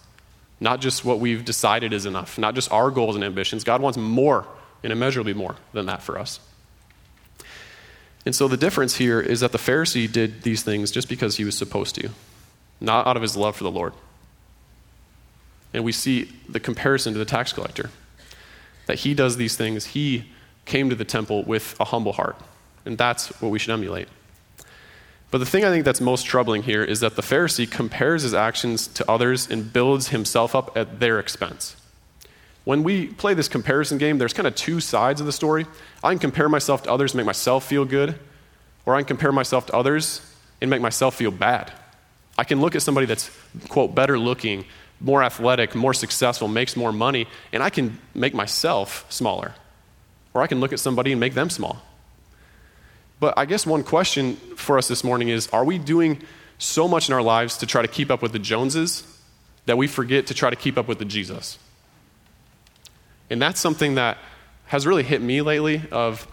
Not 0.61 0.81
just 0.81 1.05
what 1.05 1.19
we've 1.19 1.45
decided 1.45 1.93
is 1.93 2.05
enough, 2.05 2.39
not 2.39 2.55
just 2.55 2.71
our 2.71 2.91
goals 2.91 3.15
and 3.15 3.25
ambitions. 3.25 3.65
God 3.65 3.81
wants 3.81 3.97
more 3.97 4.47
and 4.83 4.93
immeasurably 4.93 5.33
more 5.35 5.57
than 5.73 5.87
that 5.87 6.03
for 6.03 6.19
us. 6.19 6.39
And 8.27 8.35
so 8.35 8.49
the 8.49 8.59
difference 8.59 8.97
here 8.97 9.21
is 9.21 9.41
that 9.41 9.53
the 9.53 9.59
Pharisee 9.59 10.11
did 10.11 10.43
these 10.43 10.63
things 10.63 10.91
just 10.91 11.09
because 11.09 11.37
he 11.39 11.45
was 11.45 11.57
supposed 11.57 11.95
to, 11.95 12.11
not 12.81 13.07
out 13.07 13.17
of 13.17 13.23
his 13.23 13.37
love 13.37 13.57
for 13.57 13.65
the 13.65 13.71
Lord. 13.71 13.95
And 15.73 15.85
we 15.85 15.93
see 15.93 16.31
the 16.49 16.61
comparison 16.61 17.15
to 17.15 17.19
the 17.19 17.25
tax 17.25 17.53
collector 17.53 17.91
that 18.87 19.01
he 19.01 19.15
does 19.15 19.37
these 19.37 19.57
things. 19.57 19.87
He 19.87 20.27
came 20.67 20.91
to 20.91 20.97
the 20.97 21.05
temple 21.05 21.45
with 21.45 21.77
a 21.81 21.85
humble 21.85 22.13
heart. 22.13 22.37
And 22.85 22.99
that's 22.99 23.29
what 23.41 23.51
we 23.51 23.59
should 23.59 23.73
emulate. 23.73 24.09
But 25.31 25.39
the 25.39 25.47
thing 25.47 25.65
I 25.65 25.71
think 25.71 25.85
that's 25.85 26.01
most 26.01 26.27
troubling 26.27 26.65
here 26.65 26.83
is 26.83 27.01
that 27.01 27.15
the 27.15 27.23
Pharisee 27.23 27.71
compares 27.71 28.23
his 28.23 28.35
actions 28.35 28.89
to 28.89 29.09
others 29.09 29.49
and 29.49 29.73
builds 29.73 30.09
himself 30.09 30.55
up 30.55 30.77
at 30.77 30.99
their 30.99 31.21
expense. 31.21 31.77
When 32.65 32.83
we 32.83 33.07
play 33.07 33.35
this 33.35 33.49
comparison 33.49 33.99
game, 33.99 34.19
there's 34.19 34.33
kind 34.33 34.47
of 34.47 34.55
two 34.55 34.81
sides 34.81 35.21
of 35.21 35.27
the 35.27 35.33
story. 35.33 35.67
I 36.03 36.11
can 36.11 36.19
compare 36.19 36.49
myself 36.49 36.83
to 36.83 36.93
others 36.93 37.13
and 37.13 37.19
make 37.19 37.27
myself 37.27 37.65
feel 37.65 37.85
good, 37.85 38.19
or 38.85 38.95
I 38.95 39.01
can 39.01 39.07
compare 39.07 39.33
myself 39.33 39.67
to 39.67 39.75
others 39.75 40.21
and 40.61 40.69
make 40.69 40.83
myself 40.83 41.15
feel 41.15 41.31
bad. 41.31 41.73
I 42.37 42.45
can 42.45 42.61
look 42.61 42.75
at 42.75 42.83
somebody 42.83 43.07
that's, 43.07 43.31
quote, 43.69 43.95
better 43.95 44.19
looking, 44.19 44.65
more 45.01 45.23
athletic, 45.23 45.75
more 45.75 45.95
successful, 45.95 46.49
makes 46.49 46.77
more 46.77 46.93
money, 46.93 47.27
and 47.53 47.63
I 47.63 47.71
can 47.71 47.99
make 48.15 48.35
myself 48.35 49.07
smaller. 49.09 49.55
Or 50.35 50.43
I 50.43 50.47
can 50.47 50.61
look 50.61 50.73
at 50.73 50.81
somebody 50.81 51.13
and 51.13 51.21
make 51.21 51.35
them 51.35 51.51
small. 51.51 51.83
But 53.21 53.35
I 53.37 53.45
guess 53.45 53.67
one 53.67 53.85
question 53.85 54.37
for 54.57 54.79
us 54.79 54.89
this 54.89 55.05
morning 55.05 55.29
is 55.29 55.47
are 55.49 55.65
we 55.65 55.79
doing 55.79 56.23
so 56.59 56.89
much 56.89 57.09
in 57.09 57.15
our 57.15 57.23
lives 57.23 57.59
to 57.59 57.67
try 57.67 57.83
to 57.83 57.89
keep 57.89 58.11
up 58.11 58.23
with 58.23 58.33
the 58.33 58.39
Joneses 58.39 59.05
that 59.67 59.77
we 59.77 59.87
forget 59.87 60.27
to 60.29 60.35
try 60.35 60.51
to 60.51 60.57
keep 60.57 60.79
up 60.79 60.89
with 60.89 60.99
the 60.99 61.05
Jesus? 61.05 61.59
And 63.29 63.41
that's 63.41 63.61
something 63.61 63.95
that 63.95 64.19
has 64.67 64.87
really 64.87 65.03
hit 65.03 65.21
me 65.21 65.43
lately 65.43 65.83
of 65.93 66.27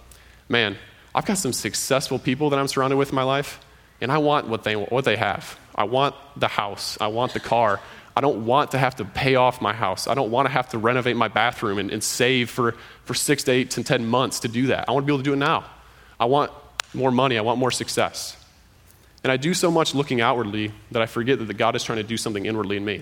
man, 0.50 0.78
I've 1.14 1.26
got 1.26 1.38
some 1.38 1.54
successful 1.54 2.20
people 2.20 2.50
that 2.52 2.60
I'm 2.60 2.68
surrounded 2.68 2.96
with 2.96 3.10
in 3.10 3.16
my 3.16 3.24
life, 3.24 3.60
and 4.00 4.12
I 4.12 4.20
want 4.20 4.48
what 4.48 4.64
they, 4.64 4.76
what 4.76 5.04
they 5.04 5.16
have. 5.18 5.60
I 5.76 5.84
want 5.84 6.16
the 6.36 6.48
house. 6.48 6.98
I 7.02 7.08
want 7.08 7.34
the 7.34 7.40
car. 7.40 7.80
I 8.16 8.22
don't 8.22 8.46
want 8.46 8.72
to 8.72 8.78
have 8.78 8.96
to 8.98 9.06
pay 9.06 9.36
off 9.36 9.62
my 9.62 9.74
house. 9.74 10.08
I 10.08 10.14
don't 10.14 10.32
want 10.32 10.48
to 10.48 10.52
have 10.52 10.70
to 10.70 10.78
renovate 10.78 11.16
my 11.16 11.28
bathroom 11.28 11.78
and, 11.78 11.92
and 11.92 12.04
save 12.04 12.50
for, 12.50 12.76
for 13.04 13.14
six 13.14 13.44
to 13.44 13.52
eight 13.52 13.72
to 13.72 13.84
10 13.84 14.08
months 14.08 14.40
to 14.42 14.48
do 14.48 14.68
that. 14.68 14.86
I 14.88 14.92
want 14.92 15.04
to 15.04 15.08
be 15.08 15.14
able 15.14 15.24
to 15.24 15.24
do 15.24 15.34
it 15.34 15.38
now. 15.38 15.66
I 16.20 16.26
want 16.26 16.52
more 16.94 17.12
money. 17.12 17.38
I 17.38 17.42
want 17.42 17.60
more 17.60 17.72
success. 17.72 18.38
And 19.24 19.32
I 19.32 19.38
do 19.38 19.54
so 19.54 19.72
much 19.72 19.94
looking 19.94 20.22
outwardly 20.22 20.72
that 20.92 21.02
I 21.02 21.06
forget 21.06 21.46
that 21.46 21.54
God 21.56 21.76
is 21.76 21.84
trying 21.84 21.98
to 21.98 22.04
do 22.04 22.18
something 22.18 22.46
inwardly 22.46 22.78
in 22.78 22.86
me. 22.86 23.02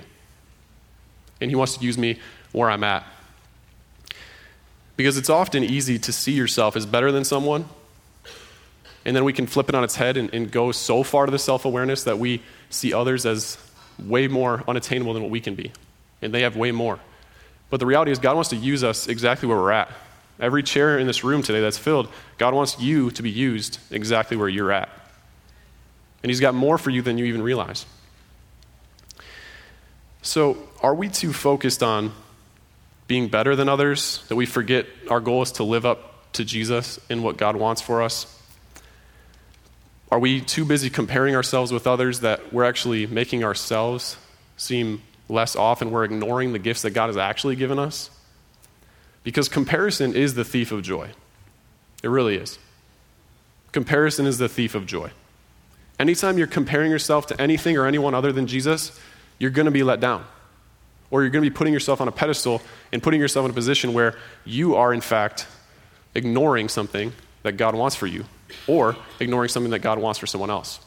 And 1.41 1.51
He 1.51 1.55
wants 1.55 1.77
to 1.77 1.83
use 1.83 1.97
me 1.97 2.19
where 2.51 2.69
I'm 2.69 2.83
at. 2.83 3.05
Because 4.97 5.17
it's 5.17 5.29
often 5.29 5.63
easy 5.63 5.99
to 5.99 6.13
see 6.13 6.31
yourself 6.31 6.75
as 6.75 6.85
better 6.85 7.11
than 7.11 7.25
someone, 7.25 7.65
and 9.03 9.15
then 9.15 9.23
we 9.23 9.33
can 9.33 9.45
flip 9.45 9.69
it 9.69 9.75
on 9.75 9.83
its 9.83 9.95
head 9.95 10.17
and, 10.17 10.33
and 10.33 10.51
go 10.51 10.71
so 10.71 11.03
far 11.03 11.25
to 11.25 11.31
the 11.31 11.39
self 11.39 11.65
awareness 11.65 12.03
that 12.05 12.17
we 12.17 12.41
see 12.69 12.93
others 12.93 13.25
as 13.25 13.57
way 13.99 14.27
more 14.27 14.63
unattainable 14.67 15.13
than 15.13 15.21
what 15.21 15.31
we 15.31 15.39
can 15.39 15.55
be. 15.55 15.71
And 16.21 16.33
they 16.33 16.41
have 16.41 16.55
way 16.55 16.71
more. 16.71 16.99
But 17.69 17.79
the 17.79 17.85
reality 17.85 18.11
is, 18.11 18.19
God 18.19 18.35
wants 18.35 18.49
to 18.49 18.55
use 18.55 18.83
us 18.83 19.07
exactly 19.07 19.47
where 19.47 19.57
we're 19.57 19.71
at. 19.71 19.91
Every 20.39 20.63
chair 20.63 20.99
in 20.99 21.07
this 21.07 21.23
room 21.23 21.41
today 21.41 21.61
that's 21.61 21.77
filled, 21.77 22.09
God 22.37 22.53
wants 22.53 22.79
you 22.79 23.11
to 23.11 23.23
be 23.23 23.31
used 23.31 23.79
exactly 23.89 24.35
where 24.35 24.49
you're 24.49 24.71
at. 24.71 24.89
And 26.23 26.29
He's 26.29 26.39
got 26.39 26.55
more 26.55 26.77
for 26.77 26.89
you 26.89 27.01
than 27.01 27.17
you 27.17 27.25
even 27.25 27.41
realize. 27.41 27.85
So, 30.21 30.57
are 30.81 30.95
we 30.95 31.07
too 31.07 31.31
focused 31.31 31.83
on 31.83 32.11
being 33.07 33.27
better 33.27 33.55
than 33.55 33.69
others 33.69 34.23
that 34.27 34.35
we 34.35 34.45
forget 34.45 34.87
our 35.09 35.19
goal 35.19 35.43
is 35.43 35.53
to 35.53 35.63
live 35.63 35.85
up 35.85 36.31
to 36.33 36.43
Jesus 36.43 36.99
and 37.09 37.23
what 37.23 37.37
God 37.37 37.55
wants 37.55 37.81
for 37.81 38.01
us? 38.01 38.31
Are 40.11 40.19
we 40.19 40.41
too 40.41 40.65
busy 40.65 40.89
comparing 40.89 41.35
ourselves 41.35 41.71
with 41.71 41.87
others 41.87 42.21
that 42.21 42.53
we're 42.53 42.63
actually 42.63 43.05
making 43.05 43.43
ourselves 43.43 44.17
seem 44.57 45.01
less 45.29 45.55
off 45.55 45.81
and 45.81 45.91
we're 45.91 46.05
ignoring 46.05 46.53
the 46.53 46.59
gifts 46.59 46.83
that 46.83 46.91
God 46.91 47.07
has 47.07 47.17
actually 47.17 47.55
given 47.55 47.79
us? 47.79 48.09
Because 49.25 49.49
comparison 49.49 50.15
is 50.15 50.35
the 50.35 50.45
thief 50.45 50.71
of 50.71 50.83
joy. 50.83 51.09
It 52.03 52.07
really 52.07 52.35
is. 52.35 52.59
Comparison 53.71 54.27
is 54.27 54.37
the 54.37 54.47
thief 54.47 54.75
of 54.75 54.85
joy. 54.85 55.09
Anytime 55.99 56.37
you're 56.37 56.47
comparing 56.47 56.91
yourself 56.91 57.25
to 57.27 57.41
anything 57.41 57.75
or 57.75 57.87
anyone 57.87 58.13
other 58.13 58.31
than 58.31 58.45
Jesus, 58.45 58.97
you're 59.39 59.51
going 59.51 59.65
to 59.65 59.71
be 59.71 59.81
let 59.81 59.99
down. 59.99 60.23
Or 61.09 61.23
you're 61.23 61.31
going 61.31 61.43
to 61.43 61.49
be 61.49 61.53
putting 61.53 61.73
yourself 61.73 62.01
on 62.01 62.07
a 62.07 62.11
pedestal 62.11 62.61
and 62.93 63.01
putting 63.01 63.19
yourself 63.19 63.45
in 63.45 63.51
a 63.51 63.53
position 63.53 63.93
where 63.93 64.15
you 64.45 64.75
are, 64.75 64.93
in 64.93 65.01
fact, 65.01 65.47
ignoring 66.13 66.69
something 66.69 67.11
that 67.41 67.53
God 67.53 67.73
wants 67.73 67.95
for 67.95 68.07
you 68.07 68.25
or 68.67 68.95
ignoring 69.19 69.49
something 69.49 69.71
that 69.71 69.79
God 69.79 69.97
wants 69.97 70.19
for 70.19 70.27
someone 70.27 70.51
else. 70.51 70.79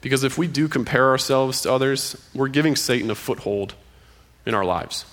Because 0.00 0.22
if 0.22 0.38
we 0.38 0.46
do 0.46 0.68
compare 0.68 1.10
ourselves 1.10 1.62
to 1.62 1.72
others, 1.72 2.16
we're 2.34 2.48
giving 2.48 2.76
Satan 2.76 3.10
a 3.10 3.16
foothold 3.16 3.74
in 4.46 4.54
our 4.54 4.64
lives. 4.64 5.04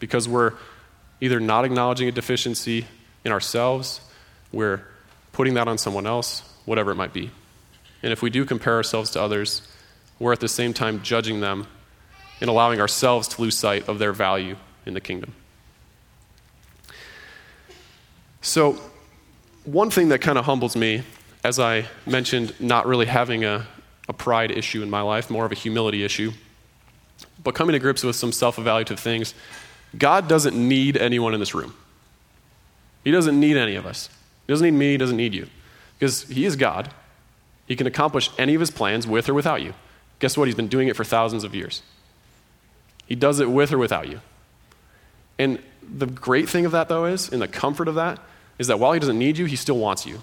Because 0.00 0.28
we're 0.28 0.54
either 1.20 1.38
not 1.38 1.64
acknowledging 1.64 2.08
a 2.08 2.12
deficiency 2.12 2.86
in 3.24 3.30
ourselves, 3.30 4.00
we're 4.52 4.82
putting 5.32 5.54
that 5.54 5.68
on 5.68 5.78
someone 5.78 6.06
else, 6.06 6.42
whatever 6.64 6.90
it 6.90 6.96
might 6.96 7.12
be. 7.12 7.30
And 8.02 8.12
if 8.12 8.22
we 8.22 8.30
do 8.30 8.44
compare 8.44 8.74
ourselves 8.74 9.10
to 9.10 9.22
others, 9.22 9.62
we're 10.18 10.32
at 10.32 10.40
the 10.40 10.48
same 10.48 10.72
time 10.72 11.02
judging 11.02 11.40
them 11.40 11.66
and 12.40 12.48
allowing 12.48 12.80
ourselves 12.80 13.28
to 13.28 13.42
lose 13.42 13.56
sight 13.56 13.88
of 13.88 13.98
their 13.98 14.12
value 14.12 14.56
in 14.86 14.94
the 14.94 15.00
kingdom. 15.00 15.34
So, 18.40 18.80
one 19.64 19.90
thing 19.90 20.08
that 20.08 20.20
kind 20.20 20.38
of 20.38 20.46
humbles 20.46 20.74
me, 20.74 21.02
as 21.44 21.58
I 21.58 21.86
mentioned, 22.06 22.54
not 22.58 22.86
really 22.86 23.04
having 23.04 23.44
a, 23.44 23.66
a 24.08 24.14
pride 24.14 24.50
issue 24.50 24.82
in 24.82 24.88
my 24.88 25.02
life, 25.02 25.28
more 25.28 25.44
of 25.44 25.52
a 25.52 25.54
humility 25.54 26.02
issue, 26.02 26.32
but 27.44 27.54
coming 27.54 27.74
to 27.74 27.78
grips 27.78 28.02
with 28.02 28.16
some 28.16 28.32
self 28.32 28.56
evaluative 28.56 28.98
things, 28.98 29.34
God 29.96 30.28
doesn't 30.28 30.56
need 30.56 30.96
anyone 30.96 31.34
in 31.34 31.40
this 31.40 31.54
room. 31.54 31.74
He 33.04 33.10
doesn't 33.10 33.38
need 33.38 33.56
any 33.56 33.74
of 33.74 33.86
us. 33.86 34.08
He 34.46 34.52
doesn't 34.52 34.64
need 34.64 34.78
me, 34.78 34.92
he 34.92 34.96
doesn't 34.96 35.16
need 35.16 35.34
you. 35.34 35.48
Because 35.98 36.22
He 36.22 36.44
is 36.44 36.56
God. 36.56 36.92
He 37.66 37.76
can 37.76 37.86
accomplish 37.86 38.30
any 38.38 38.54
of 38.54 38.60
His 38.60 38.70
plans 38.70 39.06
with 39.06 39.28
or 39.28 39.34
without 39.34 39.62
you. 39.62 39.74
Guess 40.18 40.36
what? 40.36 40.48
He's 40.48 40.54
been 40.54 40.68
doing 40.68 40.88
it 40.88 40.96
for 40.96 41.04
thousands 41.04 41.44
of 41.44 41.54
years. 41.54 41.82
He 43.06 43.14
does 43.14 43.40
it 43.40 43.50
with 43.50 43.72
or 43.72 43.78
without 43.78 44.08
you. 44.08 44.20
And 45.38 45.62
the 45.82 46.06
great 46.06 46.48
thing 46.48 46.66
of 46.66 46.72
that, 46.72 46.88
though, 46.88 47.06
is, 47.06 47.30
and 47.30 47.40
the 47.40 47.48
comfort 47.48 47.88
of 47.88 47.94
that, 47.96 48.18
is 48.58 48.66
that 48.66 48.78
while 48.78 48.92
he 48.92 49.00
doesn't 49.00 49.18
need 49.18 49.38
you, 49.38 49.46
he 49.46 49.56
still 49.56 49.78
wants 49.78 50.06
you. 50.06 50.20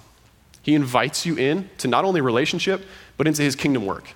He 0.62 0.76
invites 0.76 1.26
you 1.26 1.38
in 1.38 1.70
to 1.80 1.88
not 1.88 2.06
only 2.06 2.22
relationship, 2.22 2.86
but 3.18 3.28
into 3.28 3.42
his 3.42 3.56
kingdom 3.56 3.86
work. 3.86 4.14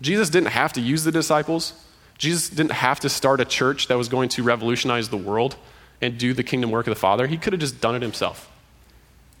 Jesus 0.00 0.30
didn't 0.30 0.50
have 0.50 0.72
to 0.74 0.80
use 0.80 1.04
the 1.04 1.12
disciples. 1.12 1.72
Jesus 2.20 2.50
didn't 2.50 2.72
have 2.72 3.00
to 3.00 3.08
start 3.08 3.40
a 3.40 3.46
church 3.46 3.88
that 3.88 3.96
was 3.96 4.10
going 4.10 4.28
to 4.28 4.42
revolutionize 4.42 5.08
the 5.08 5.16
world 5.16 5.56
and 6.02 6.18
do 6.18 6.34
the 6.34 6.42
kingdom 6.42 6.70
work 6.70 6.86
of 6.86 6.90
the 6.90 7.00
Father. 7.00 7.26
He 7.26 7.38
could 7.38 7.54
have 7.54 7.60
just 7.60 7.80
done 7.80 7.94
it 7.94 8.02
himself. 8.02 8.52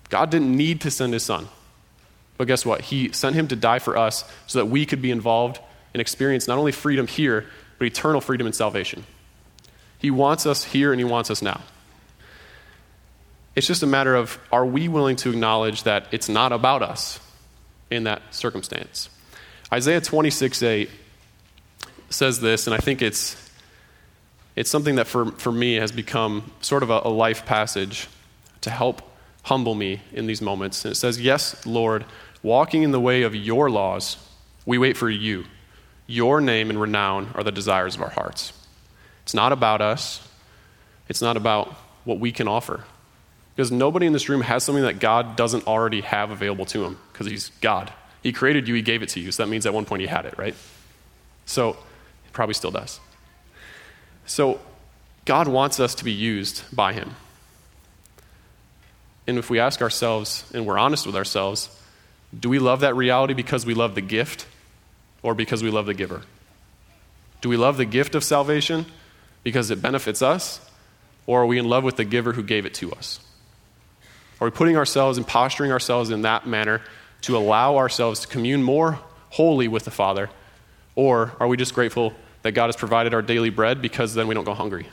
God 0.08 0.30
didn't 0.30 0.56
need 0.56 0.80
to 0.80 0.90
send 0.90 1.12
his 1.12 1.22
son. 1.22 1.48
But 2.38 2.46
guess 2.46 2.64
what? 2.64 2.80
He 2.80 3.12
sent 3.12 3.36
him 3.36 3.48
to 3.48 3.56
die 3.56 3.80
for 3.80 3.98
us 3.98 4.24
so 4.46 4.58
that 4.60 4.64
we 4.64 4.86
could 4.86 5.02
be 5.02 5.10
involved 5.10 5.60
and 5.92 6.00
experience 6.00 6.48
not 6.48 6.56
only 6.56 6.72
freedom 6.72 7.06
here, 7.06 7.44
but 7.78 7.84
eternal 7.84 8.22
freedom 8.22 8.46
and 8.46 8.56
salvation. 8.56 9.04
He 9.98 10.10
wants 10.10 10.46
us 10.46 10.64
here 10.64 10.90
and 10.90 10.98
he 10.98 11.04
wants 11.04 11.30
us 11.30 11.42
now. 11.42 11.60
It's 13.54 13.66
just 13.66 13.82
a 13.82 13.86
matter 13.86 14.14
of 14.14 14.38
are 14.50 14.64
we 14.64 14.88
willing 14.88 15.16
to 15.16 15.28
acknowledge 15.28 15.82
that 15.82 16.06
it's 16.12 16.30
not 16.30 16.50
about 16.50 16.80
us 16.80 17.20
in 17.90 18.04
that 18.04 18.22
circumstance? 18.30 19.10
Isaiah 19.70 20.00
26 20.00 20.62
8 20.62 20.90
says 22.10 22.40
this, 22.40 22.66
and 22.66 22.74
I 22.74 22.78
think 22.78 23.00
it's, 23.00 23.50
it's 24.56 24.70
something 24.70 24.96
that 24.96 25.06
for, 25.06 25.30
for 25.32 25.52
me 25.52 25.76
has 25.76 25.92
become 25.92 26.50
sort 26.60 26.82
of 26.82 26.90
a, 26.90 27.00
a 27.04 27.08
life 27.08 27.46
passage 27.46 28.08
to 28.60 28.70
help 28.70 29.02
humble 29.44 29.74
me 29.74 30.02
in 30.12 30.26
these 30.26 30.42
moments. 30.42 30.84
And 30.84 30.92
it 30.92 30.96
says, 30.96 31.20
Yes, 31.20 31.64
Lord, 31.64 32.04
walking 32.42 32.82
in 32.82 32.90
the 32.90 33.00
way 33.00 33.22
of 33.22 33.34
your 33.34 33.70
laws, 33.70 34.16
we 34.66 34.76
wait 34.76 34.96
for 34.96 35.08
you. 35.08 35.44
Your 36.06 36.40
name 36.40 36.70
and 36.70 36.80
renown 36.80 37.30
are 37.34 37.44
the 37.44 37.52
desires 37.52 37.94
of 37.94 38.02
our 38.02 38.10
hearts. 38.10 38.52
It's 39.22 39.34
not 39.34 39.52
about 39.52 39.80
us, 39.80 40.26
it's 41.08 41.22
not 41.22 41.36
about 41.36 41.68
what 42.04 42.18
we 42.18 42.32
can 42.32 42.48
offer. 42.48 42.84
Because 43.54 43.70
nobody 43.70 44.06
in 44.06 44.12
this 44.12 44.28
room 44.28 44.40
has 44.42 44.64
something 44.64 44.84
that 44.84 45.00
God 45.00 45.36
doesn't 45.36 45.66
already 45.66 46.00
have 46.00 46.30
available 46.30 46.64
to 46.66 46.84
him, 46.84 46.98
because 47.12 47.26
he's 47.26 47.50
God. 47.60 47.92
He 48.22 48.32
created 48.32 48.68
you, 48.68 48.74
he 48.74 48.82
gave 48.82 49.02
it 49.02 49.08
to 49.10 49.20
you. 49.20 49.30
So 49.32 49.44
that 49.44 49.48
means 49.48 49.66
at 49.66 49.74
one 49.74 49.84
point 49.84 50.00
he 50.00 50.06
had 50.08 50.26
it, 50.26 50.36
right? 50.36 50.54
So 51.46 51.76
probably 52.32 52.54
still 52.54 52.70
does. 52.70 53.00
So 54.26 54.60
God 55.24 55.48
wants 55.48 55.80
us 55.80 55.94
to 55.96 56.04
be 56.04 56.12
used 56.12 56.64
by 56.74 56.92
him. 56.92 57.14
And 59.26 59.38
if 59.38 59.50
we 59.50 59.58
ask 59.58 59.82
ourselves 59.82 60.50
and 60.54 60.66
we're 60.66 60.78
honest 60.78 61.06
with 61.06 61.16
ourselves, 61.16 61.68
do 62.38 62.48
we 62.48 62.58
love 62.58 62.80
that 62.80 62.96
reality 62.96 63.34
because 63.34 63.66
we 63.66 63.74
love 63.74 63.94
the 63.94 64.00
gift 64.00 64.46
or 65.22 65.34
because 65.34 65.62
we 65.62 65.70
love 65.70 65.86
the 65.86 65.94
giver? 65.94 66.22
Do 67.40 67.48
we 67.48 67.56
love 67.56 67.76
the 67.76 67.84
gift 67.84 68.14
of 68.14 68.24
salvation 68.24 68.86
because 69.42 69.70
it 69.70 69.80
benefits 69.80 70.20
us, 70.20 70.60
or 71.26 71.42
are 71.42 71.46
we 71.46 71.58
in 71.58 71.68
love 71.68 71.84
with 71.84 71.96
the 71.96 72.04
giver 72.04 72.32
who 72.32 72.42
gave 72.42 72.66
it 72.66 72.74
to 72.74 72.92
us? 72.92 73.20
Are 74.40 74.46
we 74.46 74.50
putting 74.50 74.76
ourselves 74.76 75.16
and 75.16 75.26
posturing 75.26 75.72
ourselves 75.72 76.10
in 76.10 76.22
that 76.22 76.46
manner 76.46 76.82
to 77.22 77.36
allow 77.36 77.76
ourselves 77.76 78.20
to 78.20 78.28
commune 78.28 78.62
more 78.62 78.98
wholly 79.30 79.68
with 79.68 79.84
the 79.84 79.90
Father? 79.90 80.30
Or 80.94 81.32
are 81.40 81.48
we 81.48 81.56
just 81.56 81.74
grateful 81.74 82.12
that 82.42 82.52
God 82.52 82.66
has 82.66 82.76
provided 82.76 83.14
our 83.14 83.22
daily 83.22 83.50
bread 83.50 83.82
because 83.82 84.14
then 84.14 84.26
we 84.28 84.34
don't 84.34 84.44
go 84.44 84.54
hungry? 84.54 84.86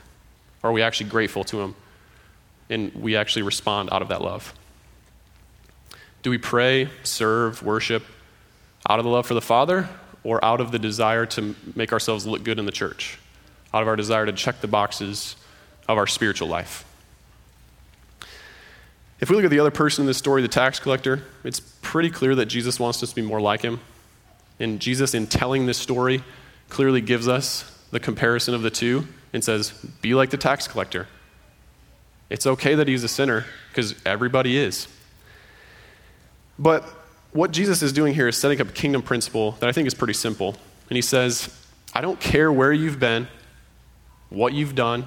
Or 0.63 0.69
are 0.69 0.73
we 0.73 0.81
actually 0.81 1.09
grateful 1.09 1.43
to 1.45 1.61
Him 1.61 1.75
and 2.69 2.93
we 2.95 3.15
actually 3.15 3.43
respond 3.43 3.89
out 3.91 4.01
of 4.01 4.09
that 4.09 4.21
love? 4.21 4.53
Do 6.23 6.29
we 6.29 6.37
pray, 6.37 6.89
serve, 7.03 7.63
worship 7.63 8.03
out 8.89 8.99
of 8.99 9.05
the 9.05 9.11
love 9.11 9.25
for 9.25 9.33
the 9.33 9.41
Father 9.41 9.87
or 10.23 10.43
out 10.43 10.59
of 10.59 10.71
the 10.71 10.79
desire 10.79 11.25
to 11.25 11.55
make 11.75 11.93
ourselves 11.93 12.25
look 12.25 12.43
good 12.43 12.59
in 12.59 12.65
the 12.65 12.71
church? 12.71 13.19
Out 13.73 13.81
of 13.81 13.87
our 13.87 13.95
desire 13.95 14.25
to 14.25 14.33
check 14.33 14.61
the 14.61 14.67
boxes 14.67 15.35
of 15.87 15.97
our 15.97 16.07
spiritual 16.07 16.47
life? 16.47 16.83
If 19.19 19.29
we 19.29 19.35
look 19.35 19.45
at 19.45 19.51
the 19.51 19.59
other 19.59 19.71
person 19.71 20.03
in 20.03 20.07
this 20.07 20.17
story, 20.17 20.41
the 20.41 20.47
tax 20.47 20.79
collector, 20.79 21.23
it's 21.43 21.59
pretty 21.59 22.09
clear 22.09 22.35
that 22.35 22.45
Jesus 22.45 22.79
wants 22.79 23.01
us 23.01 23.09
to 23.09 23.15
be 23.15 23.21
more 23.23 23.41
like 23.41 23.61
him. 23.61 23.79
And 24.59 24.79
Jesus, 24.79 25.13
in 25.13 25.27
telling 25.27 25.65
this 25.65 25.77
story, 25.77 26.23
clearly 26.69 27.01
gives 27.01 27.27
us 27.27 27.63
the 27.91 27.99
comparison 27.99 28.53
of 28.53 28.61
the 28.61 28.69
two 28.69 29.07
and 29.33 29.43
says, 29.43 29.71
Be 30.01 30.13
like 30.13 30.29
the 30.29 30.37
tax 30.37 30.67
collector. 30.67 31.07
It's 32.29 32.45
okay 32.45 32.75
that 32.75 32.87
he's 32.87 33.03
a 33.03 33.07
sinner 33.07 33.45
because 33.69 33.95
everybody 34.05 34.57
is. 34.57 34.87
But 36.59 36.83
what 37.31 37.51
Jesus 37.51 37.81
is 37.81 37.93
doing 37.93 38.13
here 38.13 38.27
is 38.27 38.35
setting 38.35 38.59
up 38.59 38.69
a 38.69 38.71
kingdom 38.71 39.01
principle 39.01 39.51
that 39.59 39.69
I 39.69 39.71
think 39.71 39.87
is 39.87 39.93
pretty 39.93 40.13
simple. 40.13 40.55
And 40.89 40.95
he 40.95 41.01
says, 41.01 41.53
I 41.93 42.01
don't 42.01 42.19
care 42.19 42.51
where 42.51 42.73
you've 42.73 42.99
been, 42.99 43.27
what 44.29 44.53
you've 44.53 44.75
done, 44.75 45.05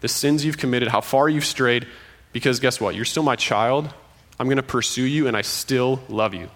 the 0.00 0.08
sins 0.08 0.44
you've 0.44 0.58
committed, 0.58 0.88
how 0.88 1.00
far 1.00 1.28
you've 1.28 1.44
strayed. 1.44 1.86
Because 2.32 2.60
guess 2.60 2.80
what? 2.80 2.94
You're 2.94 3.04
still 3.04 3.22
my 3.22 3.36
child. 3.36 3.92
I'm 4.38 4.46
going 4.46 4.56
to 4.58 4.62
pursue 4.62 5.04
you, 5.04 5.26
and 5.26 5.36
I 5.36 5.42
still 5.42 6.00
love 6.08 6.34
you. 6.34 6.48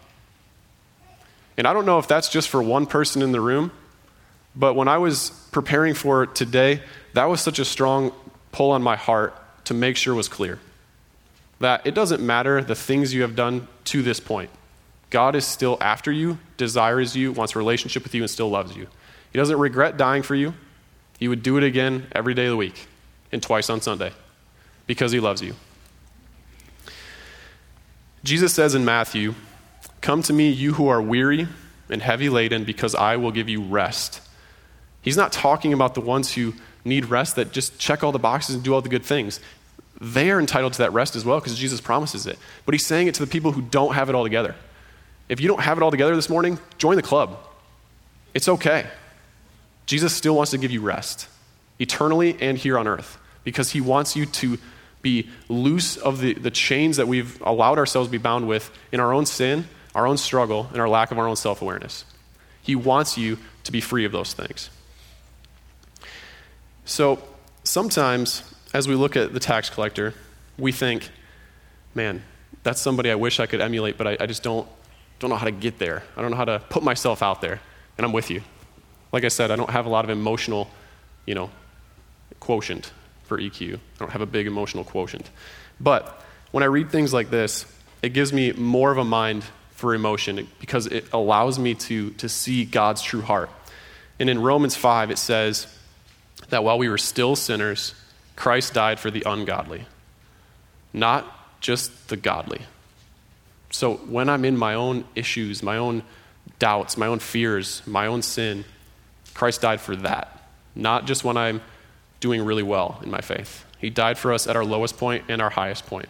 And 1.57 1.67
I 1.67 1.73
don't 1.73 1.87
know 1.87 1.99
if 1.99 2.09
that's 2.09 2.29
just 2.29 2.49
for 2.49 2.63
one 2.63 2.87
person 2.87 3.23
in 3.23 3.33
the 3.33 3.41
room, 3.41 3.71
But 4.55 4.75
when 4.75 4.89
I 4.89 4.99
was 4.99 5.31
preparing 5.51 5.95
for 5.95 6.27
today, 6.27 6.83
that 7.15 7.25
was 7.25 7.41
such 7.41 7.59
a 7.59 7.65
strong 7.65 8.13
pull 8.53 8.71
on 8.71 8.83
my 8.83 8.97
heart 8.97 9.35
to 9.67 9.75
make 9.75 9.97
sure 9.97 10.15
was 10.15 10.29
clear. 10.29 10.59
That 11.61 11.87
it 11.87 11.95
doesn't 11.95 12.25
matter 12.25 12.63
the 12.63 12.75
things 12.75 13.15
you 13.15 13.23
have 13.23 13.37
done 13.37 13.69
to 13.85 14.03
this 14.03 14.21
point. 14.21 14.51
God 15.11 15.37
is 15.37 15.47
still 15.47 15.79
after 15.81 16.11
you, 16.11 16.39
desires 16.57 17.17
you, 17.17 17.33
wants 17.33 17.55
a 17.55 17.59
relationship 17.59 18.03
with 18.03 18.15
you, 18.15 18.23
and 18.23 18.31
still 18.31 18.51
loves 18.51 18.77
you. 18.77 18.89
He 19.33 19.39
doesn't 19.39 19.59
regret 19.59 19.97
dying 19.97 20.23
for 20.23 20.35
you. 20.35 20.55
He 21.19 21.29
would 21.29 21.43
do 21.43 21.57
it 21.57 21.65
again 21.65 22.07
every 22.13 22.35
day 22.35 22.47
of 22.47 22.51
the 22.51 22.57
week 22.57 22.87
and 23.31 23.43
twice 23.43 23.71
on 23.71 23.81
Sunday 23.81 24.13
because 24.87 25.13
he 25.13 25.21
loves 25.21 25.41
you. 25.41 25.55
Jesus 28.25 28.53
says 28.53 28.75
in 28.75 28.85
Matthew, 28.85 29.35
Come 30.03 30.23
to 30.25 30.33
me, 30.33 30.51
you 30.51 30.75
who 30.75 30.89
are 30.89 31.01
weary 31.01 31.49
and 31.89 32.03
heavy 32.03 32.29
laden, 32.29 32.65
because 32.65 32.95
I 32.95 33.17
will 33.17 33.31
give 33.31 33.49
you 33.49 33.63
rest. 33.63 34.21
He's 35.01 35.17
not 35.17 35.33
talking 35.33 35.73
about 35.73 35.95
the 35.95 36.01
ones 36.01 36.35
who 36.35 36.55
need 36.85 37.07
rest 37.07 37.37
that 37.37 37.53
just 37.53 37.79
check 37.79 38.05
all 38.05 38.13
the 38.13 38.19
boxes 38.19 38.55
and 38.57 38.65
do 38.65 38.75
all 38.75 38.83
the 38.83 38.89
good 38.89 39.05
things. 39.05 39.41
They 40.01 40.31
are 40.31 40.41
entitled 40.41 40.73
to 40.75 40.79
that 40.79 40.93
rest 40.93 41.15
as 41.15 41.25
well 41.25 41.39
because 41.39 41.57
Jesus 41.57 41.81
promises 41.81 42.27
it. 42.27 42.39
But 42.67 42.75
he's 42.75 42.85
saying 42.85 43.07
it 43.07 43.15
to 43.15 43.25
the 43.25 43.31
people 43.31 43.53
who 43.53 43.63
don't 43.63 43.95
have 43.95 44.09
it 44.09 44.15
all 44.15 44.25
together. 44.25 44.57
If 45.29 45.41
you 45.41 45.49
don't 45.49 45.61
have 45.61 45.79
it 45.79 45.83
all 45.83 45.91
together 45.91 46.17
this 46.17 46.29
morning, 46.29 46.59
join 46.79 46.97
the 46.97 47.03
club. 47.03 47.39
It's 48.35 48.49
okay. 48.49 48.87
Jesus 49.87 50.13
still 50.15 50.35
wants 50.35 50.51
to 50.51 50.59
give 50.59 50.71
you 50.71 50.81
rest, 50.81 51.29
eternally 51.79 52.37
and 52.41 52.59
here 52.59 52.79
on 52.79 52.89
earth, 52.89 53.19
because 53.45 53.71
he 53.71 53.81
wants 53.81 54.17
you 54.17 54.27
to 54.27 54.59
be 55.03 55.29
loose 55.49 55.97
of 55.97 56.21
the, 56.21 56.35
the 56.35 56.51
chains 56.51 56.97
that 56.97 57.07
we've 57.09 57.41
allowed 57.43 57.79
ourselves 57.79 58.09
to 58.09 58.13
be 58.13 58.19
bound 58.19 58.49
with 58.49 58.71
in 58.91 59.01
our 59.01 59.13
own 59.13 59.27
sin, 59.27 59.67
our 59.95 60.07
own 60.07 60.17
struggle, 60.17 60.69
and 60.73 60.81
our 60.81 60.89
lack 60.89 61.11
of 61.11 61.19
our 61.19 61.27
own 61.27 61.37
self 61.37 61.63
awareness. 61.63 62.05
He 62.63 62.75
wants 62.77 63.19
you 63.19 63.39
to 63.65 63.73
be 63.73 63.81
free 63.81 64.05
of 64.05 64.13
those 64.13 64.33
things. 64.33 64.71
So 66.85 67.23
sometimes, 67.65 68.43
as 68.73 68.89
we 68.89 68.95
look 68.95 69.17
at 69.17 69.33
the 69.33 69.41
tax 69.41 69.71
collector, 69.71 70.15
we 70.59 70.73
think, 70.73 71.11
man, 71.95 72.23
that's 72.63 72.81
somebody 72.81 73.11
I 73.11 73.15
wish 73.15 73.41
I 73.41 73.47
could 73.47 73.61
emulate, 73.61 73.99
but 73.99 74.07
I, 74.07 74.17
I 74.21 74.27
just 74.27 74.43
don't, 74.43 74.69
don't 75.19 75.31
know 75.31 75.37
how 75.37 75.45
to 75.45 75.53
get 75.53 75.79
there. 75.79 76.03
I 76.17 76.23
don't 76.23 76.31
know 76.31 76.37
how 76.37 76.45
to 76.45 76.61
put 76.71 76.83
myself 76.83 77.23
out 77.23 77.41
there. 77.41 77.61
And 77.99 78.07
I'm 78.07 78.13
with 78.13 78.31
you. 78.31 78.43
Like 79.13 79.25
I 79.25 79.29
said, 79.29 79.51
I 79.51 79.57
don't 79.57 79.71
have 79.71 79.87
a 79.87 79.89
lot 79.89 80.05
of 80.05 80.11
emotional, 80.11 80.71
you 81.27 81.35
know, 81.35 81.51
quotient 82.41 82.93
for 83.25 83.39
EQ. 83.39 83.75
I 83.75 83.79
don't 83.99 84.11
have 84.11 84.23
a 84.23 84.27
big 84.27 84.47
emotional 84.47 84.85
quotient. 84.85 85.31
But 85.81 86.23
when 86.51 86.63
I 86.63 86.67
read 86.67 86.91
things 86.91 87.13
like 87.13 87.31
this, 87.31 87.67
it 88.03 88.11
gives 88.11 88.33
me 88.33 88.53
more 88.53 88.91
of 88.91 88.99
a 88.99 89.05
mind 89.05 89.45
for 89.83 89.97
emotion 89.97 90.47
because 90.61 90.87
it 90.87 91.05
allows 91.13 91.59
me 91.59 91.75
to, 91.75 92.11
to 92.13 92.29
see 92.29 92.65
God's 92.65 93.03
true 93.03 93.21
heart. 93.21 93.51
And 94.21 94.31
in 94.31 94.41
Romans 94.41 94.77
5, 94.77 95.11
it 95.11 95.19
says, 95.19 95.67
that 96.51 96.63
while 96.63 96.79
we 96.79 96.89
were 96.89 96.99
still 96.99 97.35
sinners, 97.35 97.97
Christ 98.37 98.75
died 98.75 99.01
for 99.01 99.11
the 99.11 99.25
ungodly, 99.27 99.87
not 100.93 101.61
just 101.61 102.09
the 102.09 102.17
godly. 102.17 102.63
So 103.71 103.95
when 103.95 104.29
I'm 104.29 104.45
in 104.45 104.57
my 104.57 104.75
own 104.75 105.05
issues, 105.17 105.65
my 105.65 105.79
own 105.79 106.05
doubts, 106.61 106.97
my 106.97 107.09
own 107.09 107.19
fears, 107.19 107.83
my 107.87 108.07
own 108.07 108.23
sin, 108.23 108.65
Christ 109.35 109.63
died 109.63 109.81
for 109.81 109.97
that, 109.97 110.47
not 110.77 111.07
just 111.07 111.25
when 111.25 111.37
I'm 111.37 111.61
doing 112.21 112.45
really 112.45 112.63
well 112.63 113.01
in 113.03 113.11
my 113.11 113.21
faith. 113.21 113.65
He 113.79 113.91
died 113.91 114.17
for 114.17 114.33
us 114.33 114.47
at 114.47 114.55
our 114.55 114.65
lowest 114.65 114.97
point 114.97 115.25
and 115.29 115.43
our 115.43 115.51
highest 115.51 115.87
point. 115.87 116.09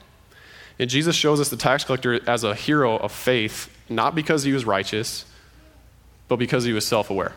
And 0.82 0.90
Jesus 0.90 1.14
shows 1.14 1.38
us 1.38 1.48
the 1.48 1.56
tax 1.56 1.84
collector 1.84 2.28
as 2.28 2.42
a 2.42 2.56
hero 2.56 2.96
of 2.96 3.12
faith, 3.12 3.72
not 3.88 4.16
because 4.16 4.42
he 4.42 4.52
was 4.52 4.64
righteous, 4.64 5.24
but 6.26 6.40
because 6.40 6.64
he 6.64 6.72
was 6.72 6.84
self 6.84 7.08
aware. 7.08 7.34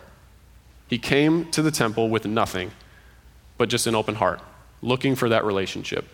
He 0.88 0.98
came 0.98 1.52
to 1.52 1.62
the 1.62 1.70
temple 1.70 2.10
with 2.10 2.26
nothing 2.26 2.72
but 3.60 3.70
just 3.70 3.86
an 3.86 3.94
open 3.94 4.16
heart, 4.16 4.42
looking 4.82 5.14
for 5.14 5.30
that 5.30 5.46
relationship. 5.46 6.08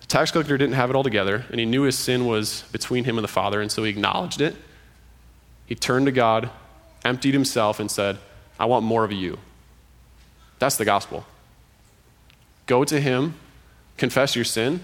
The 0.00 0.08
tax 0.08 0.32
collector 0.32 0.58
didn't 0.58 0.74
have 0.74 0.90
it 0.90 0.96
all 0.96 1.04
together, 1.04 1.44
and 1.48 1.60
he 1.60 1.64
knew 1.64 1.82
his 1.82 1.96
sin 1.96 2.26
was 2.26 2.64
between 2.72 3.04
him 3.04 3.18
and 3.18 3.22
the 3.22 3.28
Father, 3.28 3.60
and 3.60 3.70
so 3.70 3.84
he 3.84 3.90
acknowledged 3.90 4.40
it. 4.40 4.56
He 5.66 5.76
turned 5.76 6.06
to 6.06 6.12
God, 6.12 6.50
emptied 7.04 7.34
himself, 7.34 7.78
and 7.78 7.88
said, 7.88 8.18
I 8.58 8.64
want 8.64 8.84
more 8.84 9.04
of 9.04 9.12
you. 9.12 9.38
That's 10.58 10.74
the 10.74 10.84
gospel. 10.84 11.24
Go 12.66 12.82
to 12.82 13.00
him, 13.00 13.34
confess 13.96 14.34
your 14.34 14.44
sin, 14.44 14.80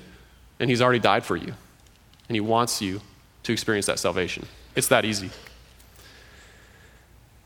and 0.61 0.69
he's 0.69 0.83
already 0.83 0.99
died 0.99 1.25
for 1.25 1.37
you. 1.37 1.55
And 2.29 2.37
he 2.37 2.41
wants 2.41 2.83
you 2.83 3.01
to 3.45 3.53
experience 3.53 3.87
that 3.87 3.99
salvation. 3.99 4.47
It's 4.75 4.89
that 4.89 5.05
easy. 5.05 5.31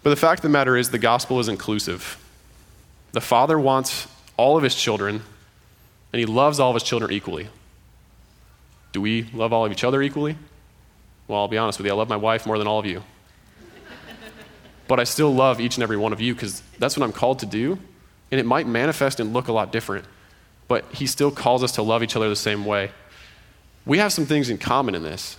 But 0.03 0.11
the 0.11 0.17
fact 0.17 0.41
of 0.41 0.43
the 0.43 0.49
matter 0.49 0.77
is, 0.77 0.91
the 0.91 0.99
gospel 0.99 1.39
is 1.39 1.49
inclusive. 1.49 2.19
The 3.13 3.21
Father 3.21 3.59
wants 3.59 4.09
all 4.37 4.57
of 4.57 4.63
his 4.63 4.75
children, 4.75 5.23
and 6.13 6.21
he 6.21 6.27
loves 6.27 6.59
all 6.59 6.71
of 6.71 6.75
his 6.75 6.83
children 6.83 7.13
equally. 7.13 7.49
Do 8.93 9.01
we 9.01 9.29
love 9.33 9.53
all 9.53 9.65
of 9.65 9.73
each 9.73 9.85
other 9.85 10.03
equally? 10.03 10.37
Well, 11.29 11.41
I'll 11.41 11.49
be 11.49 11.59
honest 11.59 11.79
with 11.79 11.87
you, 11.87 11.93
I 11.93 11.97
love 11.97 12.09
my 12.09 12.17
wife 12.17 12.47
more 12.47 12.59
than 12.59 12.67
all 12.67 12.79
of 12.79 12.87
you. 12.87 13.03
but 14.89 14.99
I 14.99 15.05
still 15.05 15.33
love 15.33 15.61
each 15.61 15.77
and 15.77 15.83
every 15.83 15.97
one 15.97 16.13
of 16.13 16.21
you 16.21 16.35
because 16.35 16.63
that's 16.79 16.97
what 16.97 17.05
I'm 17.05 17.13
called 17.13 17.39
to 17.39 17.47
do, 17.47 17.79
and 18.31 18.41
it 18.41 18.47
might 18.47 18.67
manifest 18.67 19.21
and 19.21 19.33
look 19.33 19.49
a 19.49 19.53
lot 19.53 19.71
different, 19.71 20.05
but 20.67 20.85
he 20.93 21.07
still 21.07 21.31
calls 21.31 21.63
us 21.63 21.73
to 21.73 21.83
love 21.83 22.03
each 22.03 22.17
other 22.17 22.29
the 22.29 22.37
same 22.37 22.65
way. 22.65 22.91
We 23.85 23.99
have 23.99 24.13
some 24.13 24.27
things 24.27 24.49
in 24.51 24.59
common 24.59 24.95
in 24.95 25.03
this. 25.03 25.37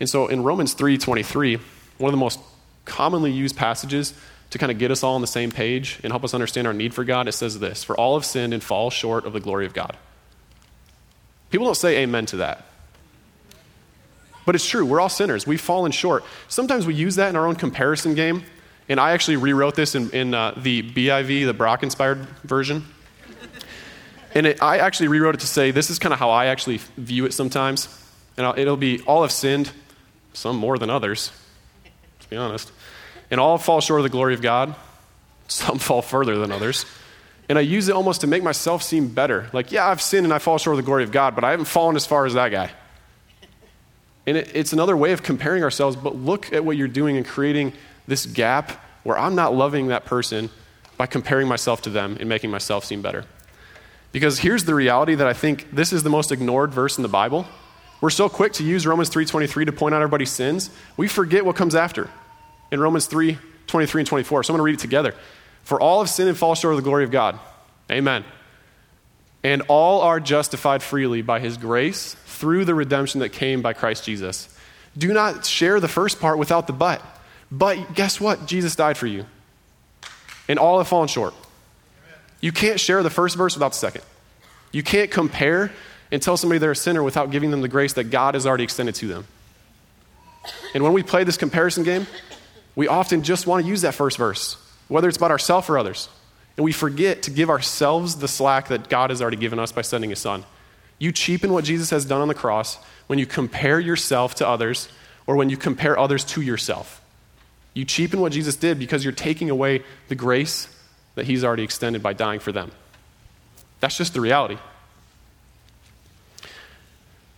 And 0.00 0.08
so 0.08 0.26
in 0.26 0.42
Romans 0.42 0.74
3:23, 0.74 1.58
one 1.98 2.08
of 2.08 2.12
the 2.12 2.20
most 2.20 2.40
commonly 2.84 3.32
used 3.32 3.56
passages 3.56 4.14
to 4.50 4.58
kind 4.58 4.72
of 4.72 4.78
get 4.78 4.90
us 4.90 5.02
all 5.02 5.14
on 5.14 5.20
the 5.20 5.26
same 5.26 5.50
page 5.50 5.98
and 6.02 6.12
help 6.12 6.24
us 6.24 6.34
understand 6.34 6.66
our 6.66 6.72
need 6.72 6.94
for 6.94 7.04
God, 7.04 7.28
it 7.28 7.32
says 7.32 7.58
this 7.58 7.84
For 7.84 7.96
all 7.96 8.16
have 8.16 8.24
sinned 8.24 8.54
and 8.54 8.62
fall 8.62 8.90
short 8.90 9.26
of 9.26 9.32
the 9.32 9.40
glory 9.40 9.66
of 9.66 9.74
God. 9.74 9.96
People 11.50 11.66
don't 11.66 11.76
say 11.76 11.98
amen 11.98 12.26
to 12.26 12.36
that. 12.36 12.64
But 14.44 14.54
it's 14.54 14.66
true, 14.66 14.86
we're 14.86 15.00
all 15.00 15.10
sinners. 15.10 15.46
We've 15.46 15.60
fallen 15.60 15.92
short. 15.92 16.24
Sometimes 16.48 16.86
we 16.86 16.94
use 16.94 17.16
that 17.16 17.28
in 17.28 17.36
our 17.36 17.46
own 17.46 17.54
comparison 17.54 18.14
game, 18.14 18.44
and 18.88 18.98
I 18.98 19.12
actually 19.12 19.36
rewrote 19.36 19.74
this 19.74 19.94
in, 19.94 20.10
in 20.10 20.32
uh, 20.32 20.54
the 20.56 20.82
BIV, 20.82 21.44
the 21.44 21.52
Brock 21.52 21.82
inspired 21.82 22.20
version. 22.44 22.86
And 24.38 24.46
it, 24.46 24.62
I 24.62 24.78
actually 24.78 25.08
rewrote 25.08 25.34
it 25.34 25.40
to 25.40 25.46
say 25.46 25.70
this 25.70 25.90
is 25.90 25.98
kind 25.98 26.12
of 26.12 26.18
how 26.18 26.30
I 26.30 26.46
actually 26.46 26.78
view 26.96 27.26
it 27.26 27.34
sometimes. 27.34 27.88
And 28.36 28.46
I'll, 28.46 28.58
it'll 28.58 28.76
be 28.76 29.00
all 29.02 29.22
have 29.22 29.32
sinned, 29.32 29.70
some 30.32 30.56
more 30.56 30.78
than 30.78 30.88
others, 30.88 31.32
to 32.20 32.30
be 32.30 32.36
honest 32.36 32.72
and 33.30 33.40
all 33.40 33.58
fall 33.58 33.80
short 33.80 34.00
of 34.00 34.04
the 34.04 34.10
glory 34.10 34.34
of 34.34 34.42
God. 34.42 34.74
Some 35.48 35.78
fall 35.78 36.02
further 36.02 36.38
than 36.38 36.52
others. 36.52 36.86
And 37.48 37.56
I 37.56 37.62
use 37.62 37.88
it 37.88 37.92
almost 37.92 38.20
to 38.20 38.26
make 38.26 38.42
myself 38.42 38.82
seem 38.82 39.08
better. 39.08 39.48
Like, 39.52 39.72
yeah, 39.72 39.86
I've 39.86 40.02
sinned 40.02 40.26
and 40.26 40.34
I 40.34 40.38
fall 40.38 40.58
short 40.58 40.74
of 40.74 40.84
the 40.84 40.86
glory 40.86 41.02
of 41.02 41.12
God, 41.12 41.34
but 41.34 41.44
I 41.44 41.50
haven't 41.52 41.66
fallen 41.66 41.96
as 41.96 42.04
far 42.04 42.26
as 42.26 42.34
that 42.34 42.50
guy. 42.50 42.70
And 44.26 44.36
it, 44.36 44.50
it's 44.54 44.74
another 44.74 44.96
way 44.96 45.12
of 45.12 45.22
comparing 45.22 45.62
ourselves, 45.64 45.96
but 45.96 46.14
look 46.14 46.52
at 46.52 46.64
what 46.64 46.76
you're 46.76 46.88
doing 46.88 47.16
and 47.16 47.26
creating 47.26 47.72
this 48.06 48.26
gap 48.26 48.72
where 49.02 49.16
I'm 49.16 49.34
not 49.34 49.54
loving 49.54 49.88
that 49.88 50.04
person 50.04 50.50
by 50.98 51.06
comparing 51.06 51.48
myself 51.48 51.82
to 51.82 51.90
them 51.90 52.18
and 52.20 52.28
making 52.28 52.50
myself 52.50 52.84
seem 52.84 53.00
better. 53.00 53.24
Because 54.12 54.38
here's 54.38 54.64
the 54.64 54.74
reality 54.74 55.14
that 55.14 55.26
I 55.26 55.32
think 55.32 55.70
this 55.70 55.92
is 55.92 56.02
the 56.02 56.10
most 56.10 56.32
ignored 56.32 56.72
verse 56.72 56.96
in 56.96 57.02
the 57.02 57.08
Bible. 57.08 57.46
We're 58.00 58.10
so 58.10 58.28
quick 58.28 58.52
to 58.54 58.64
use 58.64 58.86
Romans 58.86 59.10
3:23 59.10 59.66
to 59.66 59.72
point 59.72 59.94
out 59.94 60.02
everybody's 60.02 60.30
sins, 60.30 60.70
we 60.96 61.08
forget 61.08 61.44
what 61.44 61.56
comes 61.56 61.74
after 61.74 62.08
in 62.70 62.80
Romans 62.80 63.06
3 63.06 63.38
23 63.66 64.00
and 64.00 64.08
24. 64.08 64.42
So 64.42 64.52
I'm 64.52 64.56
going 64.56 64.60
to 64.60 64.64
read 64.64 64.78
it 64.78 64.80
together. 64.80 65.14
For 65.62 65.80
all 65.80 66.00
have 66.00 66.08
sinned 66.08 66.28
and 66.28 66.38
fall 66.38 66.54
short 66.54 66.72
of 66.72 66.78
the 66.78 66.82
glory 66.82 67.04
of 67.04 67.10
God. 67.10 67.38
Amen. 67.90 68.24
And 69.44 69.62
all 69.68 70.00
are 70.00 70.18
justified 70.18 70.82
freely 70.82 71.22
by 71.22 71.40
his 71.40 71.58
grace 71.58 72.14
through 72.26 72.64
the 72.64 72.74
redemption 72.74 73.20
that 73.20 73.30
came 73.30 73.62
by 73.62 73.74
Christ 73.74 74.04
Jesus. 74.04 74.48
Do 74.96 75.12
not 75.12 75.44
share 75.44 75.78
the 75.78 75.88
first 75.88 76.20
part 76.20 76.38
without 76.38 76.66
the 76.66 76.72
but. 76.72 77.02
But 77.50 77.94
guess 77.94 78.20
what? 78.20 78.46
Jesus 78.46 78.74
died 78.74 78.96
for 78.96 79.06
you. 79.06 79.26
And 80.48 80.58
all 80.58 80.78
have 80.78 80.88
fallen 80.88 81.08
short. 81.08 81.34
You 82.40 82.52
can't 82.52 82.78
share 82.78 83.02
the 83.02 83.10
first 83.10 83.36
verse 83.36 83.54
without 83.54 83.72
the 83.72 83.78
second. 83.78 84.02
You 84.72 84.82
can't 84.82 85.10
compare 85.10 85.72
and 86.10 86.22
tell 86.22 86.36
somebody 86.36 86.58
they're 86.58 86.70
a 86.72 86.76
sinner 86.76 87.02
without 87.02 87.30
giving 87.30 87.50
them 87.50 87.60
the 87.60 87.68
grace 87.68 87.94
that 87.94 88.04
God 88.04 88.34
has 88.34 88.46
already 88.46 88.64
extended 88.64 88.94
to 88.96 89.08
them. 89.08 89.26
And 90.74 90.82
when 90.82 90.92
we 90.92 91.02
play 91.02 91.24
this 91.24 91.36
comparison 91.36 91.84
game, 91.84 92.06
we 92.74 92.88
often 92.88 93.22
just 93.22 93.46
want 93.46 93.64
to 93.64 93.68
use 93.68 93.82
that 93.82 93.94
first 93.94 94.16
verse, 94.16 94.56
whether 94.88 95.08
it's 95.08 95.16
about 95.16 95.30
ourselves 95.30 95.68
or 95.68 95.78
others. 95.78 96.08
And 96.56 96.64
we 96.64 96.72
forget 96.72 97.22
to 97.22 97.30
give 97.30 97.50
ourselves 97.50 98.16
the 98.16 98.28
slack 98.28 98.68
that 98.68 98.88
God 98.88 99.10
has 99.10 99.20
already 99.20 99.36
given 99.36 99.58
us 99.58 99.72
by 99.72 99.82
sending 99.82 100.10
his 100.10 100.18
son. 100.18 100.44
You 100.98 101.12
cheapen 101.12 101.52
what 101.52 101.64
Jesus 101.64 101.90
has 101.90 102.04
done 102.04 102.20
on 102.20 102.28
the 102.28 102.34
cross 102.34 102.78
when 103.06 103.18
you 103.18 103.26
compare 103.26 103.78
yourself 103.78 104.34
to 104.36 104.48
others 104.48 104.88
or 105.26 105.36
when 105.36 105.50
you 105.50 105.56
compare 105.56 105.98
others 105.98 106.24
to 106.24 106.40
yourself. 106.40 107.00
You 107.74 107.84
cheapen 107.84 108.20
what 108.20 108.32
Jesus 108.32 108.56
did 108.56 108.78
because 108.78 109.04
you're 109.04 109.12
taking 109.12 109.50
away 109.50 109.82
the 110.08 110.14
grace 110.14 110.68
that 111.18 111.26
he's 111.26 111.44
already 111.44 111.62
extended 111.62 112.02
by 112.02 112.12
dying 112.12 112.40
for 112.40 112.52
them. 112.52 112.70
That's 113.80 113.96
just 113.96 114.14
the 114.14 114.20
reality. 114.20 114.58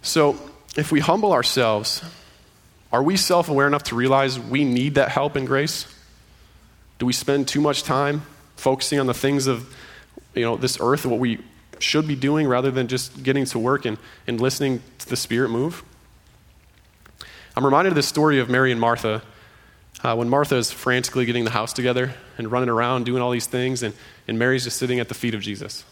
So, 0.03 0.39
if 0.77 0.93
we 0.93 1.01
humble 1.01 1.33
ourselves 1.33 2.03
are 2.93 3.03
we 3.03 3.17
self 3.17 3.49
aware 3.49 3.67
enough 3.67 3.85
to 3.85 3.95
realize 3.95 4.39
we 4.39 4.65
need 4.65 4.97
that 4.97 5.11
help 5.11 5.37
and 5.37 5.47
grace? 5.47 5.87
Do 6.99 7.07
we 7.07 7.13
spend 7.13 7.47
too 7.47 7.61
much 7.61 7.83
time 7.83 8.23
focusing 8.57 8.99
on 8.99 9.07
the 9.07 9.15
things 9.15 9.47
of 9.47 9.75
you 10.35 10.43
know, 10.43 10.57
this 10.57 10.79
earth, 10.81 11.07
what 11.07 11.19
we 11.19 11.39
should 11.79 12.07
be 12.07 12.17
doing, 12.17 12.47
rather 12.47 12.71
than 12.71 12.89
just 12.89 13.23
getting 13.23 13.45
to 13.47 13.59
work 13.59 13.85
and, 13.85 13.97
and 14.27 14.41
listening 14.41 14.83
to 14.99 15.09
the 15.09 15.17
Spirit 15.17 15.51
move? 15.51 15.85
I'm 17.57 17.65
reminded 17.65 17.91
of 17.91 17.97
the 17.97 18.03
story 18.03 18.39
of 18.41 18.51
Mary 18.51 18.73
and 18.73 18.81
Martha. 18.81 19.23
Uh, 20.03 20.15
when 20.15 20.29
Martha 20.29 20.57
is 20.57 20.71
frantically 20.71 21.27
getting 21.27 21.45
the 21.45 21.51
house 21.51 21.73
together 21.73 22.15
and 22.39 22.51
running 22.51 22.71
around 22.71 23.05
doing 23.05 23.21
all 23.21 23.31
these 23.31 23.47
things, 23.47 23.83
and, 23.83 23.95
and 24.27 24.39
Mary's 24.39 24.65
just 24.65 24.79
sitting 24.79 24.99
at 24.99 25.09
the 25.09 25.15
feet 25.15 25.35
of 25.35 25.43
Jesus. 25.43 25.85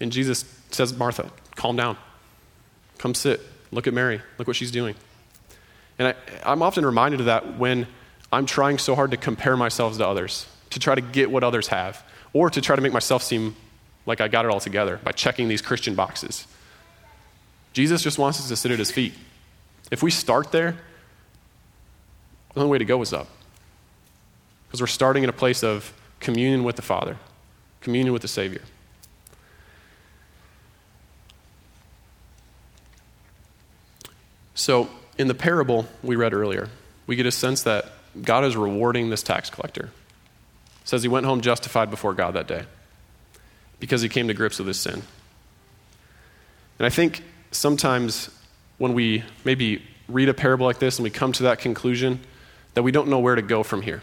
And 0.00 0.10
Jesus 0.10 0.44
says, 0.70 0.96
Martha, 0.96 1.30
calm 1.56 1.76
down. 1.76 1.98
Come 2.98 3.14
sit. 3.14 3.40
Look 3.70 3.86
at 3.86 3.92
Mary. 3.92 4.20
Look 4.38 4.46
what 4.46 4.56
she's 4.56 4.70
doing. 4.70 4.94
And 5.98 6.08
I, 6.08 6.14
I'm 6.44 6.62
often 6.62 6.86
reminded 6.86 7.20
of 7.20 7.26
that 7.26 7.58
when 7.58 7.86
I'm 8.32 8.46
trying 8.46 8.78
so 8.78 8.94
hard 8.94 9.10
to 9.10 9.16
compare 9.18 9.56
myself 9.56 9.96
to 9.98 10.06
others, 10.06 10.46
to 10.70 10.78
try 10.80 10.94
to 10.94 11.00
get 11.00 11.30
what 11.30 11.44
others 11.44 11.68
have, 11.68 12.02
or 12.32 12.48
to 12.48 12.60
try 12.60 12.76
to 12.76 12.82
make 12.82 12.92
myself 12.92 13.22
seem 13.22 13.56
like 14.06 14.20
I 14.20 14.28
got 14.28 14.46
it 14.46 14.50
all 14.50 14.60
together 14.60 14.98
by 15.04 15.12
checking 15.12 15.48
these 15.48 15.60
Christian 15.60 15.94
boxes. 15.94 16.46
Jesus 17.72 18.02
just 18.02 18.18
wants 18.18 18.40
us 18.40 18.48
to 18.48 18.56
sit 18.56 18.70
at 18.70 18.78
his 18.78 18.90
feet. 18.90 19.12
If 19.90 20.02
we 20.02 20.10
start 20.10 20.52
there, 20.52 20.76
the 22.54 22.60
only 22.60 22.70
way 22.70 22.78
to 22.78 22.84
go 22.84 23.00
is 23.02 23.12
up. 23.12 23.28
Because 24.70 24.80
we're 24.80 24.86
starting 24.86 25.24
in 25.24 25.28
a 25.28 25.32
place 25.32 25.64
of 25.64 25.92
communion 26.20 26.62
with 26.62 26.76
the 26.76 26.82
Father, 26.82 27.16
communion 27.80 28.12
with 28.12 28.22
the 28.22 28.28
Savior. 28.28 28.62
So, 34.54 34.88
in 35.18 35.26
the 35.26 35.34
parable 35.34 35.86
we 36.02 36.14
read 36.16 36.32
earlier, 36.32 36.68
we 37.06 37.16
get 37.16 37.26
a 37.26 37.32
sense 37.32 37.62
that 37.64 37.86
God 38.22 38.44
is 38.44 38.56
rewarding 38.56 39.10
this 39.10 39.22
tax 39.22 39.50
collector. 39.50 39.90
It 40.82 40.88
says 40.88 41.02
he 41.02 41.08
went 41.08 41.26
home 41.26 41.40
justified 41.40 41.90
before 41.90 42.14
God 42.14 42.34
that 42.34 42.46
day 42.46 42.64
because 43.80 44.02
he 44.02 44.08
came 44.08 44.28
to 44.28 44.34
grips 44.34 44.58
with 44.58 44.68
his 44.68 44.78
sin. 44.78 45.02
And 46.78 46.86
I 46.86 46.90
think 46.90 47.22
sometimes 47.50 48.30
when 48.78 48.94
we 48.94 49.24
maybe 49.44 49.82
read 50.08 50.28
a 50.28 50.34
parable 50.34 50.66
like 50.66 50.78
this 50.78 50.98
and 50.98 51.04
we 51.04 51.10
come 51.10 51.32
to 51.32 51.42
that 51.44 51.58
conclusion, 51.58 52.20
that 52.74 52.82
we 52.82 52.92
don't 52.92 53.08
know 53.08 53.18
where 53.18 53.34
to 53.34 53.42
go 53.42 53.62
from 53.62 53.82
here. 53.82 54.02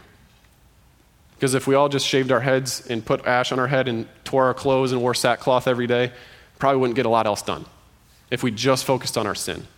Because 1.38 1.54
if 1.54 1.68
we 1.68 1.76
all 1.76 1.88
just 1.88 2.04
shaved 2.04 2.32
our 2.32 2.40
heads 2.40 2.84
and 2.90 3.04
put 3.04 3.24
ash 3.24 3.52
on 3.52 3.60
our 3.60 3.68
head 3.68 3.86
and 3.86 4.08
tore 4.24 4.46
our 4.46 4.54
clothes 4.54 4.90
and 4.90 5.00
wore 5.00 5.14
sackcloth 5.14 5.68
every 5.68 5.86
day, 5.86 6.10
probably 6.58 6.80
wouldn't 6.80 6.96
get 6.96 7.06
a 7.06 7.08
lot 7.08 7.26
else 7.26 7.42
done 7.42 7.64
if 8.28 8.42
we 8.42 8.50
just 8.50 8.84
focused 8.84 9.16
on 9.16 9.24
our 9.24 9.36
sin. 9.36 9.68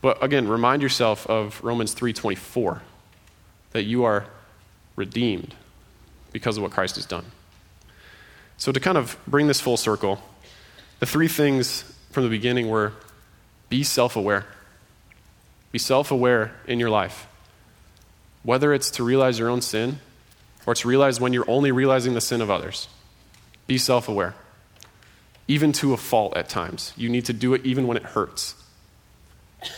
But 0.00 0.22
again, 0.22 0.46
remind 0.46 0.82
yourself 0.82 1.26
of 1.26 1.60
Romans 1.64 1.94
3:24 1.94 2.80
that 3.72 3.82
you 3.82 4.04
are 4.04 4.26
redeemed 4.94 5.56
because 6.30 6.56
of 6.56 6.62
what 6.62 6.70
Christ 6.70 6.94
has 6.94 7.06
done. 7.06 7.24
So 8.56 8.70
to 8.70 8.78
kind 8.78 8.96
of 8.96 9.16
bring 9.26 9.48
this 9.48 9.60
full 9.60 9.76
circle, 9.76 10.22
the 11.00 11.06
three 11.06 11.28
things 11.28 11.82
from 12.12 12.22
the 12.22 12.30
beginning 12.30 12.68
were 12.68 12.92
be 13.68 13.82
self-aware. 13.82 14.46
Be 15.72 15.78
self-aware 15.78 16.52
in 16.68 16.78
your 16.78 16.90
life. 16.90 17.26
Whether 18.44 18.72
it's 18.72 18.92
to 18.92 19.02
realize 19.02 19.38
your 19.40 19.48
own 19.48 19.60
sin 19.60 19.98
or 20.66 20.74
to 20.74 20.88
realize 20.88 21.20
when 21.20 21.32
you're 21.32 21.48
only 21.50 21.72
realizing 21.72 22.14
the 22.14 22.20
sin 22.20 22.40
of 22.40 22.50
others. 22.50 22.88
Be 23.66 23.78
self-aware. 23.78 24.34
Even 25.48 25.72
to 25.72 25.92
a 25.92 25.96
fault 25.96 26.36
at 26.36 26.48
times. 26.48 26.92
You 26.96 27.08
need 27.08 27.24
to 27.26 27.32
do 27.32 27.54
it 27.54 27.64
even 27.64 27.86
when 27.86 27.96
it 27.96 28.02
hurts. 28.02 28.54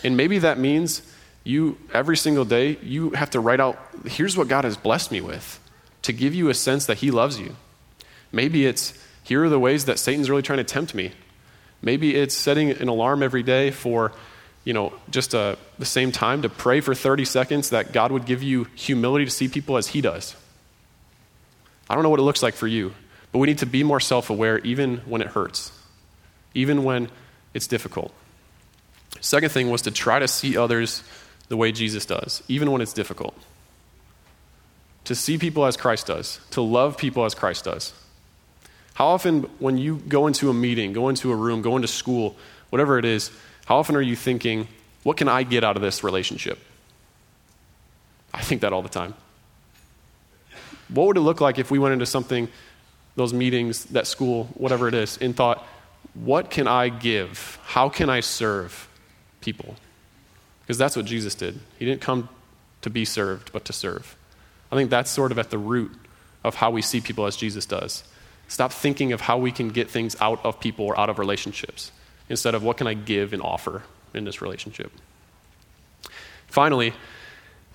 And 0.04 0.16
maybe 0.16 0.38
that 0.38 0.58
means 0.58 1.02
you, 1.44 1.78
every 1.92 2.16
single 2.16 2.44
day, 2.44 2.78
you 2.82 3.10
have 3.10 3.30
to 3.30 3.40
write 3.40 3.60
out 3.60 3.78
here's 4.06 4.36
what 4.36 4.48
God 4.48 4.64
has 4.64 4.76
blessed 4.76 5.10
me 5.10 5.20
with 5.20 5.58
to 6.02 6.12
give 6.12 6.34
you 6.34 6.48
a 6.48 6.54
sense 6.54 6.86
that 6.86 6.98
He 6.98 7.10
loves 7.10 7.38
you. 7.38 7.56
Maybe 8.30 8.66
it's 8.66 8.98
here 9.24 9.44
are 9.44 9.48
the 9.48 9.58
ways 9.58 9.84
that 9.84 9.98
Satan's 9.98 10.28
really 10.30 10.42
trying 10.42 10.58
to 10.58 10.64
tempt 10.64 10.94
me. 10.94 11.12
Maybe 11.80 12.14
it's 12.14 12.36
setting 12.36 12.70
an 12.70 12.88
alarm 12.88 13.22
every 13.22 13.42
day 13.42 13.70
for, 13.70 14.12
you 14.64 14.72
know, 14.72 14.92
just 15.10 15.34
a, 15.34 15.38
uh, 15.38 15.56
the 15.78 15.84
same 15.84 16.12
time 16.12 16.42
to 16.42 16.48
pray 16.48 16.80
for 16.80 16.94
30 16.94 17.24
seconds 17.24 17.70
that 17.70 17.92
God 17.92 18.12
would 18.12 18.24
give 18.24 18.42
you 18.42 18.68
humility 18.74 19.24
to 19.24 19.30
see 19.30 19.48
people 19.48 19.76
as 19.76 19.88
He 19.88 20.00
does. 20.00 20.36
I 21.92 21.94
don't 21.94 22.04
know 22.04 22.08
what 22.08 22.20
it 22.20 22.22
looks 22.22 22.42
like 22.42 22.54
for 22.54 22.66
you, 22.66 22.94
but 23.32 23.38
we 23.38 23.46
need 23.46 23.58
to 23.58 23.66
be 23.66 23.84
more 23.84 24.00
self 24.00 24.30
aware 24.30 24.58
even 24.60 24.96
when 25.00 25.20
it 25.20 25.28
hurts, 25.28 25.72
even 26.54 26.84
when 26.84 27.10
it's 27.52 27.66
difficult. 27.66 28.14
Second 29.20 29.52
thing 29.52 29.68
was 29.68 29.82
to 29.82 29.90
try 29.90 30.18
to 30.18 30.26
see 30.26 30.56
others 30.56 31.02
the 31.48 31.56
way 31.58 31.70
Jesus 31.70 32.06
does, 32.06 32.42
even 32.48 32.72
when 32.72 32.80
it's 32.80 32.94
difficult. 32.94 33.36
To 35.04 35.14
see 35.14 35.36
people 35.36 35.66
as 35.66 35.76
Christ 35.76 36.06
does, 36.06 36.40
to 36.52 36.62
love 36.62 36.96
people 36.96 37.26
as 37.26 37.34
Christ 37.34 37.66
does. 37.66 37.92
How 38.94 39.08
often, 39.08 39.42
when 39.58 39.76
you 39.76 39.96
go 40.08 40.26
into 40.28 40.48
a 40.48 40.54
meeting, 40.54 40.94
go 40.94 41.10
into 41.10 41.30
a 41.30 41.36
room, 41.36 41.60
go 41.60 41.76
into 41.76 41.88
school, 41.88 42.36
whatever 42.70 42.98
it 42.98 43.04
is, 43.04 43.30
how 43.66 43.76
often 43.76 43.96
are 43.96 44.02
you 44.02 44.16
thinking, 44.16 44.66
what 45.02 45.18
can 45.18 45.28
I 45.28 45.42
get 45.42 45.62
out 45.62 45.76
of 45.76 45.82
this 45.82 46.02
relationship? 46.02 46.58
I 48.32 48.40
think 48.40 48.62
that 48.62 48.72
all 48.72 48.80
the 48.80 48.88
time. 48.88 49.12
What 50.92 51.06
would 51.08 51.16
it 51.16 51.20
look 51.20 51.40
like 51.40 51.58
if 51.58 51.70
we 51.70 51.78
went 51.78 51.92
into 51.92 52.06
something, 52.06 52.48
those 53.16 53.32
meetings, 53.32 53.86
that 53.86 54.06
school, 54.06 54.44
whatever 54.54 54.88
it 54.88 54.94
is, 54.94 55.18
and 55.18 55.34
thought, 55.36 55.66
what 56.14 56.50
can 56.50 56.68
I 56.68 56.88
give? 56.88 57.58
How 57.64 57.88
can 57.88 58.10
I 58.10 58.20
serve? 58.20 58.88
people. 59.42 59.74
Because 60.62 60.78
that's 60.78 60.96
what 60.96 61.04
Jesus 61.04 61.34
did. 61.34 61.58
He 61.78 61.84
didn't 61.84 62.00
come 62.00 62.30
to 62.80 62.88
be 62.88 63.04
served, 63.04 63.52
but 63.52 63.66
to 63.66 63.72
serve. 63.72 64.16
I 64.70 64.76
think 64.76 64.88
that's 64.88 65.10
sort 65.10 65.32
of 65.32 65.38
at 65.38 65.50
the 65.50 65.58
root 65.58 65.92
of 66.42 66.54
how 66.54 66.70
we 66.70 66.80
see 66.80 67.00
people 67.00 67.26
as 67.26 67.36
Jesus 67.36 67.66
does. 67.66 68.04
Stop 68.48 68.72
thinking 68.72 69.12
of 69.12 69.20
how 69.20 69.36
we 69.38 69.52
can 69.52 69.68
get 69.68 69.90
things 69.90 70.16
out 70.20 70.44
of 70.44 70.58
people 70.60 70.86
or 70.86 70.98
out 70.98 71.10
of 71.10 71.18
relationships 71.18 71.92
instead 72.28 72.54
of 72.54 72.62
what 72.62 72.78
can 72.78 72.86
I 72.86 72.94
give 72.94 73.32
and 73.32 73.42
offer 73.42 73.82
in 74.14 74.24
this 74.24 74.40
relationship. 74.40 74.90
Finally, 76.46 76.94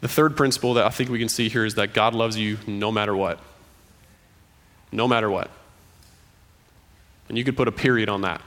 the 0.01 0.07
third 0.07 0.37
principle 0.37 0.75
that 0.75 0.85
I 0.85 0.89
think 0.89 1.09
we 1.09 1.19
can 1.19 1.29
see 1.29 1.49
here 1.49 1.65
is 1.65 1.75
that 1.75 1.93
God 1.93 2.13
loves 2.13 2.37
you 2.37 2.57
no 2.67 2.91
matter 2.91 3.15
what. 3.15 3.39
No 4.91 5.07
matter 5.07 5.29
what. 5.29 5.49
And 7.29 7.37
you 7.37 7.43
could 7.43 7.57
put 7.57 7.67
a 7.67 7.71
period 7.71 8.07
on 8.09 8.21
that. 8.21 8.41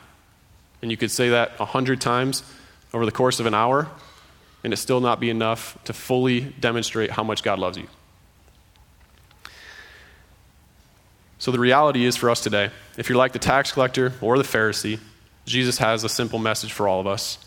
And 0.81 0.91
you 0.91 0.97
could 0.97 1.11
say 1.11 1.31
that 1.31 1.53
a 1.59 1.65
hundred 1.65 2.01
times, 2.01 2.43
over 2.95 3.05
the 3.05 3.13
course 3.13 3.41
of 3.41 3.47
an 3.47 3.55
hour, 3.55 3.89
and 4.63 4.73
it 4.73 4.77
still 4.77 5.01
not 5.01 5.21
be 5.21 5.31
enough 5.31 5.79
to 5.85 5.93
fully 5.93 6.41
demonstrate 6.41 7.11
how 7.11 7.23
much 7.23 7.43
God 7.43 7.59
loves 7.59 7.77
you. 7.77 7.89
So, 11.39 11.51
the 11.51 11.59
reality 11.59 12.05
is 12.05 12.17
for 12.17 12.29
us 12.29 12.43
today, 12.43 12.71
if 12.99 13.09
you're 13.09 13.17
like 13.17 13.33
the 13.33 13.39
tax 13.39 13.73
collector 13.73 14.13
or 14.21 14.37
the 14.37 14.45
Pharisee, 14.45 14.99
Jesus 15.47 15.79
has 15.79 16.05
a 16.05 16.09
simple 16.09 16.39
message 16.39 16.73
for 16.73 16.87
all 16.87 17.01
of 17.01 17.07
us, 17.07 17.39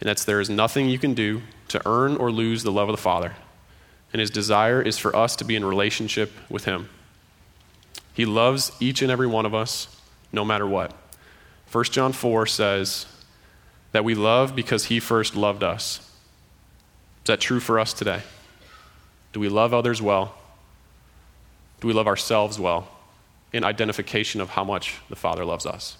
and 0.00 0.08
that's 0.08 0.24
there 0.24 0.40
is 0.40 0.50
nothing 0.50 0.88
you 0.88 0.98
can 0.98 1.14
do 1.14 1.42
to 1.68 1.82
earn 1.86 2.16
or 2.16 2.30
lose 2.30 2.62
the 2.62 2.72
love 2.72 2.88
of 2.88 2.96
the 2.96 3.02
Father. 3.02 3.34
And 4.12 4.20
his 4.20 4.30
desire 4.30 4.80
is 4.80 4.98
for 4.98 5.14
us 5.14 5.36
to 5.36 5.44
be 5.44 5.56
in 5.56 5.64
relationship 5.64 6.32
with 6.48 6.64
him. 6.64 6.88
He 8.14 8.24
loves 8.24 8.72
each 8.80 9.02
and 9.02 9.10
every 9.10 9.26
one 9.26 9.44
of 9.44 9.54
us, 9.54 9.88
no 10.32 10.44
matter 10.44 10.66
what. 10.66 10.92
1 11.70 11.84
John 11.84 12.12
4 12.12 12.46
says, 12.46 13.06
that 13.96 14.04
we 14.04 14.14
love 14.14 14.54
because 14.54 14.84
he 14.84 15.00
first 15.00 15.34
loved 15.34 15.62
us. 15.62 16.00
Is 16.00 17.28
that 17.28 17.40
true 17.40 17.60
for 17.60 17.80
us 17.80 17.94
today? 17.94 18.20
Do 19.32 19.40
we 19.40 19.48
love 19.48 19.72
others 19.72 20.02
well? 20.02 20.34
Do 21.80 21.88
we 21.88 21.94
love 21.94 22.06
ourselves 22.06 22.60
well 22.60 22.88
in 23.54 23.64
identification 23.64 24.42
of 24.42 24.50
how 24.50 24.64
much 24.64 24.96
the 25.08 25.16
Father 25.16 25.46
loves 25.46 25.64
us? 25.64 25.96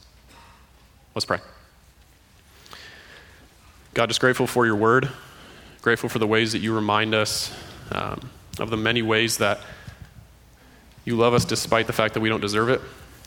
Let's 1.14 1.24
pray. 1.24 1.38
God, 3.94 4.08
just 4.08 4.20
grateful 4.20 4.46
for 4.46 4.66
your 4.66 4.76
word, 4.76 5.08
grateful 5.86 6.08
for 6.08 6.18
the 6.18 6.26
ways 6.26 6.50
that 6.50 6.58
you 6.58 6.74
remind 6.74 7.14
us 7.14 7.56
um, 7.92 8.18
of 8.58 8.70
the 8.70 8.76
many 8.76 9.02
ways 9.02 9.38
that 9.38 9.60
you 11.04 11.14
love 11.14 11.32
us 11.32 11.44
despite 11.44 11.86
the 11.86 11.92
fact 11.92 12.14
that 12.14 12.18
we 12.18 12.28
don't 12.28 12.40
deserve 12.40 12.68
it. 12.68 12.80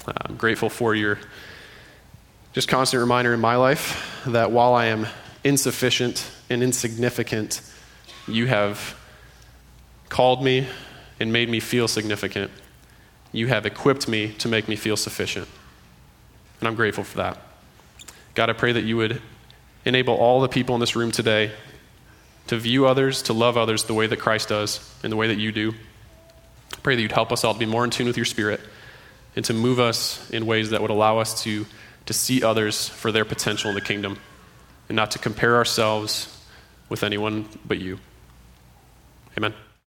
I'm 0.06 0.36
grateful 0.36 0.70
for 0.70 0.94
your 0.94 1.20
just 2.52 2.68
constant 2.68 3.00
reminder 3.00 3.34
in 3.34 3.40
my 3.40 3.56
life 3.56 4.22
that 4.28 4.52
while 4.52 4.74
I 4.74 4.88
am 4.88 5.08
insufficient 5.42 6.30
and 6.50 6.62
insignificant, 6.62 7.62
you 8.28 8.48
have 8.48 9.00
called 10.10 10.44
me 10.44 10.68
and 11.18 11.32
made 11.32 11.48
me 11.48 11.62
feel 11.62 11.88
significant. 11.88 12.52
You 13.32 13.48
have 13.48 13.66
equipped 13.66 14.10
me 14.10 14.34
to 14.34 14.50
make 14.50 14.68
me 14.68 14.76
feel 14.76 14.98
sufficient. 14.98 15.48
And 16.60 16.68
I'm 16.68 16.76
grateful 16.76 17.06
for 17.06 17.20
that. 17.20 17.38
God, 18.36 18.50
I 18.50 18.54
pray 18.54 18.74
that 18.74 18.84
you 18.84 18.98
would 18.98 19.22
enable 19.86 20.16
all 20.16 20.42
the 20.42 20.50
people 20.50 20.76
in 20.76 20.82
this 20.82 20.98
room 20.98 21.12
today 21.12 21.54
to 22.50 22.58
view 22.58 22.88
others, 22.88 23.22
to 23.24 23.34
love 23.34 23.58
others 23.58 23.84
the 23.84 23.94
way 23.94 24.08
that 24.08 24.18
Christ 24.18 24.50
does, 24.50 24.80
and 25.04 25.12
the 25.12 25.16
way 25.16 25.28
that 25.28 25.38
you 25.38 25.52
do. 25.52 25.72
I 26.74 26.80
pray 26.82 26.96
that 26.96 27.02
you'd 27.02 27.12
help 27.12 27.32
us 27.32 27.44
all 27.44 27.54
to 27.54 27.60
be 27.60 27.68
more 27.68 27.84
in 27.84 27.92
tune 27.92 28.08
with 28.08 28.18
your 28.18 28.26
spirit 28.26 28.60
and 29.36 29.46
to 29.46 29.54
move 29.54 29.80
us 29.80 30.28
in 30.32 30.48
ways 30.48 30.72
that 30.72 30.82
would 30.82 30.90
allow 30.90 31.20
us 31.20 31.44
to 31.44 31.66
to 32.08 32.14
see 32.14 32.42
others 32.42 32.90
for 32.90 33.12
their 33.12 33.24
potential 33.24 33.70
in 33.70 33.76
the 33.76 33.82
kingdom 33.82 34.18
and 34.88 34.96
not 34.96 35.12
to 35.12 35.20
compare 35.20 35.58
ourselves 35.58 36.44
with 36.90 37.04
anyone 37.04 37.48
but 37.68 37.78
you. 37.78 38.00
Amen. 39.38 39.54